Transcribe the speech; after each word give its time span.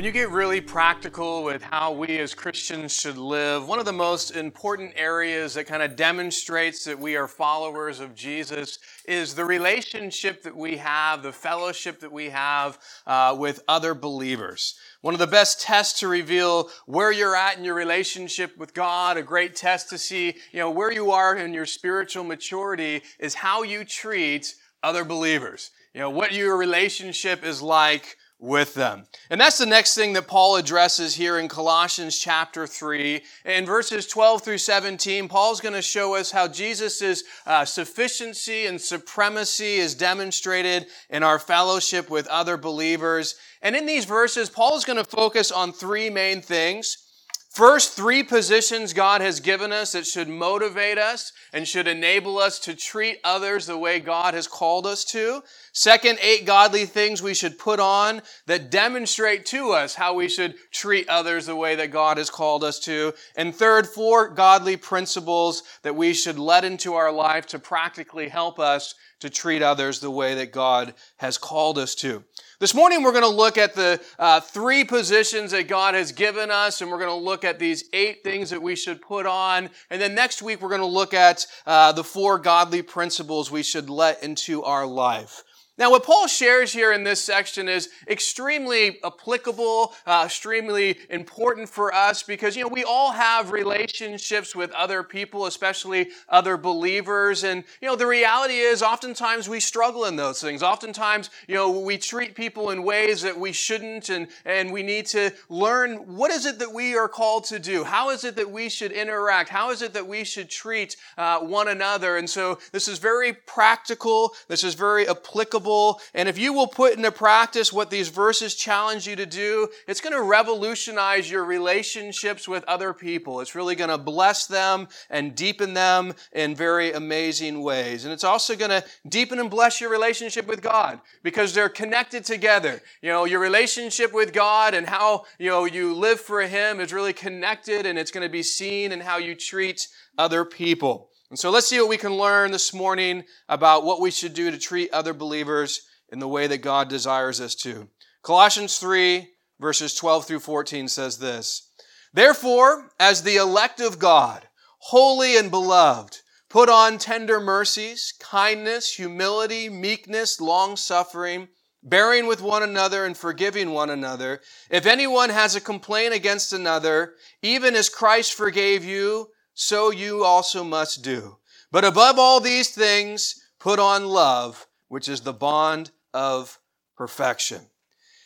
When 0.00 0.06
you 0.06 0.12
get 0.12 0.30
really 0.30 0.62
practical 0.62 1.44
with 1.44 1.60
how 1.60 1.92
we 1.92 2.16
as 2.20 2.32
Christians 2.32 2.98
should 2.98 3.18
live, 3.18 3.68
one 3.68 3.78
of 3.78 3.84
the 3.84 3.92
most 3.92 4.30
important 4.30 4.94
areas 4.96 5.52
that 5.52 5.66
kind 5.66 5.82
of 5.82 5.94
demonstrates 5.94 6.84
that 6.84 6.98
we 6.98 7.16
are 7.16 7.28
followers 7.28 8.00
of 8.00 8.14
Jesus 8.14 8.78
is 9.04 9.34
the 9.34 9.44
relationship 9.44 10.42
that 10.44 10.56
we 10.56 10.78
have, 10.78 11.22
the 11.22 11.34
fellowship 11.34 12.00
that 12.00 12.10
we 12.10 12.30
have 12.30 12.78
uh, 13.06 13.36
with 13.38 13.62
other 13.68 13.92
believers. 13.92 14.74
One 15.02 15.12
of 15.12 15.20
the 15.20 15.26
best 15.26 15.60
tests 15.60 16.00
to 16.00 16.08
reveal 16.08 16.70
where 16.86 17.12
you're 17.12 17.36
at 17.36 17.58
in 17.58 17.64
your 17.64 17.74
relationship 17.74 18.56
with 18.56 18.72
God, 18.72 19.18
a 19.18 19.22
great 19.22 19.54
test 19.54 19.90
to 19.90 19.98
see, 19.98 20.28
you 20.50 20.60
know, 20.60 20.70
where 20.70 20.90
you 20.90 21.10
are 21.10 21.36
in 21.36 21.52
your 21.52 21.66
spiritual 21.66 22.24
maturity 22.24 23.02
is 23.18 23.34
how 23.34 23.64
you 23.64 23.84
treat 23.84 24.54
other 24.82 25.04
believers. 25.04 25.72
You 25.92 26.00
know, 26.00 26.08
what 26.08 26.32
your 26.32 26.56
relationship 26.56 27.44
is 27.44 27.60
like 27.60 28.16
with 28.40 28.74
them. 28.74 29.04
And 29.28 29.40
that's 29.40 29.58
the 29.58 29.66
next 29.66 29.94
thing 29.94 30.14
that 30.14 30.26
Paul 30.26 30.56
addresses 30.56 31.14
here 31.14 31.38
in 31.38 31.46
Colossians 31.46 32.18
chapter 32.18 32.66
3. 32.66 33.22
In 33.44 33.66
verses 33.66 34.06
12 34.06 34.42
through 34.42 34.58
17, 34.58 35.28
Paul's 35.28 35.60
going 35.60 35.74
to 35.74 35.82
show 35.82 36.14
us 36.14 36.30
how 36.30 36.48
Jesus' 36.48 37.22
uh, 37.46 37.64
sufficiency 37.64 38.66
and 38.66 38.80
supremacy 38.80 39.76
is 39.76 39.94
demonstrated 39.94 40.86
in 41.10 41.22
our 41.22 41.38
fellowship 41.38 42.08
with 42.10 42.26
other 42.28 42.56
believers. 42.56 43.34
And 43.62 43.76
in 43.76 43.86
these 43.86 44.06
verses, 44.06 44.48
Paul 44.48 44.76
is 44.76 44.84
going 44.84 44.98
to 44.98 45.04
focus 45.04 45.52
on 45.52 45.72
three 45.72 46.08
main 46.08 46.40
things. 46.40 47.09
First, 47.50 47.94
three 47.94 48.22
positions 48.22 48.92
God 48.92 49.20
has 49.20 49.40
given 49.40 49.72
us 49.72 49.90
that 49.92 50.06
should 50.06 50.28
motivate 50.28 50.98
us 50.98 51.32
and 51.52 51.66
should 51.66 51.88
enable 51.88 52.38
us 52.38 52.60
to 52.60 52.76
treat 52.76 53.18
others 53.24 53.66
the 53.66 53.76
way 53.76 53.98
God 53.98 54.34
has 54.34 54.46
called 54.46 54.86
us 54.86 55.04
to. 55.06 55.42
Second, 55.72 56.20
eight 56.22 56.46
godly 56.46 56.86
things 56.86 57.20
we 57.20 57.34
should 57.34 57.58
put 57.58 57.80
on 57.80 58.22
that 58.46 58.70
demonstrate 58.70 59.46
to 59.46 59.72
us 59.72 59.96
how 59.96 60.14
we 60.14 60.28
should 60.28 60.54
treat 60.70 61.08
others 61.08 61.46
the 61.46 61.56
way 61.56 61.74
that 61.74 61.90
God 61.90 62.18
has 62.18 62.30
called 62.30 62.62
us 62.62 62.78
to. 62.80 63.14
And 63.34 63.52
third, 63.52 63.88
four 63.88 64.28
godly 64.28 64.76
principles 64.76 65.64
that 65.82 65.96
we 65.96 66.14
should 66.14 66.38
let 66.38 66.64
into 66.64 66.94
our 66.94 67.10
life 67.10 67.46
to 67.48 67.58
practically 67.58 68.28
help 68.28 68.60
us 68.60 68.94
to 69.20 69.28
treat 69.28 69.60
others 69.60 69.98
the 69.98 70.10
way 70.10 70.36
that 70.36 70.52
God 70.52 70.94
has 71.16 71.36
called 71.36 71.78
us 71.78 71.96
to. 71.96 72.22
This 72.60 72.74
morning, 72.74 73.02
we're 73.02 73.12
going 73.12 73.22
to 73.22 73.28
look 73.28 73.56
at 73.56 73.74
the 73.74 73.98
uh, 74.18 74.38
three 74.38 74.84
positions 74.84 75.52
that 75.52 75.66
God 75.66 75.94
has 75.94 76.12
given 76.12 76.50
us, 76.50 76.82
and 76.82 76.90
we're 76.90 76.98
going 76.98 77.08
to 77.08 77.14
look 77.14 77.42
at 77.42 77.58
these 77.58 77.84
eight 77.94 78.22
things 78.22 78.50
that 78.50 78.60
we 78.60 78.76
should 78.76 79.00
put 79.00 79.24
on. 79.24 79.70
And 79.88 79.98
then 79.98 80.14
next 80.14 80.42
week, 80.42 80.60
we're 80.60 80.68
going 80.68 80.82
to 80.82 80.86
look 80.86 81.14
at 81.14 81.46
uh, 81.66 81.92
the 81.92 82.04
four 82.04 82.38
godly 82.38 82.82
principles 82.82 83.50
we 83.50 83.62
should 83.62 83.88
let 83.88 84.22
into 84.22 84.62
our 84.62 84.84
life. 84.84 85.42
Now, 85.80 85.90
what 85.90 86.04
Paul 86.04 86.26
shares 86.26 86.74
here 86.74 86.92
in 86.92 87.04
this 87.04 87.24
section 87.24 87.66
is 87.66 87.88
extremely 88.06 88.98
applicable, 89.02 89.94
uh, 90.06 90.24
extremely 90.26 90.98
important 91.08 91.70
for 91.70 91.94
us 91.94 92.22
because, 92.22 92.54
you 92.54 92.64
know, 92.64 92.68
we 92.68 92.84
all 92.84 93.12
have 93.12 93.50
relationships 93.50 94.54
with 94.54 94.70
other 94.72 95.02
people, 95.02 95.46
especially 95.46 96.10
other 96.28 96.58
believers. 96.58 97.44
And, 97.44 97.64
you 97.80 97.88
know, 97.88 97.96
the 97.96 98.06
reality 98.06 98.58
is 98.58 98.82
oftentimes 98.82 99.48
we 99.48 99.58
struggle 99.58 100.04
in 100.04 100.16
those 100.16 100.38
things. 100.38 100.62
Oftentimes, 100.62 101.30
you 101.48 101.54
know, 101.54 101.70
we 101.70 101.96
treat 101.96 102.34
people 102.34 102.72
in 102.72 102.82
ways 102.82 103.22
that 103.22 103.40
we 103.40 103.50
shouldn't 103.50 104.10
and, 104.10 104.28
and 104.44 104.70
we 104.70 104.82
need 104.82 105.06
to 105.06 105.32
learn 105.48 105.94
what 106.14 106.30
is 106.30 106.44
it 106.44 106.58
that 106.58 106.74
we 106.74 106.94
are 106.94 107.08
called 107.08 107.44
to 107.44 107.58
do? 107.58 107.84
How 107.84 108.10
is 108.10 108.24
it 108.24 108.36
that 108.36 108.50
we 108.50 108.68
should 108.68 108.92
interact? 108.92 109.48
How 109.48 109.70
is 109.70 109.80
it 109.80 109.94
that 109.94 110.06
we 110.06 110.24
should 110.24 110.50
treat 110.50 110.96
uh, 111.16 111.38
one 111.38 111.68
another? 111.68 112.18
And 112.18 112.28
so 112.28 112.58
this 112.70 112.86
is 112.86 112.98
very 112.98 113.32
practical. 113.32 114.34
This 114.46 114.62
is 114.62 114.74
very 114.74 115.08
applicable 115.08 115.69
and 116.14 116.28
if 116.28 116.38
you 116.38 116.52
will 116.52 116.66
put 116.66 116.96
into 116.96 117.12
practice 117.12 117.72
what 117.72 117.90
these 117.90 118.08
verses 118.08 118.54
challenge 118.54 119.06
you 119.06 119.16
to 119.16 119.26
do, 119.26 119.68
it's 119.86 120.00
going 120.00 120.12
to 120.14 120.22
revolutionize 120.22 121.30
your 121.30 121.44
relationships 121.44 122.48
with 122.48 122.64
other 122.64 122.92
people. 122.92 123.40
It's 123.40 123.54
really 123.54 123.74
going 123.74 123.90
to 123.90 123.98
bless 123.98 124.46
them 124.46 124.88
and 125.08 125.34
deepen 125.34 125.74
them 125.74 126.14
in 126.32 126.54
very 126.54 126.92
amazing 126.92 127.62
ways. 127.62 128.04
And 128.04 128.12
it's 128.12 128.24
also 128.24 128.56
going 128.56 128.70
to 128.70 128.84
deepen 129.08 129.38
and 129.38 129.50
bless 129.50 129.80
your 129.80 129.90
relationship 129.90 130.46
with 130.46 130.62
God 130.62 131.00
because 131.22 131.54
they're 131.54 131.68
connected 131.68 132.24
together. 132.24 132.80
You 133.02 133.10
know, 133.10 133.24
your 133.24 133.40
relationship 133.40 134.12
with 134.12 134.32
God 134.32 134.74
and 134.74 134.86
how, 134.86 135.24
you 135.38 135.50
know, 135.50 135.64
you 135.66 135.94
live 135.94 136.20
for 136.20 136.42
Him 136.42 136.80
is 136.80 136.92
really 136.92 137.12
connected 137.12 137.86
and 137.86 137.98
it's 137.98 138.10
going 138.10 138.26
to 138.26 138.32
be 138.32 138.42
seen 138.42 138.92
in 138.92 139.00
how 139.00 139.18
you 139.18 139.34
treat 139.34 139.88
other 140.18 140.44
people. 140.44 141.09
And 141.30 141.38
so 141.38 141.50
let's 141.50 141.68
see 141.68 141.78
what 141.78 141.88
we 141.88 141.96
can 141.96 142.16
learn 142.16 142.50
this 142.50 142.74
morning 142.74 143.22
about 143.48 143.84
what 143.84 144.00
we 144.00 144.10
should 144.10 144.34
do 144.34 144.50
to 144.50 144.58
treat 144.58 144.90
other 144.92 145.14
believers 145.14 145.82
in 146.10 146.18
the 146.18 146.28
way 146.28 146.48
that 146.48 146.58
God 146.58 146.88
desires 146.88 147.40
us 147.40 147.54
to. 147.56 147.88
Colossians 148.22 148.78
3, 148.78 149.28
verses 149.60 149.94
12 149.94 150.26
through 150.26 150.40
14 150.40 150.88
says 150.88 151.18
this 151.18 151.70
Therefore, 152.12 152.90
as 152.98 153.22
the 153.22 153.36
elect 153.36 153.80
of 153.80 154.00
God, 154.00 154.48
holy 154.78 155.36
and 155.36 155.52
beloved, 155.52 156.18
put 156.48 156.68
on 156.68 156.98
tender 156.98 157.38
mercies, 157.38 158.12
kindness, 158.18 158.94
humility, 158.94 159.68
meekness, 159.68 160.40
long 160.40 160.76
suffering, 160.76 161.46
bearing 161.80 162.26
with 162.26 162.42
one 162.42 162.64
another 162.64 163.04
and 163.04 163.16
forgiving 163.16 163.70
one 163.70 163.88
another. 163.88 164.40
If 164.68 164.84
anyone 164.84 165.30
has 165.30 165.54
a 165.54 165.60
complaint 165.60 166.12
against 166.12 166.52
another, 166.52 167.14
even 167.40 167.76
as 167.76 167.88
Christ 167.88 168.34
forgave 168.34 168.84
you, 168.84 169.28
so 169.60 169.90
you 169.90 170.24
also 170.24 170.64
must 170.64 171.04
do. 171.04 171.36
But 171.70 171.84
above 171.84 172.18
all 172.18 172.40
these 172.40 172.70
things, 172.70 173.44
put 173.58 173.78
on 173.78 174.06
love, 174.08 174.66
which 174.88 175.06
is 175.06 175.20
the 175.20 175.34
bond 175.34 175.90
of 176.14 176.58
perfection. 176.96 177.60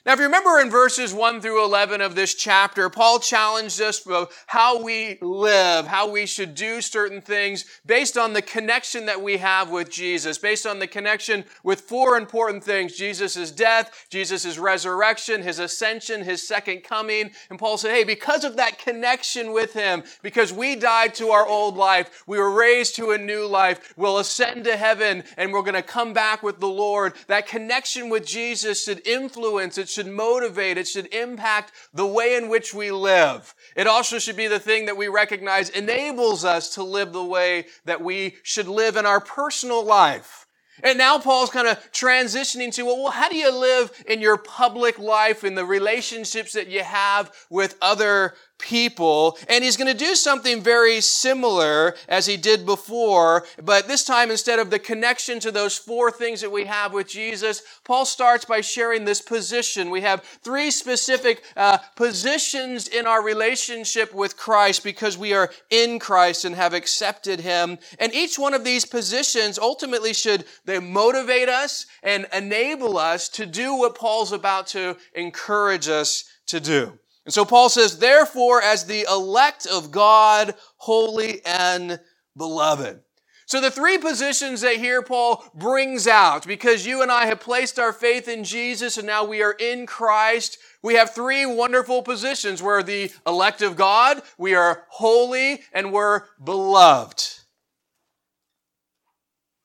Now, 0.07 0.13
if 0.13 0.19
you 0.19 0.27
remember 0.27 0.61
in 0.61 0.69
verses 0.69 1.15
1 1.15 1.41
through 1.41 1.65
11 1.65 2.03
of 2.03 2.15
this 2.15 2.35
chapter, 2.35 2.91
Paul 2.91 3.21
challenged 3.21 3.81
us 3.81 4.05
about 4.05 4.33
how 4.47 4.83
we 4.83 5.17
live, 5.23 5.87
how 5.87 6.11
we 6.11 6.27
should 6.27 6.55
do 6.55 6.83
certain 6.83 7.23
things 7.23 7.65
based 7.87 8.19
on 8.19 8.35
the 8.35 8.43
connection 8.43 9.07
that 9.07 9.23
we 9.23 9.39
have 9.39 9.71
with 9.71 9.91
Jesus, 9.91 10.37
based 10.37 10.67
on 10.67 10.79
the 10.79 10.87
connection 10.87 11.43
with 11.63 11.81
four 11.81 12.19
important 12.19 12.63
things 12.63 12.99
Jesus' 12.99 13.51
death, 13.51 14.05
Jesus' 14.11 14.59
resurrection, 14.59 15.41
his 15.41 15.59
ascension, 15.59 16.23
his 16.23 16.47
second 16.47 16.85
coming. 16.85 17.31
And 17.49 17.59
Paul 17.59 17.79
said, 17.79 17.93
hey, 17.93 18.05
because 18.05 18.45
of 18.45 18.57
that 18.57 18.79
connection 18.79 19.55
with 19.55 19.73
him, 19.73 20.03
because 20.21 20.53
we 20.53 20.77
died 20.77 21.15
to 21.15 21.31
our 21.31 21.47
old 21.47 21.79
life, 21.79 22.25
we 22.27 22.37
were 22.37 22.51
raised 22.51 22.95
to 22.97 23.13
a 23.13 23.19
new 23.19 23.47
life, 23.47 23.95
we'll 23.97 24.19
ascend 24.19 24.65
to 24.65 24.77
heaven, 24.77 25.25
and 25.39 25.51
we're 25.51 25.63
going 25.63 25.73
to 25.73 25.83
come 25.83 26.13
back 26.13 26.43
with 26.43 26.61
the 26.61 26.69
Lord. 26.69 27.15
That 27.27 27.47
connection 27.47 28.11
with 28.11 28.27
Jesus 28.27 28.85
should 28.85 29.07
influence, 29.07 29.79
it 29.79 29.94
should 29.95 30.07
motivate, 30.07 30.77
it 30.77 30.87
should 30.87 31.13
impact 31.15 31.73
the 31.93 32.07
way 32.07 32.37
in 32.37 32.49
which 32.49 32.75
we 32.75 32.91
live. 32.91 33.55
It 33.75 33.87
also 33.87 34.19
should 34.19 34.37
be 34.37 34.49
the 34.49 34.59
thing 34.59 34.87
that 34.87 34.97
we 34.97 35.09
recognize 35.09 35.71
enables 35.71 36.45
us 36.45 36.75
to 36.75 36.83
live 36.83 37.13
the 37.13 37.25
way 37.25 37.67
that 37.87 38.03
we 38.03 38.37
should 38.43 38.69
live 38.69 38.97
in 38.97 39.07
our 39.07 39.21
personal 39.21 39.85
life. 39.85 40.47
And 40.83 40.99
now 40.99 41.19
Paul's 41.19 41.51
kind 41.51 41.69
of 41.69 41.79
transitioning 41.93 42.75
to, 42.75 42.85
well, 42.85 43.11
how 43.11 43.29
do 43.29 43.37
you 43.37 43.57
live 43.57 43.93
in 44.09 44.21
your 44.21 44.37
public 44.37 44.99
life, 44.99 45.45
in 45.45 45.55
the 45.55 45.65
relationships 45.65 46.53
that 46.55 46.67
you 46.67 46.83
have 46.83 47.33
with 47.49 47.77
other 47.81 48.35
people. 48.59 49.39
And 49.49 49.65
he's 49.65 49.77
going 49.77 49.93
to 49.93 50.05
do 50.05 50.15
something 50.15 50.63
very 50.63 51.01
similar 51.01 51.97
as 52.09 52.27
he 52.27 52.37
did 52.37 52.65
before. 52.65 53.45
But 53.63 53.89
this 53.89 54.05
time, 54.05 54.31
instead 54.31 54.59
of 54.59 54.71
the 54.71 54.79
connection 54.79 55.41
to 55.41 55.51
those 55.51 55.77
four 55.77 56.11
things 56.11 56.41
that 56.41 56.53
we 56.53 56.65
have 56.65 56.93
with 56.93 57.09
Jesus, 57.09 57.63
Paul 57.85 58.05
starts 58.05 58.45
by 58.45 58.61
sharing 58.61 59.05
this 59.05 59.21
position. 59.21 59.91
We 59.91 60.03
have 60.03 60.23
three 60.23 60.71
specific 60.71 61.43
uh, 61.57 61.79
positions 61.97 62.89
in 62.89 63.07
our 63.07 63.23
relationship 63.23 64.15
with 64.15 64.37
Christ 64.37 64.85
because 64.85 65.19
we 65.19 65.35
are 65.35 65.51
in 65.71 65.99
Christ 65.99 66.45
and 66.45 66.55
have 66.55 66.75
accepted 66.75 67.41
him. 67.41 67.79
And 67.99 68.15
each 68.15 68.39
one 68.39 68.55
of 68.55 68.65
these 68.65 68.85
positions 68.85 69.59
ultimately 69.59 70.15
should 70.15 70.45
they 70.65 70.79
motivate 70.79 71.49
us 71.49 71.87
and 72.03 72.27
enable 72.33 72.97
us 72.97 73.29
to 73.31 73.47
do 73.47 73.75
what 73.75 73.95
Paul's 73.95 74.33
about 74.33 74.67
to 74.69 74.97
encourage 75.15 75.89
us 75.89 76.25
to 76.47 76.61
do. 76.61 76.99
And 77.25 77.33
so 77.33 77.45
Paul 77.45 77.69
says, 77.69 77.99
therefore, 77.99 78.63
as 78.63 78.85
the 78.85 79.07
elect 79.11 79.67
of 79.67 79.91
God, 79.91 80.55
holy 80.77 81.41
and 81.47 81.99
beloved. 82.37 83.01
So 83.47 83.61
the 83.61 83.71
three 83.71 83.99
positions 83.99 84.63
that 84.63 84.77
here 84.77 85.03
Paul 85.03 85.45
brings 85.55 86.07
out, 86.07 86.47
because 86.47 86.87
you 86.87 87.03
and 87.03 87.11
I 87.11 87.27
have 87.27 87.41
placed 87.41 87.79
our 87.79 87.93
faith 87.93 88.27
in 88.27 88.43
Jesus 88.43 88.97
and 88.97 89.07
now 89.07 89.25
we 89.25 89.43
are 89.43 89.53
in 89.53 89.87
Christ, 89.87 90.59
we 90.83 90.95
have 90.95 91.15
three 91.15 91.45
wonderful 91.47 92.03
positions. 92.03 92.63
We're 92.63 92.83
the 92.83 93.11
elect 93.27 93.63
of 93.63 93.77
God, 93.77 94.23
we 94.39 94.55
are 94.55 94.85
holy, 94.89 95.61
and 95.73 95.93
we're 95.93 96.23
beloved. 96.43 97.23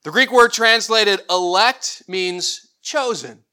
The 0.03 0.11
Greek 0.11 0.31
word 0.31 0.53
translated 0.53 1.21
elect 1.29 2.03
means 2.07 2.69
chosen. 2.81 3.43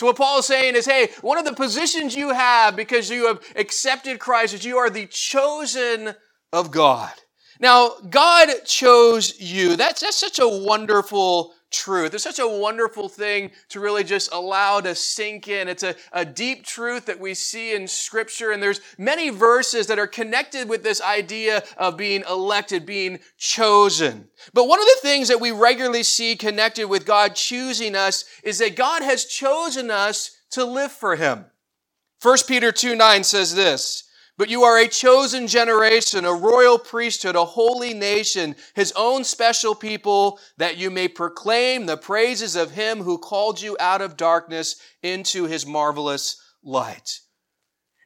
So 0.00 0.06
what 0.06 0.16
Paul 0.16 0.38
is 0.38 0.46
saying 0.46 0.76
is, 0.76 0.86
hey, 0.86 1.10
one 1.20 1.36
of 1.36 1.44
the 1.44 1.52
positions 1.52 2.16
you 2.16 2.30
have 2.32 2.74
because 2.74 3.10
you 3.10 3.26
have 3.26 3.42
accepted 3.54 4.18
Christ 4.18 4.54
is 4.54 4.64
you 4.64 4.78
are 4.78 4.88
the 4.88 5.04
chosen 5.08 6.14
of 6.54 6.70
God. 6.70 7.12
Now, 7.60 7.96
God 8.08 8.48
chose 8.64 9.38
you. 9.38 9.76
That's, 9.76 10.00
that's 10.00 10.16
such 10.16 10.38
a 10.38 10.48
wonderful 10.48 11.52
truth. 11.70 12.14
It's 12.14 12.24
such 12.24 12.38
a 12.38 12.48
wonderful 12.48 13.08
thing 13.08 13.50
to 13.68 13.80
really 13.80 14.04
just 14.04 14.32
allow 14.32 14.80
to 14.80 14.94
sink 14.94 15.48
in. 15.48 15.68
It's 15.68 15.82
a, 15.82 15.94
a 16.12 16.24
deep 16.24 16.64
truth 16.64 17.06
that 17.06 17.20
we 17.20 17.34
see 17.34 17.74
in 17.74 17.86
scripture. 17.86 18.50
And 18.50 18.62
there's 18.62 18.80
many 18.98 19.30
verses 19.30 19.86
that 19.86 19.98
are 19.98 20.06
connected 20.06 20.68
with 20.68 20.82
this 20.82 21.00
idea 21.00 21.62
of 21.76 21.96
being 21.96 22.24
elected, 22.28 22.86
being 22.86 23.18
chosen. 23.38 24.28
But 24.52 24.68
one 24.68 24.80
of 24.80 24.86
the 24.86 24.98
things 25.02 25.28
that 25.28 25.40
we 25.40 25.50
regularly 25.50 26.02
see 26.02 26.36
connected 26.36 26.86
with 26.86 27.06
God 27.06 27.34
choosing 27.34 27.94
us 27.94 28.24
is 28.42 28.58
that 28.58 28.76
God 28.76 29.02
has 29.02 29.24
chosen 29.24 29.90
us 29.90 30.32
to 30.50 30.64
live 30.64 30.92
for 30.92 31.16
Him. 31.16 31.46
1 32.22 32.36
Peter 32.46 32.72
2 32.72 32.96
9 32.96 33.24
says 33.24 33.54
this, 33.54 34.04
but 34.40 34.48
you 34.48 34.62
are 34.62 34.78
a 34.78 34.88
chosen 34.88 35.46
generation, 35.46 36.24
a 36.24 36.32
royal 36.32 36.78
priesthood, 36.78 37.36
a 37.36 37.44
holy 37.44 37.92
nation, 37.92 38.56
his 38.74 38.90
own 38.96 39.22
special 39.22 39.74
people, 39.74 40.40
that 40.56 40.78
you 40.78 40.90
may 40.90 41.08
proclaim 41.08 41.84
the 41.84 41.98
praises 41.98 42.56
of 42.56 42.70
him 42.70 43.02
who 43.02 43.18
called 43.18 43.60
you 43.60 43.76
out 43.78 44.00
of 44.00 44.16
darkness 44.16 44.76
into 45.02 45.44
his 45.44 45.66
marvelous 45.66 46.40
light. 46.64 47.20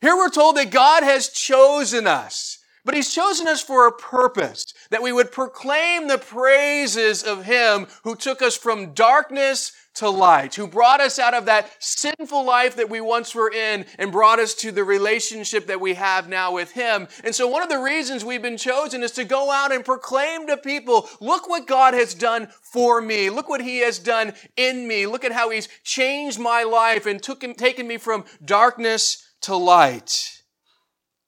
Here 0.00 0.16
we're 0.16 0.28
told 0.28 0.56
that 0.56 0.72
God 0.72 1.04
has 1.04 1.28
chosen 1.28 2.08
us, 2.08 2.58
but 2.84 2.96
he's 2.96 3.14
chosen 3.14 3.46
us 3.46 3.62
for 3.62 3.86
a 3.86 3.92
purpose, 3.92 4.75
that 4.90 5.04
we 5.04 5.12
would 5.12 5.31
proclaim 5.31 6.08
the 6.08 6.19
praises 6.19 7.22
of 7.22 7.44
him 7.44 7.86
who 8.02 8.16
took 8.16 8.42
us 8.42 8.56
from 8.56 8.92
darkness 8.92 9.70
to 9.94 10.11
light, 10.11 10.55
who 10.55 10.67
brought 10.67 11.00
us 11.00 11.19
out 11.19 11.35
of 11.35 11.46
that 11.46 11.70
sinful 11.79 12.44
life 12.44 12.76
that 12.76 12.91
we 12.91 13.00
once 13.00 13.35
were 13.35 13.50
in 13.50 13.87
and 13.99 14.11
brought 14.11 14.38
us 14.38 14.55
to 14.55 14.73
the 14.73 14.85
relationship 14.85 15.67
that 15.67 15.81
we 15.81 15.94
have 15.94 16.29
now 16.29 16.52
with 16.52 16.73
Him. 16.73 17.06
And 17.23 17.35
so 17.35 17.46
one 17.46 17.62
of 17.62 17.69
the 17.69 17.79
reasons 17.79 18.25
we've 18.25 18.43
been 18.43 18.56
chosen 18.56 19.02
is 19.02 19.12
to 19.12 19.25
go 19.25 19.50
out 19.50 19.73
and 19.73 19.85
proclaim 19.85 20.46
to 20.49 20.56
people, 20.56 21.08
look 21.20 21.49
what 21.49 21.67
God 21.67 21.94
has 21.94 22.14
done 22.14 22.49
for 22.61 23.00
me. 23.00 23.31
Look 23.31 23.49
what 23.49 23.61
He 23.61 23.79
has 23.79 23.99
done 23.99 24.35
in 24.56 24.88
me. 24.88 25.06
Look 25.06 25.25
at 25.25 25.32
how 25.32 25.50
He's 25.50 25.69
changed 25.85 26.38
my 26.38 26.64
life 26.64 27.06
and 27.06 27.23
took 27.23 27.43
him, 27.43 27.55
taken 27.55 27.87
me 27.87 27.99
from 27.99 28.25
darkness 28.44 29.25
to 29.43 29.56
light. 29.56 30.43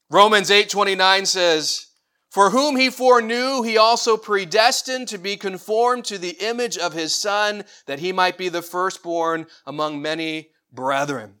Romans 0.09 0.49
8:29 0.49 1.27
says, 1.27 1.86
for 2.29 2.49
whom 2.49 2.75
he 2.75 2.89
foreknew, 2.89 3.61
he 3.61 3.77
also 3.77 4.17
predestined 4.17 5.07
to 5.07 5.17
be 5.17 5.37
conformed 5.37 6.05
to 6.05 6.17
the 6.17 6.37
image 6.39 6.77
of 6.77 6.93
his 6.93 7.15
son, 7.15 7.63
that 7.85 7.99
he 7.99 8.11
might 8.11 8.37
be 8.37 8.49
the 8.49 8.61
firstborn 8.61 9.47
among 9.65 10.01
many 10.01 10.49
brethren. 10.71 11.35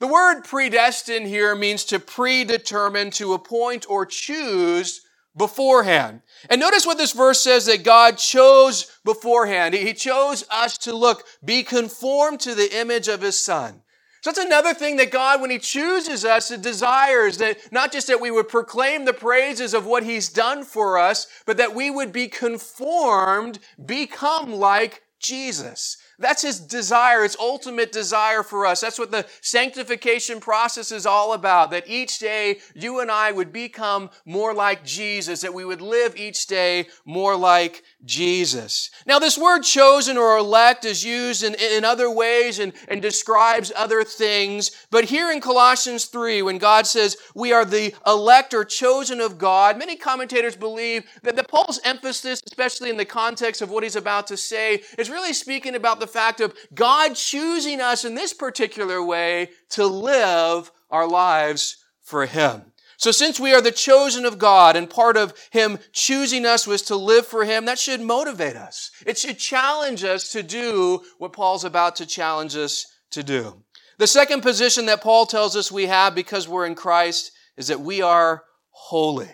The 0.00 0.08
word 0.08 0.42
predestined 0.42 1.26
here 1.28 1.54
means 1.54 1.84
to 1.84 2.00
predetermine, 2.00 3.12
to 3.12 3.34
appoint 3.34 3.88
or 3.88 4.04
choose 4.04 5.02
beforehand. 5.36 6.22
And 6.50 6.60
notice 6.60 6.84
what 6.84 6.98
this 6.98 7.12
verse 7.12 7.40
says 7.40 7.66
that 7.66 7.84
God 7.84 8.18
chose 8.18 8.90
beforehand. 9.04 9.74
He 9.74 9.94
chose 9.94 10.44
us 10.50 10.76
to 10.78 10.94
look, 10.94 11.24
be 11.44 11.62
conformed 11.62 12.40
to 12.40 12.54
the 12.54 12.76
image 12.78 13.06
of 13.06 13.20
his 13.20 13.38
son. 13.38 13.81
So 14.22 14.30
that's 14.30 14.44
another 14.44 14.72
thing 14.72 14.96
that 14.96 15.10
God, 15.10 15.40
when 15.40 15.50
He 15.50 15.58
chooses 15.58 16.24
us, 16.24 16.48
desires 16.48 17.38
that 17.38 17.58
not 17.72 17.90
just 17.90 18.06
that 18.06 18.20
we 18.20 18.30
would 18.30 18.48
proclaim 18.48 19.04
the 19.04 19.12
praises 19.12 19.74
of 19.74 19.84
what 19.84 20.04
He's 20.04 20.28
done 20.28 20.62
for 20.62 20.96
us, 20.96 21.26
but 21.44 21.56
that 21.56 21.74
we 21.74 21.90
would 21.90 22.12
be 22.12 22.28
conformed, 22.28 23.58
become 23.84 24.52
like 24.52 25.02
Jesus. 25.18 25.96
That's 26.18 26.42
his 26.42 26.60
desire, 26.60 27.22
his 27.22 27.36
ultimate 27.40 27.90
desire 27.90 28.42
for 28.42 28.66
us. 28.66 28.80
That's 28.80 28.98
what 28.98 29.10
the 29.10 29.26
sanctification 29.40 30.40
process 30.40 30.92
is 30.92 31.06
all 31.06 31.32
about. 31.32 31.70
That 31.70 31.88
each 31.88 32.18
day 32.18 32.58
you 32.74 33.00
and 33.00 33.10
I 33.10 33.32
would 33.32 33.52
become 33.52 34.10
more 34.24 34.54
like 34.54 34.84
Jesus, 34.84 35.40
that 35.40 35.54
we 35.54 35.64
would 35.64 35.80
live 35.80 36.16
each 36.16 36.46
day 36.46 36.86
more 37.04 37.36
like 37.36 37.82
Jesus. 38.04 38.90
Now, 39.06 39.18
this 39.18 39.38
word 39.38 39.62
chosen 39.62 40.16
or 40.16 40.36
elect 40.36 40.84
is 40.84 41.04
used 41.04 41.44
in, 41.44 41.54
in 41.54 41.84
other 41.84 42.10
ways 42.10 42.58
and, 42.58 42.72
and 42.88 43.00
describes 43.00 43.72
other 43.76 44.02
things. 44.02 44.70
But 44.90 45.04
here 45.04 45.30
in 45.30 45.40
Colossians 45.40 46.06
3, 46.06 46.42
when 46.42 46.58
God 46.58 46.86
says 46.86 47.16
we 47.34 47.52
are 47.52 47.64
the 47.64 47.94
elect 48.06 48.54
or 48.54 48.64
chosen 48.64 49.20
of 49.20 49.38
God, 49.38 49.78
many 49.78 49.96
commentators 49.96 50.56
believe 50.56 51.04
that 51.22 51.36
the 51.36 51.44
Paul's 51.44 51.80
emphasis, 51.84 52.42
especially 52.46 52.90
in 52.90 52.96
the 52.96 53.04
context 53.04 53.62
of 53.62 53.70
what 53.70 53.84
he's 53.84 53.96
about 53.96 54.26
to 54.28 54.36
say, 54.36 54.82
is 54.98 55.10
really 55.10 55.32
speaking 55.32 55.74
about 55.74 56.00
the 56.00 56.06
fact 56.06 56.40
of 56.40 56.54
God 56.74 57.14
choosing 57.14 57.80
us 57.80 58.04
in 58.04 58.14
this 58.14 58.32
particular 58.32 59.04
way 59.04 59.50
to 59.70 59.86
live 59.86 60.70
our 60.90 61.06
lives 61.06 61.84
for 62.02 62.26
Him. 62.26 62.71
So 63.02 63.10
since 63.10 63.40
we 63.40 63.52
are 63.52 63.60
the 63.60 63.72
chosen 63.72 64.24
of 64.24 64.38
God 64.38 64.76
and 64.76 64.88
part 64.88 65.16
of 65.16 65.34
Him 65.50 65.80
choosing 65.90 66.46
us 66.46 66.68
was 66.68 66.82
to 66.82 66.94
live 66.94 67.26
for 67.26 67.44
Him, 67.44 67.64
that 67.64 67.80
should 67.80 68.00
motivate 68.00 68.54
us. 68.54 68.92
It 69.04 69.18
should 69.18 69.40
challenge 69.40 70.04
us 70.04 70.30
to 70.30 70.42
do 70.44 71.02
what 71.18 71.32
Paul's 71.32 71.64
about 71.64 71.96
to 71.96 72.06
challenge 72.06 72.54
us 72.54 72.86
to 73.10 73.24
do. 73.24 73.64
The 73.98 74.06
second 74.06 74.42
position 74.42 74.86
that 74.86 75.02
Paul 75.02 75.26
tells 75.26 75.56
us 75.56 75.72
we 75.72 75.86
have 75.86 76.14
because 76.14 76.46
we're 76.46 76.64
in 76.64 76.76
Christ 76.76 77.32
is 77.56 77.66
that 77.66 77.80
we 77.80 78.02
are 78.02 78.44
holy. 78.70 79.30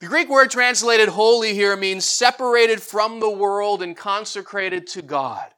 The 0.00 0.06
Greek 0.06 0.30
word 0.30 0.50
translated 0.50 1.10
holy 1.10 1.52
here 1.52 1.76
means 1.76 2.06
separated 2.06 2.80
from 2.80 3.20
the 3.20 3.30
world 3.30 3.82
and 3.82 3.94
consecrated 3.94 4.86
to 4.86 5.02
God. 5.02 5.52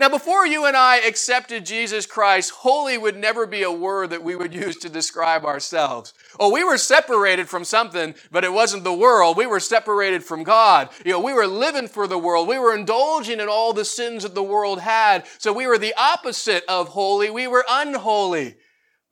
Now, 0.00 0.08
before 0.08 0.46
you 0.46 0.64
and 0.64 0.78
I 0.78 0.96
accepted 0.96 1.66
Jesus 1.66 2.06
Christ, 2.06 2.52
holy 2.52 2.96
would 2.96 3.18
never 3.18 3.46
be 3.46 3.64
a 3.64 3.70
word 3.70 4.08
that 4.08 4.24
we 4.24 4.34
would 4.34 4.54
use 4.54 4.78
to 4.78 4.88
describe 4.88 5.44
ourselves. 5.44 6.14
Oh, 6.38 6.50
we 6.50 6.64
were 6.64 6.78
separated 6.78 7.50
from 7.50 7.64
something, 7.64 8.14
but 8.30 8.42
it 8.42 8.50
wasn't 8.50 8.84
the 8.84 8.94
world. 8.94 9.36
We 9.36 9.44
were 9.44 9.60
separated 9.60 10.24
from 10.24 10.42
God. 10.42 10.88
You 11.04 11.12
know, 11.12 11.20
we 11.20 11.34
were 11.34 11.46
living 11.46 11.86
for 11.86 12.06
the 12.06 12.16
world. 12.16 12.48
We 12.48 12.58
were 12.58 12.74
indulging 12.74 13.40
in 13.40 13.48
all 13.50 13.74
the 13.74 13.84
sins 13.84 14.22
that 14.22 14.34
the 14.34 14.42
world 14.42 14.80
had. 14.80 15.26
So 15.36 15.52
we 15.52 15.66
were 15.66 15.76
the 15.76 15.92
opposite 15.98 16.64
of 16.66 16.88
holy. 16.88 17.28
We 17.28 17.46
were 17.46 17.66
unholy. 17.68 18.56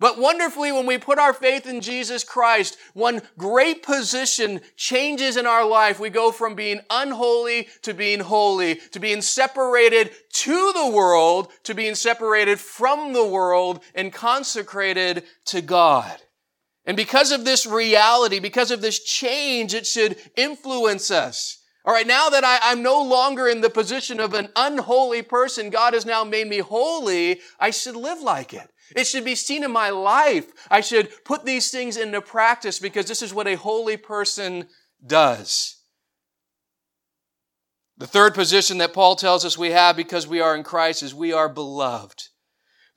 But 0.00 0.18
wonderfully, 0.18 0.70
when 0.70 0.86
we 0.86 0.96
put 0.96 1.18
our 1.18 1.32
faith 1.32 1.66
in 1.66 1.80
Jesus 1.80 2.22
Christ, 2.22 2.76
one 2.94 3.20
great 3.36 3.82
position 3.82 4.60
changes 4.76 5.36
in 5.36 5.44
our 5.44 5.66
life. 5.66 5.98
We 5.98 6.08
go 6.08 6.30
from 6.30 6.54
being 6.54 6.80
unholy 6.88 7.68
to 7.82 7.94
being 7.94 8.20
holy, 8.20 8.76
to 8.92 9.00
being 9.00 9.22
separated 9.22 10.12
to 10.34 10.72
the 10.72 10.88
world, 10.88 11.48
to 11.64 11.74
being 11.74 11.96
separated 11.96 12.60
from 12.60 13.12
the 13.12 13.26
world 13.26 13.82
and 13.92 14.12
consecrated 14.12 15.24
to 15.46 15.60
God. 15.62 16.22
And 16.86 16.96
because 16.96 17.32
of 17.32 17.44
this 17.44 17.66
reality, 17.66 18.38
because 18.38 18.70
of 18.70 18.80
this 18.80 19.00
change, 19.00 19.74
it 19.74 19.86
should 19.86 20.16
influence 20.36 21.10
us. 21.10 21.58
All 21.84 21.92
right, 21.92 22.06
now 22.06 22.28
that 22.28 22.44
I, 22.44 22.72
am 22.72 22.82
no 22.82 23.02
longer 23.02 23.48
in 23.48 23.62
the 23.62 23.70
position 23.70 24.20
of 24.20 24.34
an 24.34 24.48
unholy 24.54 25.22
person, 25.22 25.70
God 25.70 25.94
has 25.94 26.06
now 26.06 26.22
made 26.22 26.46
me 26.46 26.58
holy, 26.58 27.40
I 27.58 27.70
should 27.70 27.96
live 27.96 28.20
like 28.20 28.54
it. 28.54 28.70
It 28.96 29.06
should 29.06 29.24
be 29.24 29.34
seen 29.34 29.64
in 29.64 29.72
my 29.72 29.90
life. 29.90 30.46
I 30.70 30.80
should 30.80 31.10
put 31.24 31.44
these 31.44 31.70
things 31.70 31.96
into 31.96 32.20
practice 32.20 32.78
because 32.78 33.06
this 33.06 33.22
is 33.22 33.34
what 33.34 33.46
a 33.46 33.56
holy 33.56 33.96
person 33.96 34.68
does. 35.04 35.76
The 37.98 38.06
third 38.06 38.34
position 38.34 38.78
that 38.78 38.94
Paul 38.94 39.16
tells 39.16 39.44
us 39.44 39.58
we 39.58 39.72
have 39.72 39.96
because 39.96 40.26
we 40.26 40.40
are 40.40 40.54
in 40.54 40.62
Christ 40.62 41.02
is 41.02 41.14
we 41.14 41.32
are 41.32 41.48
beloved. 41.48 42.28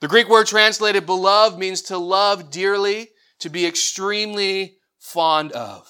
The 0.00 0.08
Greek 0.08 0.28
word 0.28 0.46
translated 0.46 1.06
beloved 1.06 1.58
means 1.58 1.82
to 1.82 1.98
love 1.98 2.50
dearly, 2.50 3.10
to 3.40 3.50
be 3.50 3.66
extremely 3.66 4.78
fond 4.98 5.52
of. 5.52 5.88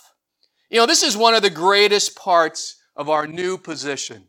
You 0.70 0.78
know, 0.78 0.86
this 0.86 1.02
is 1.02 1.16
one 1.16 1.34
of 1.34 1.42
the 1.42 1.50
greatest 1.50 2.16
parts 2.16 2.76
of 2.96 3.10
our 3.10 3.26
new 3.26 3.58
position. 3.58 4.28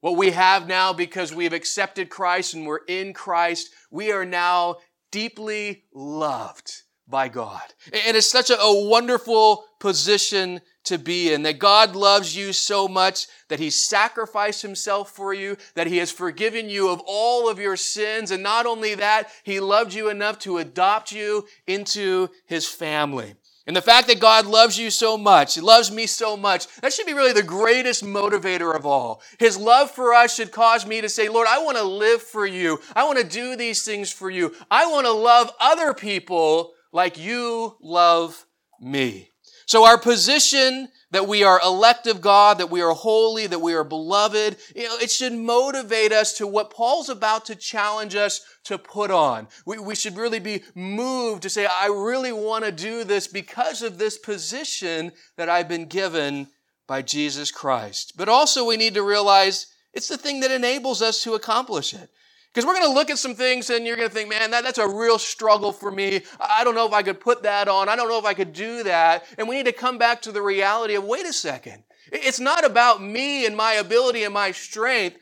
What 0.00 0.16
we 0.16 0.30
have 0.30 0.66
now 0.66 0.92
because 0.92 1.34
we've 1.34 1.52
accepted 1.52 2.08
Christ 2.08 2.54
and 2.54 2.66
we're 2.66 2.84
in 2.88 3.12
Christ, 3.12 3.70
we 3.90 4.10
are 4.10 4.24
now 4.24 4.78
deeply 5.12 5.84
loved 5.94 6.82
by 7.06 7.28
God. 7.28 7.62
And 8.06 8.16
it's 8.16 8.30
such 8.30 8.50
a, 8.50 8.58
a, 8.58 8.88
wonderful 8.88 9.64
position 9.78 10.60
to 10.84 10.98
be 10.98 11.32
in 11.32 11.42
that 11.42 11.58
God 11.60 11.94
loves 11.94 12.34
you 12.34 12.52
so 12.52 12.88
much 12.88 13.26
that 13.48 13.60
He 13.60 13.70
sacrificed 13.70 14.62
Himself 14.62 15.10
for 15.10 15.32
you, 15.32 15.56
that 15.74 15.86
He 15.86 15.98
has 15.98 16.10
forgiven 16.10 16.68
you 16.68 16.88
of 16.88 17.00
all 17.06 17.48
of 17.48 17.60
your 17.60 17.76
sins. 17.76 18.30
And 18.32 18.42
not 18.42 18.66
only 18.66 18.96
that, 18.96 19.28
He 19.44 19.60
loved 19.60 19.94
you 19.94 20.08
enough 20.08 20.40
to 20.40 20.58
adopt 20.58 21.12
you 21.12 21.46
into 21.66 22.30
His 22.46 22.66
family. 22.66 23.34
And 23.66 23.76
the 23.76 23.82
fact 23.82 24.08
that 24.08 24.20
God 24.20 24.46
loves 24.46 24.78
you 24.78 24.90
so 24.90 25.16
much, 25.16 25.54
He 25.54 25.60
loves 25.60 25.90
me 25.90 26.06
so 26.06 26.36
much, 26.36 26.66
that 26.80 26.92
should 26.92 27.06
be 27.06 27.14
really 27.14 27.32
the 27.32 27.42
greatest 27.42 28.04
motivator 28.04 28.74
of 28.74 28.84
all. 28.84 29.22
His 29.38 29.56
love 29.56 29.90
for 29.90 30.14
us 30.14 30.34
should 30.34 30.50
cause 30.50 30.86
me 30.86 31.00
to 31.00 31.08
say, 31.08 31.28
Lord, 31.28 31.46
I 31.48 31.62
want 31.62 31.76
to 31.76 31.84
live 31.84 32.22
for 32.22 32.44
you. 32.46 32.80
I 32.96 33.04
want 33.04 33.18
to 33.18 33.24
do 33.24 33.56
these 33.56 33.84
things 33.84 34.10
for 34.10 34.30
you. 34.30 34.54
I 34.70 34.86
want 34.86 35.06
to 35.06 35.12
love 35.12 35.50
other 35.60 35.94
people 35.94 36.72
like 36.92 37.18
you 37.18 37.76
love 37.80 38.46
me. 38.80 39.31
So 39.66 39.84
our 39.84 39.98
position 39.98 40.88
that 41.12 41.28
we 41.28 41.44
are 41.44 41.60
elect 41.62 42.06
of 42.06 42.20
God, 42.20 42.58
that 42.58 42.70
we 42.70 42.80
are 42.80 42.94
holy, 42.94 43.46
that 43.46 43.60
we 43.60 43.74
are 43.74 43.84
beloved, 43.84 44.56
you 44.74 44.84
know, 44.84 44.96
it 44.96 45.10
should 45.10 45.34
motivate 45.34 46.10
us 46.10 46.32
to 46.38 46.46
what 46.46 46.70
Paul's 46.70 47.10
about 47.10 47.44
to 47.46 47.54
challenge 47.54 48.16
us 48.16 48.40
to 48.64 48.78
put 48.78 49.10
on. 49.10 49.46
We, 49.66 49.78
we 49.78 49.94
should 49.94 50.16
really 50.16 50.40
be 50.40 50.62
moved 50.74 51.42
to 51.42 51.50
say, 51.50 51.66
I 51.66 51.86
really 51.86 52.32
want 52.32 52.64
to 52.64 52.72
do 52.72 53.04
this 53.04 53.26
because 53.26 53.82
of 53.82 53.98
this 53.98 54.16
position 54.18 55.12
that 55.36 55.48
I've 55.48 55.68
been 55.68 55.86
given 55.86 56.48
by 56.86 57.02
Jesus 57.02 57.50
Christ. 57.50 58.14
But 58.16 58.28
also 58.28 58.66
we 58.66 58.76
need 58.76 58.94
to 58.94 59.02
realize 59.02 59.66
it's 59.92 60.08
the 60.08 60.16
thing 60.16 60.40
that 60.40 60.50
enables 60.50 61.02
us 61.02 61.22
to 61.24 61.34
accomplish 61.34 61.92
it. 61.92 62.10
Because 62.52 62.66
we're 62.66 62.74
going 62.74 62.86
to 62.86 62.92
look 62.92 63.08
at 63.08 63.18
some 63.18 63.34
things 63.34 63.70
and 63.70 63.86
you're 63.86 63.96
going 63.96 64.08
to 64.08 64.14
think, 64.14 64.28
man, 64.28 64.50
that, 64.50 64.62
that's 64.62 64.78
a 64.78 64.86
real 64.86 65.18
struggle 65.18 65.72
for 65.72 65.90
me. 65.90 66.20
I 66.38 66.64
don't 66.64 66.74
know 66.74 66.86
if 66.86 66.92
I 66.92 67.02
could 67.02 67.18
put 67.18 67.44
that 67.44 67.66
on. 67.66 67.88
I 67.88 67.96
don't 67.96 68.08
know 68.08 68.18
if 68.18 68.26
I 68.26 68.34
could 68.34 68.52
do 68.52 68.82
that. 68.82 69.24
And 69.38 69.48
we 69.48 69.56
need 69.56 69.66
to 69.66 69.72
come 69.72 69.96
back 69.96 70.20
to 70.22 70.32
the 70.32 70.42
reality 70.42 70.94
of, 70.94 71.04
wait 71.04 71.24
a 71.24 71.32
second. 71.32 71.82
It's 72.12 72.40
not 72.40 72.64
about 72.66 73.02
me 73.02 73.46
and 73.46 73.56
my 73.56 73.74
ability 73.74 74.24
and 74.24 74.34
my 74.34 74.50
strength. 74.52 75.16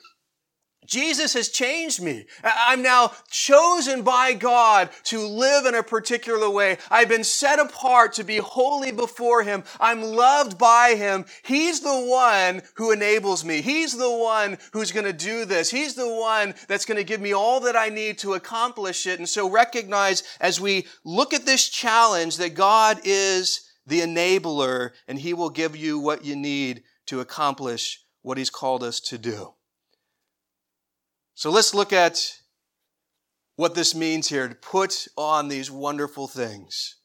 Jesus 0.91 1.35
has 1.35 1.49
changed 1.49 2.03
me. 2.03 2.27
I'm 2.43 2.83
now 2.83 3.13
chosen 3.31 4.03
by 4.03 4.33
God 4.33 4.91
to 5.05 5.21
live 5.21 5.65
in 5.65 5.77
a 5.77 5.85
particular 5.85 6.51
way. 6.51 6.79
I've 6.91 7.09
been 7.09 7.23
set 7.23 7.61
apart 7.61 8.13
to 8.15 8.25
be 8.25 8.39
holy 8.39 8.91
before 8.91 9.45
Him. 9.45 9.63
I'm 9.79 10.03
loved 10.03 10.59
by 10.59 10.97
Him. 10.97 11.27
He's 11.45 11.79
the 11.81 12.01
one 12.01 12.63
who 12.75 12.91
enables 12.91 13.45
me. 13.45 13.61
He's 13.61 13.97
the 13.97 14.11
one 14.11 14.59
who's 14.73 14.91
going 14.91 15.07
to 15.07 15.13
do 15.13 15.45
this. 15.45 15.71
He's 15.71 15.95
the 15.95 16.13
one 16.13 16.55
that's 16.67 16.85
going 16.85 16.99
to 16.99 17.05
give 17.05 17.21
me 17.21 17.33
all 17.33 17.61
that 17.61 17.77
I 17.77 17.89
need 17.89 18.19
to 18.19 18.35
accomplish 18.35 19.07
it. 19.07 19.21
And 19.21 19.29
so 19.29 19.49
recognize 19.49 20.25
as 20.41 20.61
we 20.61 20.89
look 21.05 21.33
at 21.33 21.47
this 21.47 21.69
challenge 21.69 22.37
that 22.39 22.55
God 22.55 23.01
is 23.05 23.71
the 23.87 24.01
enabler 24.01 24.91
and 25.07 25.21
He 25.21 25.35
will 25.35 25.51
give 25.51 25.77
you 25.77 26.01
what 26.01 26.25
you 26.25 26.35
need 26.35 26.83
to 27.07 27.21
accomplish 27.21 28.05
what 28.23 28.39
He's 28.39 28.51
called 28.51 28.83
us 28.83 28.99
to 29.03 29.17
do. 29.17 29.55
So 31.41 31.51
let's 31.51 31.73
look 31.73 31.91
at 31.91 32.39
what 33.57 33.75
this 33.75 33.95
means 33.95 34.29
here 34.29 34.47
to 34.47 34.55
put 34.55 35.09
on 35.17 35.49
these 35.49 35.71
wonderful 35.71 36.29
things. 36.29 36.97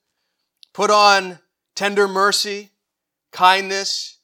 Put 0.74 0.92
on 0.92 1.40
tender 1.74 2.06
mercy, 2.06 2.72
kindness, 3.32 4.18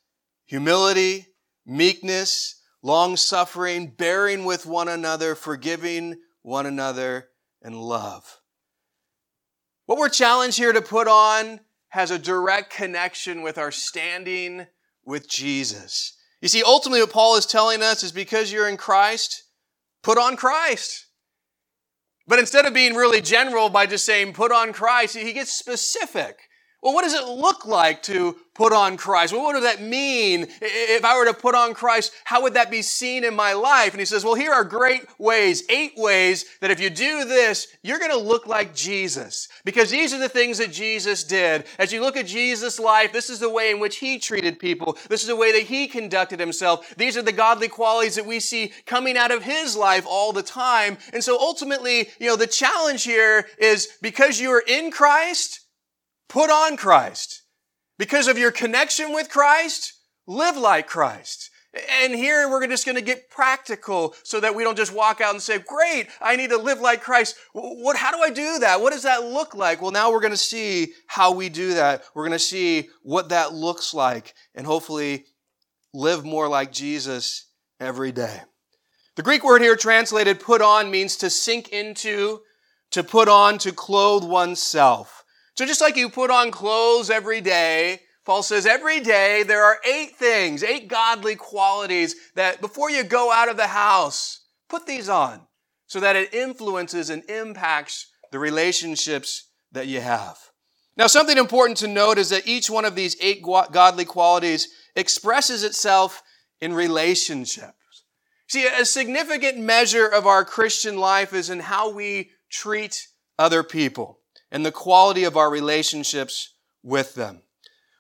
humility, 0.45 1.27
meekness, 1.65 2.61
long 2.81 3.15
suffering, 3.15 3.87
bearing 3.87 4.43
with 4.43 4.65
one 4.65 4.89
another, 4.89 5.33
forgiving 5.33 6.17
one 6.41 6.65
another, 6.65 7.29
and 7.61 7.81
love. 7.81 8.41
What 9.85 9.97
we're 9.97 10.09
challenged 10.09 10.57
here 10.57 10.73
to 10.73 10.81
put 10.81 11.07
on 11.07 11.61
has 11.87 12.11
a 12.11 12.19
direct 12.19 12.69
connection 12.69 13.43
with 13.43 13.57
our 13.57 13.71
standing 13.71 14.67
with 15.05 15.29
Jesus. 15.29 16.17
You 16.41 16.49
see, 16.49 16.63
ultimately, 16.63 16.99
what 16.99 17.13
Paul 17.13 17.37
is 17.37 17.45
telling 17.45 17.81
us 17.81 18.03
is 18.03 18.11
because 18.11 18.51
you're 18.51 18.67
in 18.67 18.75
Christ, 18.75 19.43
Put 20.03 20.17
on 20.17 20.35
Christ. 20.35 21.07
But 22.27 22.39
instead 22.39 22.65
of 22.65 22.73
being 22.73 22.95
really 22.95 23.21
general 23.21 23.69
by 23.69 23.85
just 23.85 24.05
saying 24.05 24.33
put 24.33 24.51
on 24.51 24.73
Christ, 24.73 25.17
he 25.17 25.33
gets 25.33 25.51
specific. 25.51 26.39
Well, 26.81 26.93
what 26.93 27.03
does 27.03 27.13
it 27.13 27.27
look 27.27 27.65
like 27.65 28.01
to 28.03 28.37
put 28.53 28.73
on 28.73 28.97
Christ? 28.97 29.33
Well, 29.33 29.43
what 29.43 29.53
does 29.53 29.63
that 29.63 29.81
mean? 29.81 30.47
If 30.61 31.05
I 31.05 31.15
were 31.17 31.25
to 31.25 31.33
put 31.33 31.55
on 31.55 31.73
Christ, 31.73 32.11
how 32.25 32.41
would 32.41 32.55
that 32.55 32.69
be 32.71 32.81
seen 32.81 33.23
in 33.23 33.35
my 33.35 33.53
life? 33.53 33.91
And 33.91 33.99
he 33.99 34.05
says, 34.05 34.25
well, 34.25 34.33
here 34.33 34.51
are 34.51 34.63
great 34.63 35.03
ways, 35.19 35.63
eight 35.69 35.93
ways 35.95 36.45
that 36.59 36.71
if 36.71 36.79
you 36.79 36.89
do 36.89 37.25
this, 37.25 37.67
you're 37.81 37.99
going 37.99 38.11
to 38.11 38.17
look 38.17 38.47
like 38.47 38.75
Jesus. 38.75 39.47
Because 39.63 39.89
these 39.89 40.13
are 40.13 40.19
the 40.19 40.27
things 40.27 40.57
that 40.57 40.71
Jesus 40.71 41.23
did. 41.23 41.65
As 41.79 41.93
you 41.93 42.01
look 42.01 42.17
at 42.17 42.25
Jesus' 42.25 42.79
life, 42.79 43.13
this 43.13 43.29
is 43.29 43.39
the 43.39 43.49
way 43.49 43.71
in 43.71 43.79
which 43.79 43.97
he 43.97 44.19
treated 44.19 44.59
people. 44.59 44.97
This 45.07 45.21
is 45.21 45.27
the 45.27 45.35
way 45.35 45.51
that 45.53 45.67
he 45.67 45.87
conducted 45.87 46.39
himself. 46.39 46.93
These 46.97 47.15
are 47.15 47.21
the 47.21 47.31
godly 47.31 47.67
qualities 47.67 48.15
that 48.15 48.25
we 48.25 48.39
see 48.39 48.73
coming 48.85 49.17
out 49.17 49.31
of 49.31 49.43
his 49.43 49.75
life 49.75 50.05
all 50.07 50.33
the 50.33 50.43
time. 50.43 50.97
And 51.13 51.23
so 51.23 51.39
ultimately, 51.39 52.09
you 52.19 52.27
know, 52.27 52.35
the 52.35 52.47
challenge 52.47 53.03
here 53.03 53.47
is 53.57 53.87
because 54.01 54.41
you 54.41 54.51
are 54.51 54.63
in 54.67 54.91
Christ, 54.91 55.60
Put 56.31 56.49
on 56.49 56.77
Christ. 56.77 57.41
Because 57.99 58.29
of 58.29 58.37
your 58.37 58.51
connection 58.51 59.11
with 59.11 59.29
Christ, 59.29 59.91
live 60.25 60.55
like 60.55 60.87
Christ. 60.87 61.49
And 62.01 62.15
here 62.15 62.49
we're 62.49 62.65
just 62.67 62.85
going 62.85 62.95
to 62.95 63.01
get 63.01 63.29
practical 63.29 64.15
so 64.23 64.39
that 64.39 64.55
we 64.55 64.63
don't 64.63 64.77
just 64.77 64.93
walk 64.93 65.19
out 65.19 65.33
and 65.33 65.41
say, 65.41 65.59
great, 65.59 66.07
I 66.21 66.37
need 66.37 66.51
to 66.51 66.57
live 66.57 66.79
like 66.79 67.01
Christ. 67.01 67.35
What, 67.51 67.97
how 67.97 68.11
do 68.11 68.23
I 68.23 68.29
do 68.29 68.59
that? 68.59 68.79
What 68.79 68.93
does 68.93 69.03
that 69.03 69.25
look 69.25 69.55
like? 69.55 69.81
Well, 69.81 69.91
now 69.91 70.09
we're 70.09 70.21
going 70.21 70.31
to 70.31 70.37
see 70.37 70.93
how 71.05 71.33
we 71.33 71.49
do 71.49 71.73
that. 71.73 72.05
We're 72.15 72.23
going 72.23 72.31
to 72.31 72.39
see 72.39 72.87
what 73.03 73.27
that 73.27 73.53
looks 73.53 73.93
like 73.93 74.33
and 74.55 74.65
hopefully 74.65 75.25
live 75.93 76.23
more 76.23 76.47
like 76.47 76.71
Jesus 76.71 77.47
every 77.77 78.13
day. 78.13 78.39
The 79.17 79.23
Greek 79.23 79.43
word 79.43 79.61
here 79.61 79.75
translated 79.75 80.39
put 80.39 80.61
on 80.61 80.91
means 80.91 81.17
to 81.17 81.29
sink 81.29 81.67
into, 81.73 82.39
to 82.91 83.03
put 83.03 83.27
on, 83.27 83.57
to 83.57 83.73
clothe 83.73 84.23
oneself. 84.23 85.20
So 85.55 85.65
just 85.65 85.81
like 85.81 85.97
you 85.97 86.09
put 86.09 86.31
on 86.31 86.51
clothes 86.51 87.09
every 87.09 87.41
day, 87.41 87.99
Paul 88.25 88.43
says 88.43 88.65
every 88.65 88.99
day 88.99 89.43
there 89.43 89.63
are 89.63 89.79
eight 89.85 90.15
things, 90.15 90.63
eight 90.63 90.87
godly 90.87 91.35
qualities 91.35 92.15
that 92.35 92.61
before 92.61 92.89
you 92.89 93.03
go 93.03 93.31
out 93.31 93.49
of 93.49 93.57
the 93.57 93.67
house, 93.67 94.45
put 94.69 94.85
these 94.85 95.09
on 95.09 95.41
so 95.87 95.99
that 95.99 96.15
it 96.15 96.33
influences 96.33 97.09
and 97.09 97.23
impacts 97.29 98.11
the 98.31 98.39
relationships 98.39 99.49
that 99.71 99.87
you 99.87 99.99
have. 99.99 100.37
Now, 100.95 101.07
something 101.07 101.37
important 101.37 101.77
to 101.79 101.87
note 101.87 102.17
is 102.17 102.29
that 102.29 102.47
each 102.47 102.69
one 102.69 102.85
of 102.85 102.95
these 102.95 103.17
eight 103.21 103.41
godly 103.43 104.05
qualities 104.05 104.69
expresses 104.95 105.63
itself 105.63 106.21
in 106.61 106.73
relationships. 106.73 108.05
See, 108.47 108.67
a 108.67 108.85
significant 108.85 109.57
measure 109.57 110.07
of 110.07 110.27
our 110.27 110.45
Christian 110.45 110.97
life 110.97 111.33
is 111.33 111.49
in 111.49 111.59
how 111.59 111.91
we 111.91 112.31
treat 112.49 113.07
other 113.39 113.63
people 113.63 114.20
and 114.51 114.65
the 114.65 114.71
quality 114.71 115.23
of 115.23 115.37
our 115.37 115.49
relationships 115.49 116.55
with 116.83 117.15
them. 117.15 117.41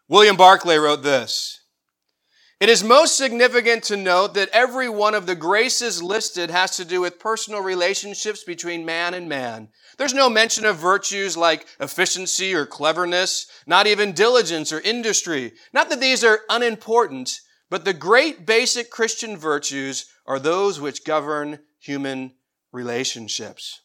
William 0.07 0.35
Barclay 0.35 0.77
wrote 0.77 1.03
this. 1.03 1.61
It 2.59 2.69
is 2.69 2.83
most 2.83 3.17
significant 3.17 3.83
to 3.85 3.97
note 3.97 4.35
that 4.35 4.49
every 4.53 4.87
one 4.87 5.15
of 5.15 5.25
the 5.25 5.33
graces 5.33 6.03
listed 6.03 6.51
has 6.51 6.75
to 6.75 6.85
do 6.85 7.01
with 7.01 7.17
personal 7.17 7.61
relationships 7.61 8.43
between 8.43 8.85
man 8.85 9.15
and 9.15 9.27
man. 9.27 9.69
There's 9.97 10.13
no 10.13 10.29
mention 10.29 10.65
of 10.65 10.77
virtues 10.77 11.35
like 11.35 11.65
efficiency 11.79 12.53
or 12.53 12.67
cleverness, 12.67 13.47
not 13.65 13.87
even 13.87 14.11
diligence 14.11 14.71
or 14.71 14.79
industry. 14.81 15.53
Not 15.73 15.89
that 15.89 15.99
these 15.99 16.23
are 16.23 16.41
unimportant, 16.49 17.39
but 17.71 17.83
the 17.83 17.93
great 17.93 18.45
basic 18.45 18.91
Christian 18.91 19.37
virtues 19.37 20.05
are 20.27 20.37
those 20.37 20.79
which 20.79 21.03
govern 21.03 21.59
human 21.79 22.33
relationships. 22.71 23.81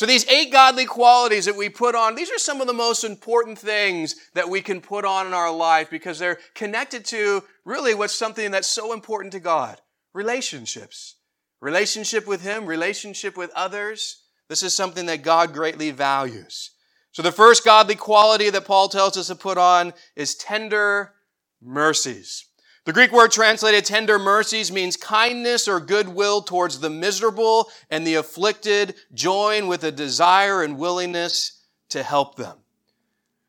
So 0.00 0.06
these 0.06 0.26
eight 0.28 0.50
godly 0.50 0.86
qualities 0.86 1.44
that 1.44 1.58
we 1.58 1.68
put 1.68 1.94
on, 1.94 2.14
these 2.14 2.30
are 2.30 2.38
some 2.38 2.62
of 2.62 2.66
the 2.66 2.72
most 2.72 3.04
important 3.04 3.58
things 3.58 4.14
that 4.32 4.48
we 4.48 4.62
can 4.62 4.80
put 4.80 5.04
on 5.04 5.26
in 5.26 5.34
our 5.34 5.54
life 5.54 5.90
because 5.90 6.18
they're 6.18 6.38
connected 6.54 7.04
to 7.04 7.42
really 7.66 7.92
what's 7.92 8.14
something 8.14 8.50
that's 8.50 8.66
so 8.66 8.94
important 8.94 9.30
to 9.32 9.40
God. 9.40 9.78
Relationships. 10.14 11.16
Relationship 11.60 12.26
with 12.26 12.40
Him, 12.40 12.64
relationship 12.64 13.36
with 13.36 13.50
others. 13.54 14.22
This 14.48 14.62
is 14.62 14.74
something 14.74 15.04
that 15.04 15.20
God 15.20 15.52
greatly 15.52 15.90
values. 15.90 16.70
So 17.12 17.20
the 17.20 17.30
first 17.30 17.62
godly 17.62 17.94
quality 17.94 18.48
that 18.48 18.64
Paul 18.64 18.88
tells 18.88 19.18
us 19.18 19.26
to 19.26 19.34
put 19.34 19.58
on 19.58 19.92
is 20.16 20.34
tender 20.34 21.12
mercies. 21.60 22.46
The 22.86 22.92
Greek 22.94 23.12
word 23.12 23.30
translated 23.30 23.84
tender 23.84 24.18
mercies 24.18 24.72
means 24.72 24.96
kindness 24.96 25.68
or 25.68 25.80
goodwill 25.80 26.40
towards 26.40 26.80
the 26.80 26.88
miserable 26.88 27.70
and 27.90 28.06
the 28.06 28.14
afflicted, 28.14 28.94
join 29.12 29.68
with 29.68 29.84
a 29.84 29.92
desire 29.92 30.62
and 30.62 30.78
willingness 30.78 31.62
to 31.90 32.02
help 32.02 32.36
them. 32.36 32.58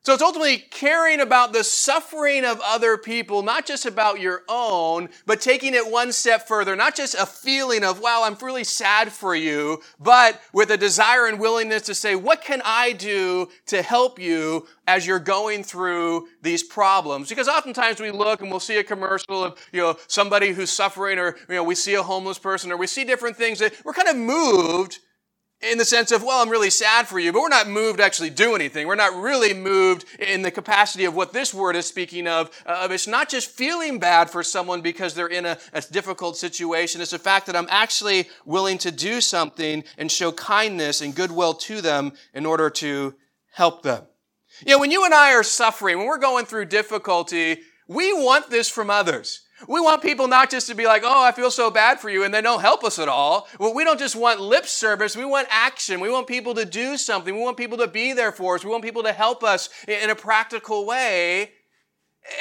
So 0.04 0.16
it's 0.16 0.24
ultimately 0.24 0.58
caring 0.58 1.20
about 1.20 1.54
the 1.54 1.64
suffering 1.64 2.44
of 2.44 2.60
other 2.66 2.98
people, 2.98 3.44
not 3.44 3.68
just 3.68 3.86
about 3.86 4.20
your 4.20 4.42
own, 4.50 5.10
but 5.28 5.42
taking 5.42 5.76
it 5.76 5.92
one 5.92 6.12
step 6.12 6.48
further. 6.48 6.76
Not 6.76 6.96
just 6.96 7.14
a 7.14 7.28
feeling 7.28 7.84
of, 7.84 8.00
wow, 8.00 8.24
I'm 8.26 8.36
really 8.42 8.64
sad 8.64 9.12
for 9.12 9.36
you, 9.36 9.84
but 10.00 10.42
with 10.54 10.72
a 10.72 10.78
desire 10.78 11.28
and 11.28 11.40
willingness 11.40 11.84
to 11.84 11.94
say, 11.94 12.16
what 12.16 12.44
can 12.44 12.64
I 12.66 12.94
do 12.94 13.50
to 13.68 13.84
help 13.84 14.18
you 14.18 14.68
as 14.88 15.06
you're 15.06 15.20
going 15.20 15.64
through 15.64 16.28
these 16.42 16.64
problems? 16.64 17.30
Because 17.30 17.48
oftentimes 17.48 18.02
we 18.02 18.10
look 18.10 18.42
and 18.42 18.50
we'll 18.50 18.60
see 18.60 18.78
a 18.78 18.84
commercial 18.84 19.44
of, 19.44 19.60
you 19.72 19.82
know, 19.82 19.98
somebody 20.08 20.52
who's 20.52 20.72
suffering 20.72 21.20
or, 21.20 21.36
you 21.48 21.54
know, 21.54 21.64
we 21.64 21.76
see 21.76 21.94
a 21.94 22.02
homeless 22.02 22.40
person 22.40 22.72
or 22.72 22.78
we 22.78 22.88
see 22.88 23.04
different 23.04 23.38
things 23.38 23.60
that 23.60 23.76
we're 23.86 23.94
kind 23.94 24.08
of 24.08 24.16
moved 24.16 24.98
in 25.62 25.78
the 25.78 25.86
sense 25.86 26.12
of, 26.12 26.24
well, 26.24 26.42
I'm 26.42 26.50
really 26.50 26.70
sad 26.70 27.08
for 27.08 27.20
you, 27.20 27.32
but 27.32 27.42
we're 27.42 27.50
not 27.50 27.70
moved 27.70 28.00
to 28.00 28.04
actually 28.04 28.32
do 28.32 28.56
anything. 28.56 28.88
We're 28.88 28.96
not 28.96 29.16
really 29.22 29.54
moved 29.54 30.06
in 30.20 30.42
the 30.42 30.52
capacity 30.52 31.06
of 31.06 31.16
what 31.16 31.34
this 31.34 31.54
word 31.54 31.76
is 31.76 31.86
speaking 31.86 32.28
of. 32.28 32.50
Uh, 32.66 32.88
it's 32.90 33.08
not 33.08 33.30
just 33.30 33.50
feeling 33.50 34.00
bad 34.00 34.30
for 34.30 34.44
someone 34.44 34.82
because 34.82 35.14
they're 35.14 35.28
in 35.28 35.46
a, 35.46 35.58
a 35.74 35.82
difficult 35.82 36.38
situation. 36.38 37.02
It's 37.02 37.12
the 37.12 37.20
fact 37.20 37.46
that 37.46 37.56
I'm 37.56 37.68
actually 37.70 38.28
willing 38.46 38.78
to 38.80 38.92
do 38.92 39.22
something 39.22 39.84
and 39.98 40.12
show 40.12 40.32
kindness 40.32 41.02
and 41.02 41.16
goodwill 41.16 41.54
to 41.54 41.82
them 41.82 42.14
in 42.34 42.46
order 42.46 42.70
to 42.70 43.14
help 43.54 43.84
them. 43.84 44.06
You 44.66 44.74
know, 44.74 44.80
when 44.80 44.92
you 44.92 45.06
and 45.06 45.14
I 45.14 45.34
are 45.34 45.44
suffering, 45.44 45.98
when 45.98 46.08
we're 46.08 46.18
going 46.18 46.46
through 46.46 46.66
difficulty, 46.66 47.60
we 47.88 48.14
want 48.14 48.50
this 48.50 48.70
from 48.70 48.90
others. 48.90 49.42
We 49.68 49.80
want 49.80 50.02
people 50.02 50.28
not 50.28 50.50
just 50.50 50.68
to 50.68 50.76
be 50.76 50.86
like, 50.86 51.04
oh, 51.06 51.24
I 51.24 51.32
feel 51.32 51.52
so 51.52 51.70
bad 51.72 52.00
for 52.00 52.10
you, 52.10 52.24
and 52.24 52.34
they 52.34 52.42
don't 52.42 52.62
help 52.62 52.84
us 52.84 53.00
at 53.00 53.08
all. 53.08 53.48
Well, 53.60 53.74
we 53.74 53.84
don't 53.84 54.00
just 54.00 54.16
want 54.16 54.40
lip 54.40 54.66
service. 54.66 55.16
We 55.16 55.26
want 55.26 55.48
action. 55.50 56.00
We 56.00 56.10
want 56.10 56.28
people 56.28 56.54
to 56.56 56.66
do 56.66 56.98
something. 56.98 57.34
We 57.34 57.42
want 57.42 57.58
people 57.58 57.78
to 57.80 57.88
be 57.88 58.14
there 58.14 58.32
for 58.32 58.56
us. 58.56 58.64
We 58.64 58.72
want 58.72 58.84
people 58.84 59.04
to 59.04 59.14
help 59.14 59.44
us 59.44 59.70
in 59.88 60.10
a 60.10 60.16
practical 60.16 60.86
way. 60.86 61.52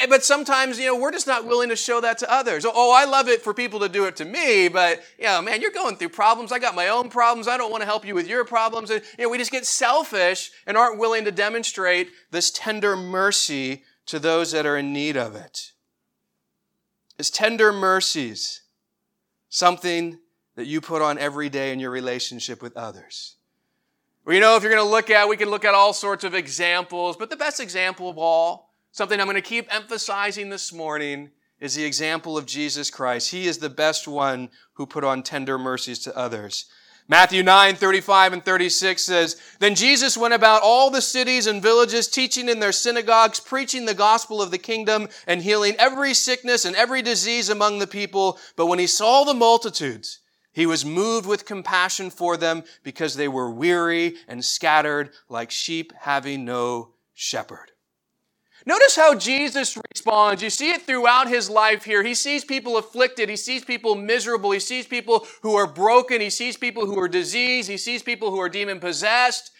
Eh, 0.00 0.06
but 0.08 0.22
sometimes, 0.22 0.78
you 0.78 0.86
know, 0.86 0.98
we're 0.98 1.12
just 1.12 1.26
not 1.26 1.46
willing 1.46 1.70
to 1.70 1.76
show 1.76 2.00
that 2.00 2.18
to 2.18 2.30
others. 2.30 2.66
Oh, 2.66 2.94
I 2.94 3.04
love 3.04 3.28
it 3.28 3.42
for 3.42 3.54
people 3.54 3.80
to 3.80 3.88
do 3.88 4.04
it 4.04 4.16
to 4.16 4.24
me, 4.24 4.68
but, 4.68 5.02
you 5.18 5.24
know, 5.24 5.40
man, 5.40 5.60
you're 5.62 5.70
going 5.70 5.96
through 5.96 6.10
problems. 6.10 6.52
I 6.52 6.58
got 6.58 6.74
my 6.74 6.88
own 6.88 7.08
problems. 7.08 7.48
I 7.48 7.56
don't 7.56 7.70
want 7.70 7.80
to 7.80 7.86
help 7.86 8.04
you 8.04 8.14
with 8.14 8.28
your 8.28 8.44
problems. 8.44 8.90
And, 8.90 9.02
you 9.18 9.24
know, 9.24 9.30
we 9.30 9.38
just 9.38 9.50
get 9.50 9.66
selfish 9.66 10.50
and 10.66 10.76
aren't 10.76 10.98
willing 10.98 11.24
to 11.24 11.32
demonstrate 11.32 12.10
this 12.30 12.50
tender 12.50 12.96
mercy 12.96 13.84
to 14.06 14.18
those 14.18 14.52
that 14.52 14.66
are 14.66 14.76
in 14.76 14.92
need 14.92 15.16
of 15.16 15.34
it. 15.34 15.72
His 17.20 17.28
tender 17.28 17.70
mercies, 17.70 18.62
something 19.50 20.20
that 20.54 20.64
you 20.64 20.80
put 20.80 21.02
on 21.02 21.18
every 21.18 21.50
day 21.50 21.70
in 21.70 21.78
your 21.78 21.90
relationship 21.90 22.62
with 22.62 22.74
others. 22.78 23.36
Well, 24.24 24.34
you 24.34 24.40
know, 24.40 24.56
if 24.56 24.62
you're 24.62 24.72
going 24.72 24.82
to 24.82 24.90
look 24.90 25.10
at, 25.10 25.28
we 25.28 25.36
can 25.36 25.50
look 25.50 25.66
at 25.66 25.74
all 25.74 25.92
sorts 25.92 26.24
of 26.24 26.34
examples, 26.34 27.18
but 27.18 27.28
the 27.28 27.36
best 27.36 27.60
example 27.60 28.08
of 28.08 28.16
all, 28.16 28.72
something 28.92 29.20
I'm 29.20 29.26
going 29.26 29.34
to 29.34 29.42
keep 29.42 29.66
emphasizing 29.70 30.48
this 30.48 30.72
morning, 30.72 31.32
is 31.60 31.74
the 31.74 31.84
example 31.84 32.38
of 32.38 32.46
Jesus 32.46 32.88
Christ. 32.88 33.32
He 33.32 33.46
is 33.46 33.58
the 33.58 33.68
best 33.68 34.08
one 34.08 34.48
who 34.72 34.86
put 34.86 35.04
on 35.04 35.22
tender 35.22 35.58
mercies 35.58 35.98
to 36.04 36.16
others. 36.16 36.70
Matthew 37.10 37.42
9, 37.42 37.74
35 37.74 38.34
and 38.34 38.44
36 38.44 39.02
says, 39.02 39.36
Then 39.58 39.74
Jesus 39.74 40.16
went 40.16 40.32
about 40.32 40.62
all 40.62 40.90
the 40.90 41.02
cities 41.02 41.48
and 41.48 41.60
villages, 41.60 42.06
teaching 42.06 42.48
in 42.48 42.60
their 42.60 42.70
synagogues, 42.70 43.40
preaching 43.40 43.84
the 43.84 43.94
gospel 43.94 44.40
of 44.40 44.52
the 44.52 44.58
kingdom, 44.58 45.08
and 45.26 45.42
healing 45.42 45.74
every 45.76 46.14
sickness 46.14 46.64
and 46.64 46.76
every 46.76 47.02
disease 47.02 47.48
among 47.48 47.80
the 47.80 47.88
people. 47.88 48.38
But 48.54 48.66
when 48.66 48.78
he 48.78 48.86
saw 48.86 49.24
the 49.24 49.34
multitudes, 49.34 50.20
he 50.52 50.66
was 50.66 50.84
moved 50.84 51.26
with 51.26 51.46
compassion 51.46 52.10
for 52.10 52.36
them 52.36 52.62
because 52.84 53.16
they 53.16 53.26
were 53.26 53.50
weary 53.50 54.14
and 54.28 54.44
scattered 54.44 55.10
like 55.28 55.50
sheep 55.50 55.92
having 55.98 56.44
no 56.44 56.90
shepherd. 57.12 57.72
Notice 58.66 58.96
how 58.96 59.14
Jesus 59.14 59.78
responds. 59.90 60.42
You 60.42 60.50
see 60.50 60.70
it 60.70 60.82
throughout 60.82 61.28
his 61.28 61.48
life 61.48 61.84
here. 61.84 62.02
He 62.02 62.14
sees 62.14 62.44
people 62.44 62.76
afflicted. 62.76 63.28
He 63.28 63.36
sees 63.36 63.64
people 63.64 63.94
miserable. 63.94 64.50
He 64.50 64.60
sees 64.60 64.86
people 64.86 65.26
who 65.42 65.54
are 65.54 65.66
broken. 65.66 66.20
He 66.20 66.30
sees 66.30 66.56
people 66.56 66.86
who 66.86 66.98
are 66.98 67.08
diseased. 67.08 67.70
He 67.70 67.78
sees 67.78 68.02
people 68.02 68.30
who 68.30 68.40
are 68.40 68.48
demon 68.48 68.80
possessed. 68.80 69.52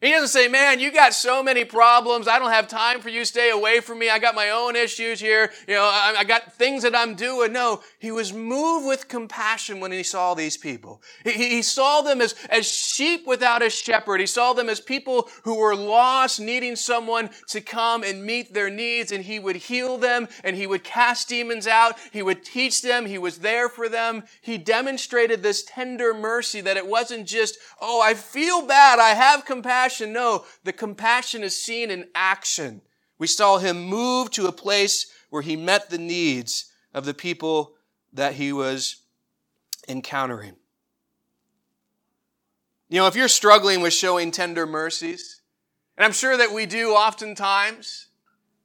He 0.00 0.12
doesn't 0.12 0.28
say, 0.28 0.46
man, 0.46 0.78
you 0.78 0.92
got 0.92 1.12
so 1.12 1.42
many 1.42 1.64
problems. 1.64 2.28
I 2.28 2.38
don't 2.38 2.52
have 2.52 2.68
time 2.68 3.00
for 3.00 3.08
you. 3.08 3.24
Stay 3.24 3.50
away 3.50 3.80
from 3.80 3.98
me. 3.98 4.08
I 4.08 4.20
got 4.20 4.36
my 4.36 4.50
own 4.50 4.76
issues 4.76 5.18
here. 5.18 5.50
You 5.66 5.74
know, 5.74 5.82
I, 5.82 6.14
I, 6.18 6.24
got 6.24 6.52
things 6.52 6.84
that 6.84 6.94
I'm 6.94 7.16
doing. 7.16 7.52
No, 7.52 7.82
he 7.98 8.12
was 8.12 8.32
moved 8.32 8.86
with 8.86 9.08
compassion 9.08 9.80
when 9.80 9.90
he 9.90 10.04
saw 10.04 10.34
these 10.34 10.56
people. 10.56 11.02
He, 11.24 11.32
he 11.32 11.62
saw 11.62 12.02
them 12.02 12.20
as, 12.20 12.36
as 12.48 12.70
sheep 12.70 13.26
without 13.26 13.60
a 13.60 13.70
shepherd. 13.70 14.20
He 14.20 14.26
saw 14.26 14.52
them 14.52 14.68
as 14.68 14.80
people 14.80 15.28
who 15.42 15.58
were 15.58 15.74
lost, 15.74 16.38
needing 16.38 16.76
someone 16.76 17.30
to 17.48 17.60
come 17.60 18.04
and 18.04 18.24
meet 18.24 18.54
their 18.54 18.70
needs. 18.70 19.10
And 19.10 19.24
he 19.24 19.40
would 19.40 19.56
heal 19.56 19.98
them 19.98 20.28
and 20.44 20.54
he 20.54 20.68
would 20.68 20.84
cast 20.84 21.28
demons 21.28 21.66
out. 21.66 21.96
He 22.12 22.22
would 22.22 22.44
teach 22.44 22.82
them. 22.82 23.04
He 23.04 23.18
was 23.18 23.38
there 23.38 23.68
for 23.68 23.88
them. 23.88 24.22
He 24.42 24.58
demonstrated 24.58 25.42
this 25.42 25.64
tender 25.64 26.14
mercy 26.14 26.60
that 26.60 26.76
it 26.76 26.86
wasn't 26.86 27.26
just, 27.26 27.58
oh, 27.80 28.00
I 28.00 28.14
feel 28.14 28.64
bad. 28.64 29.00
I 29.00 29.08
have 29.08 29.44
compassion 29.44 29.87
compassion. 29.88 30.12
No, 30.12 30.44
the 30.64 30.72
compassion 30.72 31.42
is 31.42 31.60
seen 31.60 31.90
in 31.90 32.08
action. 32.14 32.82
We 33.18 33.26
saw 33.26 33.58
him 33.58 33.84
move 33.84 34.30
to 34.32 34.46
a 34.46 34.52
place 34.52 35.10
where 35.30 35.42
he 35.42 35.56
met 35.56 35.90
the 35.90 35.98
needs 35.98 36.70
of 36.94 37.04
the 37.04 37.14
people 37.14 37.74
that 38.12 38.34
he 38.34 38.52
was 38.52 39.02
encountering. 39.88 40.56
You 42.88 43.00
know, 43.00 43.06
if 43.06 43.16
you're 43.16 43.28
struggling 43.28 43.80
with 43.80 43.92
showing 43.92 44.30
tender 44.30 44.66
mercies, 44.66 45.42
and 45.96 46.04
I'm 46.04 46.12
sure 46.12 46.36
that 46.36 46.52
we 46.52 46.64
do 46.64 46.90
oftentimes, 46.90 48.08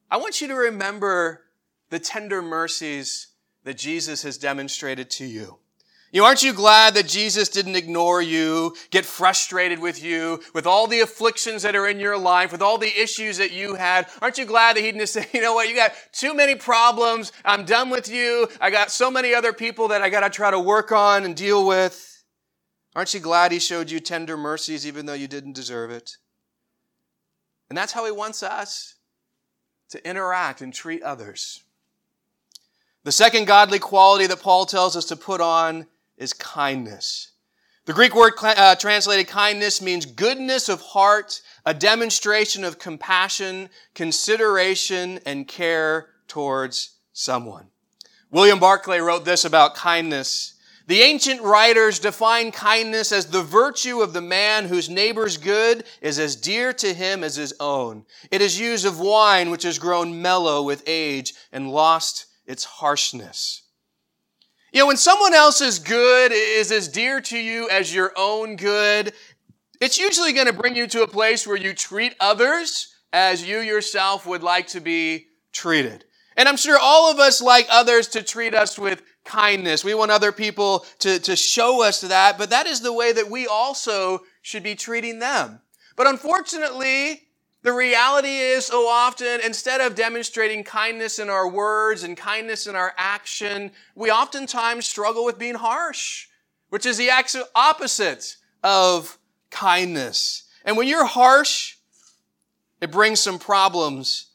I 0.10 0.18
want 0.18 0.40
you 0.40 0.48
to 0.48 0.56
remember 0.56 1.46
the 1.90 2.00
tender 2.00 2.42
mercies 2.42 3.28
that 3.64 3.78
Jesus 3.78 4.24
has 4.24 4.38
demonstrated 4.38 5.10
to 5.12 5.26
you. 5.26 5.60
You 6.13 6.21
know, 6.21 6.28
aren't 6.28 6.43
you 6.43 6.54
glad 6.54 6.93
that 6.93 7.08
Jesus 7.08 7.49
didn't 7.49 7.76
ignore 7.76 8.21
you, 8.21 8.76
get 8.91 9.04
frustrated 9.04 9.80
with 9.80 10.04
you, 10.04 10.41
with 10.54 10.67
all 10.67 10.86
the 10.86 10.99
afflictions 10.99 11.63
that 11.63 11.76
are 11.76 11.88
in 11.88 11.99
your 11.99 12.19
life, 12.19 12.52
with 12.52 12.62
all 12.62 12.78
the 12.78 13.02
issues 13.02 13.38
that 13.38 13.52
you 13.52 13.73
had? 13.73 14.08
Aren't 14.21 14.38
you 14.38 14.45
glad 14.45 14.76
that 14.76 14.84
he 14.84 14.91
didn't 14.91 15.08
say, 15.08 15.26
you 15.34 15.41
know 15.41 15.56
what, 15.56 15.67
you 15.67 15.76
got 15.76 15.93
too 16.12 16.36
many 16.36 16.54
problems. 16.54 17.32
I'm 17.43 17.65
done 17.65 17.89
with 17.89 18.08
you. 18.08 18.47
I 18.62 18.69
got 18.69 18.91
so 18.91 19.10
many 19.10 19.34
other 19.34 19.54
people 19.54 19.88
that 19.88 20.04
I 20.04 20.12
got 20.12 20.19
to 20.19 20.30
try 20.30 20.52
to 20.52 20.60
work 20.60 20.91
on 20.91 21.26
and 21.26 21.36
deal 21.36 21.65
with. 21.65 22.23
Aren't 22.95 23.15
you 23.15 23.19
glad 23.19 23.52
he 23.52 23.58
showed 23.58 23.89
you 23.89 23.99
tender 23.99 24.38
mercies 24.38 24.86
even 24.86 25.08
though 25.08 25.13
you 25.13 25.28
didn't 25.28 25.54
deserve 25.54 25.89
it? 25.89 26.17
And 27.69 27.78
that's 27.78 27.93
how 27.93 28.06
he 28.06 28.12
wants 28.12 28.43
us 28.43 28.97
to 29.89 30.08
interact 30.08 30.62
and 30.62 30.71
treat 30.71 31.02
others. 31.02 31.63
The 33.04 33.12
second 33.12 33.45
godly 33.47 33.80
quality 33.80 34.28
that 34.28 34.43
Paul 34.43 34.67
tells 34.67 34.95
us 34.95 35.06
to 35.06 35.15
put 35.15 35.41
on 35.41 35.88
is 36.17 36.34
kindness. 36.34 37.32
The 37.86 37.93
Greek 37.93 38.15
word 38.15 38.34
uh, 38.41 38.76
translated 38.76 39.28
kindness 39.28 39.82
means 39.82 40.06
goodness 40.06 40.69
of 40.69 40.80
heart, 40.80 41.41
a 41.65 41.73
demonstration 41.73 42.63
of 42.63 42.80
compassion, 42.80 43.69
consideration, 43.93 45.19
and 45.26 45.47
care 45.47 46.08
towards 46.30 46.97
someone. 47.12 47.67
William 48.32 48.60
Barclay 48.60 48.99
wrote 48.99 49.26
this 49.26 49.43
about 49.43 49.76
kindness. 49.76 50.54
The 50.88 51.02
ancient 51.02 51.41
writers 51.41 51.99
define 51.99 52.52
kindness 52.52 53.12
as 53.12 53.28
the 53.28 53.43
virtue 53.43 54.02
of 54.02 54.13
the 54.13 54.21
man 54.21 54.65
whose 54.65 54.89
neighbor's 54.89 55.38
good 55.38 55.84
is 56.02 56.19
as 56.19 56.36
dear 56.36 56.73
to 56.73 56.93
him 56.93 57.23
as 57.23 57.36
his 57.36 57.54
own. 57.60 58.06
It 58.32 58.41
is 58.41 58.60
used 58.60 58.86
of 58.86 58.99
wine 58.99 59.49
which 59.49 59.63
has 59.63 59.80
grown 59.80 60.21
mellow 60.21 60.62
with 60.63 60.84
age 60.88 61.34
and 61.52 61.71
lost 61.71 62.26
its 62.45 62.63
harshness. 62.63 63.62
You 64.74 64.80
know, 64.80 64.88
when 64.88 64.98
someone 64.98 65.36
else's 65.36 65.78
good 65.78 66.32
is 66.32 66.72
as 66.72 66.88
dear 66.88 67.22
to 67.22 67.38
you 67.38 67.70
as 67.70 67.94
your 67.94 68.12
own 68.18 68.56
good, 68.56 69.14
it's 69.80 70.00
usually 70.00 70.34
going 70.34 70.48
to 70.48 70.54
bring 70.54 70.76
you 70.76 70.88
to 70.88 71.04
a 71.04 71.08
place 71.08 71.46
where 71.46 71.56
you 71.56 71.76
treat 71.76 72.16
others 72.20 72.96
as 73.14 73.48
you 73.48 73.60
yourself 73.60 74.26
would 74.26 74.42
like 74.42 74.66
to 74.70 74.82
be 74.82 75.28
treated. 75.52 76.06
And 76.36 76.50
I'm 76.50 76.58
sure 76.58 76.80
all 76.82 77.12
of 77.12 77.20
us 77.20 77.40
like 77.40 77.68
others 77.70 78.08
to 78.10 78.24
treat 78.24 78.56
us 78.56 78.80
with 78.80 79.04
kindness. 79.24 79.86
We 79.86 79.94
want 79.94 80.10
other 80.10 80.32
people 80.32 80.88
to, 81.00 81.20
to 81.20 81.36
show 81.36 81.84
us 81.84 82.02
that, 82.02 82.40
but 82.40 82.50
that 82.50 82.66
is 82.66 82.82
the 82.82 82.94
way 82.94 83.12
that 83.12 83.30
we 83.30 83.46
also 83.46 84.22
should 84.42 84.64
be 84.64 84.74
treating 84.74 85.20
them. 85.20 85.62
But 85.96 86.08
unfortunately, 86.08 87.28
the 87.63 87.71
reality 87.71 88.38
is, 88.38 88.65
so 88.65 88.88
often, 88.88 89.39
instead 89.43 89.80
of 89.80 89.95
demonstrating 89.95 90.65
kindness 90.65 91.17
in 91.17 91.30
our 91.30 91.47
words 91.47 92.04
and 92.04 92.17
kindness 92.17 92.67
in 92.67 92.76
our 92.76 92.93
action, 92.97 93.71
we 93.95 94.12
oftentimes 94.12 94.86
struggle 94.86 95.23
with 95.23 95.39
being 95.39 95.56
harsh, 95.56 96.28
which 96.69 96.86
is 96.86 96.97
the 96.97 97.10
opposite 97.56 98.36
of 98.63 99.17
kindness. 99.49 100.43
And 100.65 100.76
when 100.76 100.89
you're 100.89 101.06
harsh, 101.06 101.78
it 102.82 102.91
brings 102.91 103.21
some 103.21 103.39
problems 103.39 104.28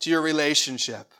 to 0.00 0.10
your 0.10 0.20
relationship. 0.20 1.14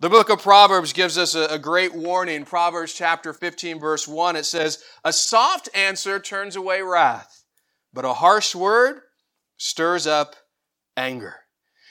The 0.00 0.08
book 0.08 0.30
of 0.30 0.42
Proverbs 0.42 0.94
gives 0.94 1.18
us 1.18 1.34
a, 1.34 1.58
great 1.58 1.94
warning. 1.94 2.46
Proverbs 2.46 2.94
chapter 2.94 3.34
15 3.34 3.78
verse 3.80 4.08
1, 4.08 4.36
it 4.36 4.44
says, 4.44 4.82
A 5.04 5.12
soft 5.12 5.68
answer 5.74 6.18
turns 6.18 6.56
away 6.56 6.80
wrath, 6.80 7.44
but 7.92 8.06
a 8.06 8.14
harsh 8.14 8.54
word 8.54 9.02
stirs 9.58 10.06
up 10.06 10.36
anger. 10.96 11.34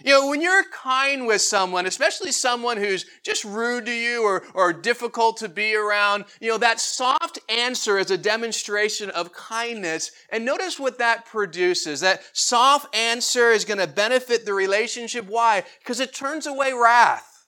You 0.03 0.11
know, 0.11 0.29
when 0.29 0.41
you're 0.41 0.63
kind 0.71 1.25
with 1.25 1.41
someone, 1.41 1.85
especially 1.85 2.33
someone 2.33 2.75
who's 2.75 3.05
just 3.23 3.45
rude 3.45 3.85
to 3.85 3.93
you 3.93 4.23
or, 4.23 4.43
or 4.53 4.73
difficult 4.73 5.37
to 5.37 5.47
be 5.47 5.73
around, 5.73 6.25
you 6.41 6.49
know, 6.49 6.57
that 6.57 6.81
soft 6.81 7.39
answer 7.47 7.97
is 7.97 8.11
a 8.11 8.17
demonstration 8.17 9.09
of 9.11 9.31
kindness. 9.31 10.11
And 10.29 10.43
notice 10.43 10.77
what 10.77 10.97
that 10.97 11.25
produces. 11.25 12.01
That 12.01 12.23
soft 12.33 12.93
answer 12.93 13.51
is 13.51 13.63
going 13.63 13.77
to 13.77 13.87
benefit 13.87 14.45
the 14.45 14.53
relationship. 14.53 15.27
Why? 15.27 15.63
Because 15.79 16.01
it 16.01 16.13
turns 16.13 16.45
away 16.45 16.73
wrath. 16.73 17.47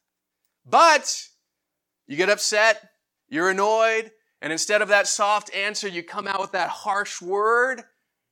But 0.65 1.21
you 2.07 2.15
get 2.15 2.29
upset, 2.29 2.81
you're 3.27 3.49
annoyed, 3.49 4.11
and 4.41 4.53
instead 4.53 4.81
of 4.81 4.87
that 4.87 5.07
soft 5.07 5.53
answer, 5.53 5.87
you 5.87 6.03
come 6.03 6.27
out 6.27 6.39
with 6.39 6.53
that 6.53 6.69
harsh 6.69 7.21
word. 7.21 7.83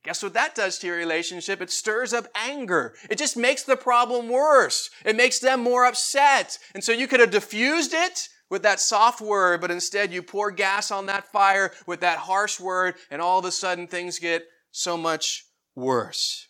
Guess 0.06 0.22
what 0.22 0.34
that 0.34 0.54
does 0.54 0.78
to 0.78 0.86
your 0.86 0.96
relationship? 0.96 1.60
It 1.60 1.70
stirs 1.70 2.12
up 2.12 2.28
anger. 2.36 2.94
It 3.10 3.18
just 3.18 3.36
makes 3.36 3.64
the 3.64 3.76
problem 3.76 4.28
worse. 4.28 4.88
It 5.04 5.16
makes 5.16 5.40
them 5.40 5.60
more 5.60 5.84
upset. 5.84 6.60
And 6.74 6.84
so 6.84 6.92
you 6.92 7.08
could 7.08 7.18
have 7.18 7.32
diffused 7.32 7.92
it 7.92 8.28
with 8.48 8.62
that 8.62 8.78
soft 8.78 9.20
word, 9.20 9.60
but 9.60 9.72
instead 9.72 10.12
you 10.12 10.22
pour 10.22 10.52
gas 10.52 10.92
on 10.92 11.06
that 11.06 11.32
fire 11.32 11.72
with 11.88 12.00
that 12.00 12.18
harsh 12.18 12.60
word, 12.60 12.94
and 13.10 13.20
all 13.20 13.40
of 13.40 13.44
a 13.44 13.50
sudden 13.50 13.88
things 13.88 14.20
get 14.20 14.44
so 14.70 14.96
much 14.96 15.44
worse. 15.74 16.46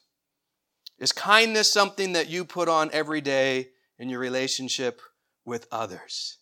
Is 0.98 1.12
kindness 1.12 1.72
something 1.72 2.12
that 2.12 2.28
you 2.28 2.44
put 2.44 2.68
on 2.68 2.90
every 2.92 3.22
day 3.22 3.68
in 3.98 4.10
your 4.10 4.20
relationship 4.20 5.00
with 5.46 5.66
others? 5.72 6.36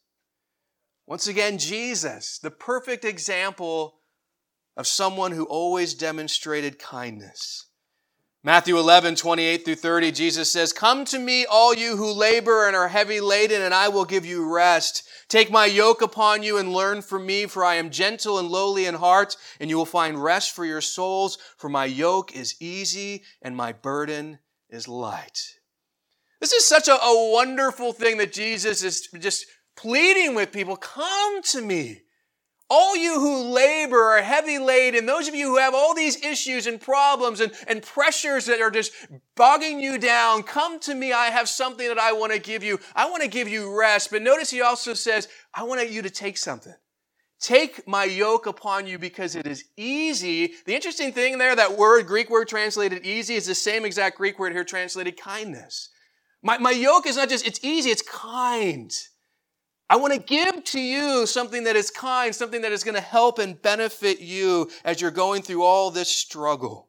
Once 1.06 1.28
again, 1.28 1.58
Jesus, 1.58 2.40
the 2.40 2.50
perfect 2.50 3.04
example 3.04 4.00
of 4.76 4.86
someone 4.86 5.32
who 5.32 5.44
always 5.44 5.94
demonstrated 5.94 6.78
kindness. 6.78 7.66
Matthew 8.46 8.78
11, 8.78 9.14
28 9.14 9.64
through 9.64 9.74
30, 9.76 10.12
Jesus 10.12 10.52
says, 10.52 10.74
Come 10.74 11.06
to 11.06 11.18
me, 11.18 11.46
all 11.46 11.72
you 11.72 11.96
who 11.96 12.12
labor 12.12 12.66
and 12.66 12.76
are 12.76 12.88
heavy 12.88 13.18
laden, 13.18 13.62
and 13.62 13.72
I 13.72 13.88
will 13.88 14.04
give 14.04 14.26
you 14.26 14.52
rest. 14.54 15.08
Take 15.28 15.50
my 15.50 15.64
yoke 15.64 16.02
upon 16.02 16.42
you 16.42 16.58
and 16.58 16.70
learn 16.70 17.00
from 17.00 17.24
me, 17.24 17.46
for 17.46 17.64
I 17.64 17.76
am 17.76 17.88
gentle 17.88 18.38
and 18.38 18.48
lowly 18.48 18.84
in 18.84 18.96
heart, 18.96 19.36
and 19.60 19.70
you 19.70 19.78
will 19.78 19.86
find 19.86 20.22
rest 20.22 20.54
for 20.54 20.66
your 20.66 20.82
souls, 20.82 21.38
for 21.56 21.70
my 21.70 21.86
yoke 21.86 22.36
is 22.36 22.54
easy 22.60 23.22
and 23.40 23.56
my 23.56 23.72
burden 23.72 24.40
is 24.68 24.88
light. 24.88 25.40
This 26.38 26.52
is 26.52 26.66
such 26.66 26.88
a, 26.88 27.02
a 27.02 27.32
wonderful 27.32 27.94
thing 27.94 28.18
that 28.18 28.34
Jesus 28.34 28.82
is 28.82 29.08
just 29.18 29.46
pleading 29.74 30.34
with 30.34 30.52
people, 30.52 30.76
come 30.76 31.42
to 31.44 31.62
me. 31.62 32.02
All 32.76 32.96
you 32.96 33.20
who 33.20 33.52
labor 33.54 34.02
are 34.02 34.20
heavy 34.20 34.58
laden, 34.58 34.98
and 34.98 35.08
those 35.08 35.28
of 35.28 35.34
you 35.36 35.46
who 35.46 35.58
have 35.58 35.74
all 35.74 35.94
these 35.94 36.20
issues 36.24 36.66
and 36.66 36.80
problems 36.80 37.38
and, 37.38 37.52
and 37.68 37.80
pressures 37.80 38.46
that 38.46 38.60
are 38.60 38.70
just 38.72 38.92
bogging 39.36 39.78
you 39.78 39.96
down, 39.96 40.42
come 40.42 40.80
to 40.80 40.92
me. 40.92 41.12
I 41.12 41.26
have 41.26 41.48
something 41.48 41.86
that 41.86 42.00
I 42.00 42.10
want 42.14 42.32
to 42.32 42.40
give 42.40 42.64
you. 42.64 42.80
I 42.96 43.08
want 43.08 43.22
to 43.22 43.28
give 43.28 43.46
you 43.46 43.78
rest. 43.78 44.10
But 44.10 44.22
notice 44.22 44.50
he 44.50 44.60
also 44.60 44.92
says, 44.92 45.28
I 45.54 45.62
want 45.62 45.88
you 45.88 46.02
to 46.02 46.10
take 46.10 46.36
something. 46.36 46.74
Take 47.38 47.86
my 47.86 48.02
yoke 48.02 48.46
upon 48.46 48.88
you 48.88 48.98
because 48.98 49.36
it 49.36 49.46
is 49.46 49.66
easy. 49.76 50.54
The 50.66 50.74
interesting 50.74 51.12
thing 51.12 51.38
there, 51.38 51.54
that 51.54 51.78
word, 51.78 52.08
Greek 52.08 52.28
word 52.28 52.48
translated 52.48 53.06
easy, 53.06 53.36
is 53.36 53.46
the 53.46 53.54
same 53.54 53.84
exact 53.84 54.16
Greek 54.16 54.36
word 54.40 54.52
here 54.52 54.64
translated 54.64 55.16
kindness. 55.16 55.90
My, 56.42 56.58
my 56.58 56.72
yoke 56.72 57.06
is 57.06 57.16
not 57.16 57.28
just, 57.28 57.46
it's 57.46 57.60
easy, 57.62 57.90
it's 57.90 58.02
kind. 58.02 58.90
I 59.88 59.96
want 59.96 60.14
to 60.14 60.18
give 60.18 60.64
to 60.64 60.80
you 60.80 61.26
something 61.26 61.64
that 61.64 61.76
is 61.76 61.90
kind, 61.90 62.34
something 62.34 62.62
that 62.62 62.72
is 62.72 62.84
going 62.84 62.94
to 62.94 63.00
help 63.00 63.38
and 63.38 63.60
benefit 63.60 64.20
you 64.20 64.70
as 64.84 65.00
you're 65.00 65.10
going 65.10 65.42
through 65.42 65.62
all 65.62 65.90
this 65.90 66.08
struggle. 66.08 66.88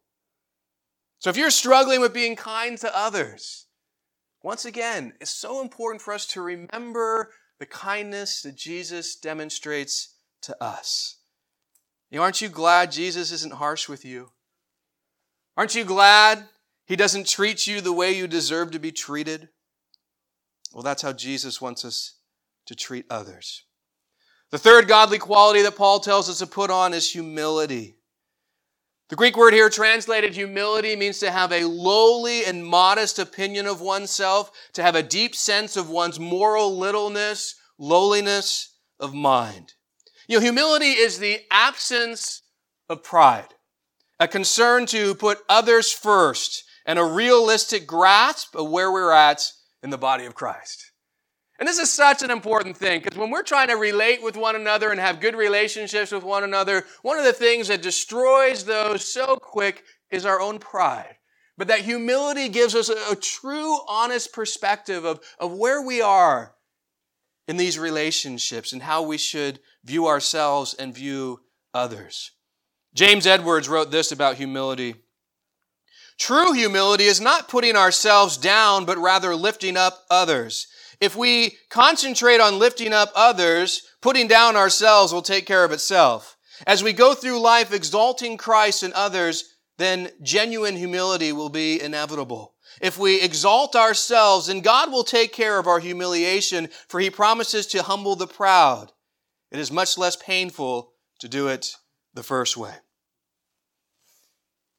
So 1.19 1.29
if 1.29 1.37
you're 1.37 1.49
struggling 1.49 1.99
with 1.99 2.13
being 2.13 2.35
kind 2.35 2.77
to 2.77 2.97
others, 2.97 3.65
once 4.43 4.63
again, 4.63 5.13
it's 5.19 5.31
so 5.31 5.61
important 5.61 6.01
for 6.01 6.13
us 6.13 6.25
to 6.27 6.41
remember 6.41 7.31
the 7.59 7.65
kindness 7.65 8.41
that 8.43 8.55
Jesus 8.55 9.15
demonstrates 9.15 10.15
to 10.43 10.55
us. 10.63 11.17
You 12.09 12.17
know, 12.17 12.23
aren't 12.23 12.41
you 12.41 12.49
glad 12.49 12.91
Jesus 12.91 13.31
isn't 13.31 13.55
harsh 13.55 13.89
with 13.89 14.05
you? 14.05 14.31
Aren't 15.57 15.75
you 15.75 15.83
glad 15.83 16.47
he 16.85 16.95
doesn't 16.95 17.27
treat 17.27 17.65
you 17.65 17.81
the 17.81 17.93
way 17.93 18.11
you 18.11 18.27
deserve 18.27 18.71
to 18.71 18.79
be 18.79 18.91
treated? 18.91 19.49
Well, 20.73 20.83
that's 20.83 21.01
how 21.01 21.13
Jesus 21.13 21.59
wants 21.59 21.83
us 21.83 22.13
to 22.65 22.75
treat 22.75 23.05
others. 23.09 23.63
The 24.51 24.57
third 24.57 24.87
godly 24.87 25.17
quality 25.17 25.61
that 25.63 25.75
Paul 25.75 25.99
tells 25.99 26.29
us 26.29 26.39
to 26.39 26.47
put 26.47 26.69
on 26.69 26.93
is 26.93 27.11
humility. 27.11 27.97
The 29.09 29.15
Greek 29.15 29.37
word 29.37 29.53
here 29.53 29.69
translated 29.69 30.33
humility 30.33 30.95
means 30.95 31.19
to 31.19 31.29
have 31.29 31.51
a 31.51 31.65
lowly 31.65 32.43
and 32.45 32.65
modest 32.65 33.19
opinion 33.19 33.67
of 33.67 33.79
oneself, 33.79 34.51
to 34.73 34.81
have 34.81 34.95
a 34.95 35.03
deep 35.03 35.35
sense 35.35 35.77
of 35.77 35.89
one's 35.89 36.19
moral 36.19 36.75
littleness, 36.75 37.55
lowliness 37.77 38.75
of 38.99 39.13
mind. 39.13 39.73
You 40.27 40.37
know, 40.37 40.41
humility 40.41 40.91
is 40.91 41.19
the 41.19 41.41
absence 41.51 42.41
of 42.89 43.03
pride, 43.03 43.53
a 44.19 44.27
concern 44.27 44.87
to 44.87 45.13
put 45.13 45.39
others 45.47 45.91
first, 45.91 46.63
and 46.85 46.97
a 46.97 47.03
realistic 47.03 47.85
grasp 47.85 48.55
of 48.55 48.71
where 48.71 48.91
we're 48.91 49.11
at 49.11 49.51
in 49.83 49.91
the 49.91 49.97
body 49.97 50.25
of 50.25 50.33
Christ. 50.33 50.84
And 51.59 51.67
this 51.67 51.79
is 51.79 51.89
such 51.89 52.21
an 52.21 52.31
important 52.31 52.75
thing 52.75 53.01
because 53.01 53.17
when 53.17 53.29
we're 53.29 53.43
trying 53.43 53.69
to 53.69 53.75
relate 53.75 54.21
with 54.21 54.35
one 54.35 54.55
another 54.55 54.91
and 54.91 54.99
have 54.99 55.21
good 55.21 55.35
relationships 55.35 56.11
with 56.11 56.23
one 56.23 56.43
another, 56.43 56.85
one 57.01 57.17
of 57.17 57.23
the 57.23 57.33
things 57.33 57.69
that 57.69 57.81
destroys 57.81 58.65
those 58.65 59.11
so 59.11 59.37
quick 59.37 59.83
is 60.11 60.25
our 60.25 60.41
own 60.41 60.59
pride. 60.59 61.15
But 61.57 61.69
that 61.69 61.81
humility 61.81 62.49
gives 62.49 62.75
us 62.75 62.89
a, 62.89 63.11
a 63.11 63.15
true, 63.15 63.77
honest 63.87 64.33
perspective 64.33 65.05
of, 65.05 65.21
of 65.39 65.53
where 65.53 65.81
we 65.81 66.01
are 66.01 66.55
in 67.47 67.55
these 67.55 67.79
relationships 67.79 68.73
and 68.73 68.81
how 68.81 69.03
we 69.03 69.17
should 69.17 69.59
view 69.83 70.07
ourselves 70.07 70.73
and 70.73 70.93
view 70.93 71.41
others. 71.73 72.31
James 72.93 73.27
Edwards 73.27 73.69
wrote 73.69 73.91
this 73.91 74.11
about 74.11 74.35
humility. 74.35 74.95
True 76.17 76.53
humility 76.53 77.03
is 77.05 77.21
not 77.21 77.49
putting 77.49 77.75
ourselves 77.75 78.37
down, 78.37 78.85
but 78.85 78.97
rather 78.97 79.35
lifting 79.35 79.77
up 79.77 80.05
others. 80.09 80.67
If 80.99 81.15
we 81.15 81.57
concentrate 81.69 82.39
on 82.39 82.59
lifting 82.59 82.93
up 82.93 83.11
others, 83.15 83.81
putting 84.01 84.27
down 84.27 84.55
ourselves 84.55 85.13
will 85.13 85.21
take 85.21 85.45
care 85.45 85.63
of 85.63 85.71
itself. 85.71 86.37
As 86.65 86.83
we 86.83 86.93
go 86.93 87.13
through 87.13 87.39
life 87.39 87.73
exalting 87.73 88.37
Christ 88.37 88.83
and 88.83 88.93
others, 88.93 89.55
then 89.77 90.09
genuine 90.21 90.75
humility 90.75 91.31
will 91.31 91.49
be 91.49 91.81
inevitable. 91.81 92.53
If 92.81 92.97
we 92.97 93.21
exalt 93.21 93.75
ourselves, 93.75 94.47
then 94.47 94.61
God 94.61 94.91
will 94.91 95.03
take 95.03 95.33
care 95.33 95.59
of 95.59 95.67
our 95.67 95.79
humiliation, 95.79 96.69
for 96.87 96.99
he 96.99 97.09
promises 97.09 97.67
to 97.67 97.83
humble 97.83 98.15
the 98.15 98.27
proud. 98.27 98.91
It 99.51 99.59
is 99.59 99.71
much 99.71 99.97
less 99.97 100.15
painful 100.15 100.93
to 101.19 101.27
do 101.27 101.47
it 101.47 101.75
the 102.13 102.23
first 102.23 102.57
way. 102.57 102.73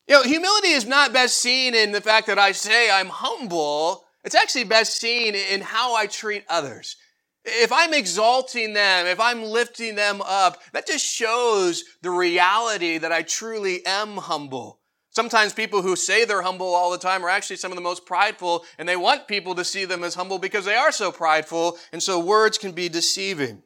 You 0.09 0.15
know, 0.17 0.23
humility 0.23 0.69
is 0.69 0.87
not 0.87 1.13
best 1.13 1.39
seen 1.39 1.75
in 1.75 1.93
the 1.93 2.01
fact 2.01 2.27
that 2.29 2.39
I 2.39 2.53
say 2.53 2.91
I'm 2.91 3.09
humble, 3.09 4.05
it's 4.27 4.35
actually 4.35 4.65
best 4.65 5.01
seen 5.01 5.37
in 5.37 5.61
how 5.61 5.95
I 5.95 6.07
treat 6.07 6.45
others. 6.49 6.97
If 7.45 7.73
I'm 7.73 7.95
exalting 7.95 8.75
them, 8.75 9.07
if 9.07 9.21
I'm 9.21 9.45
lifting 9.45 9.95
them 9.95 10.21
up, 10.21 10.61
that 10.73 10.89
just 10.89 11.07
shows 11.07 11.85
the 12.03 12.11
reality 12.11 12.99
that 12.99 13.13
I 13.13 13.23
truly 13.23 13.87
am 13.87 14.17
humble. 14.17 14.81
Sometimes 15.11 15.53
people 15.53 15.81
who 15.81 15.95
say 15.95 16.25
they're 16.25 16.43
humble 16.43 16.75
all 16.75 16.91
the 16.91 16.99
time 16.99 17.25
are 17.25 17.29
actually 17.29 17.57
some 17.57 17.71
of 17.71 17.77
the 17.77 17.83
most 17.83 18.05
prideful, 18.05 18.65
and 18.79 18.89
they 18.89 18.97
want 18.97 19.29
people 19.29 19.55
to 19.55 19.65
see 19.65 19.85
them 19.85 20.03
as 20.03 20.17
humble 20.17 20.41
because 20.41 20.65
they 20.65 20.75
are 20.75 20.91
so 20.91 21.13
prideful, 21.13 21.79
and 21.93 22.03
so 22.03 22.19
words 22.19 22.59
can 22.59 22.73
be 22.73 22.89
deceiving. 22.89 23.63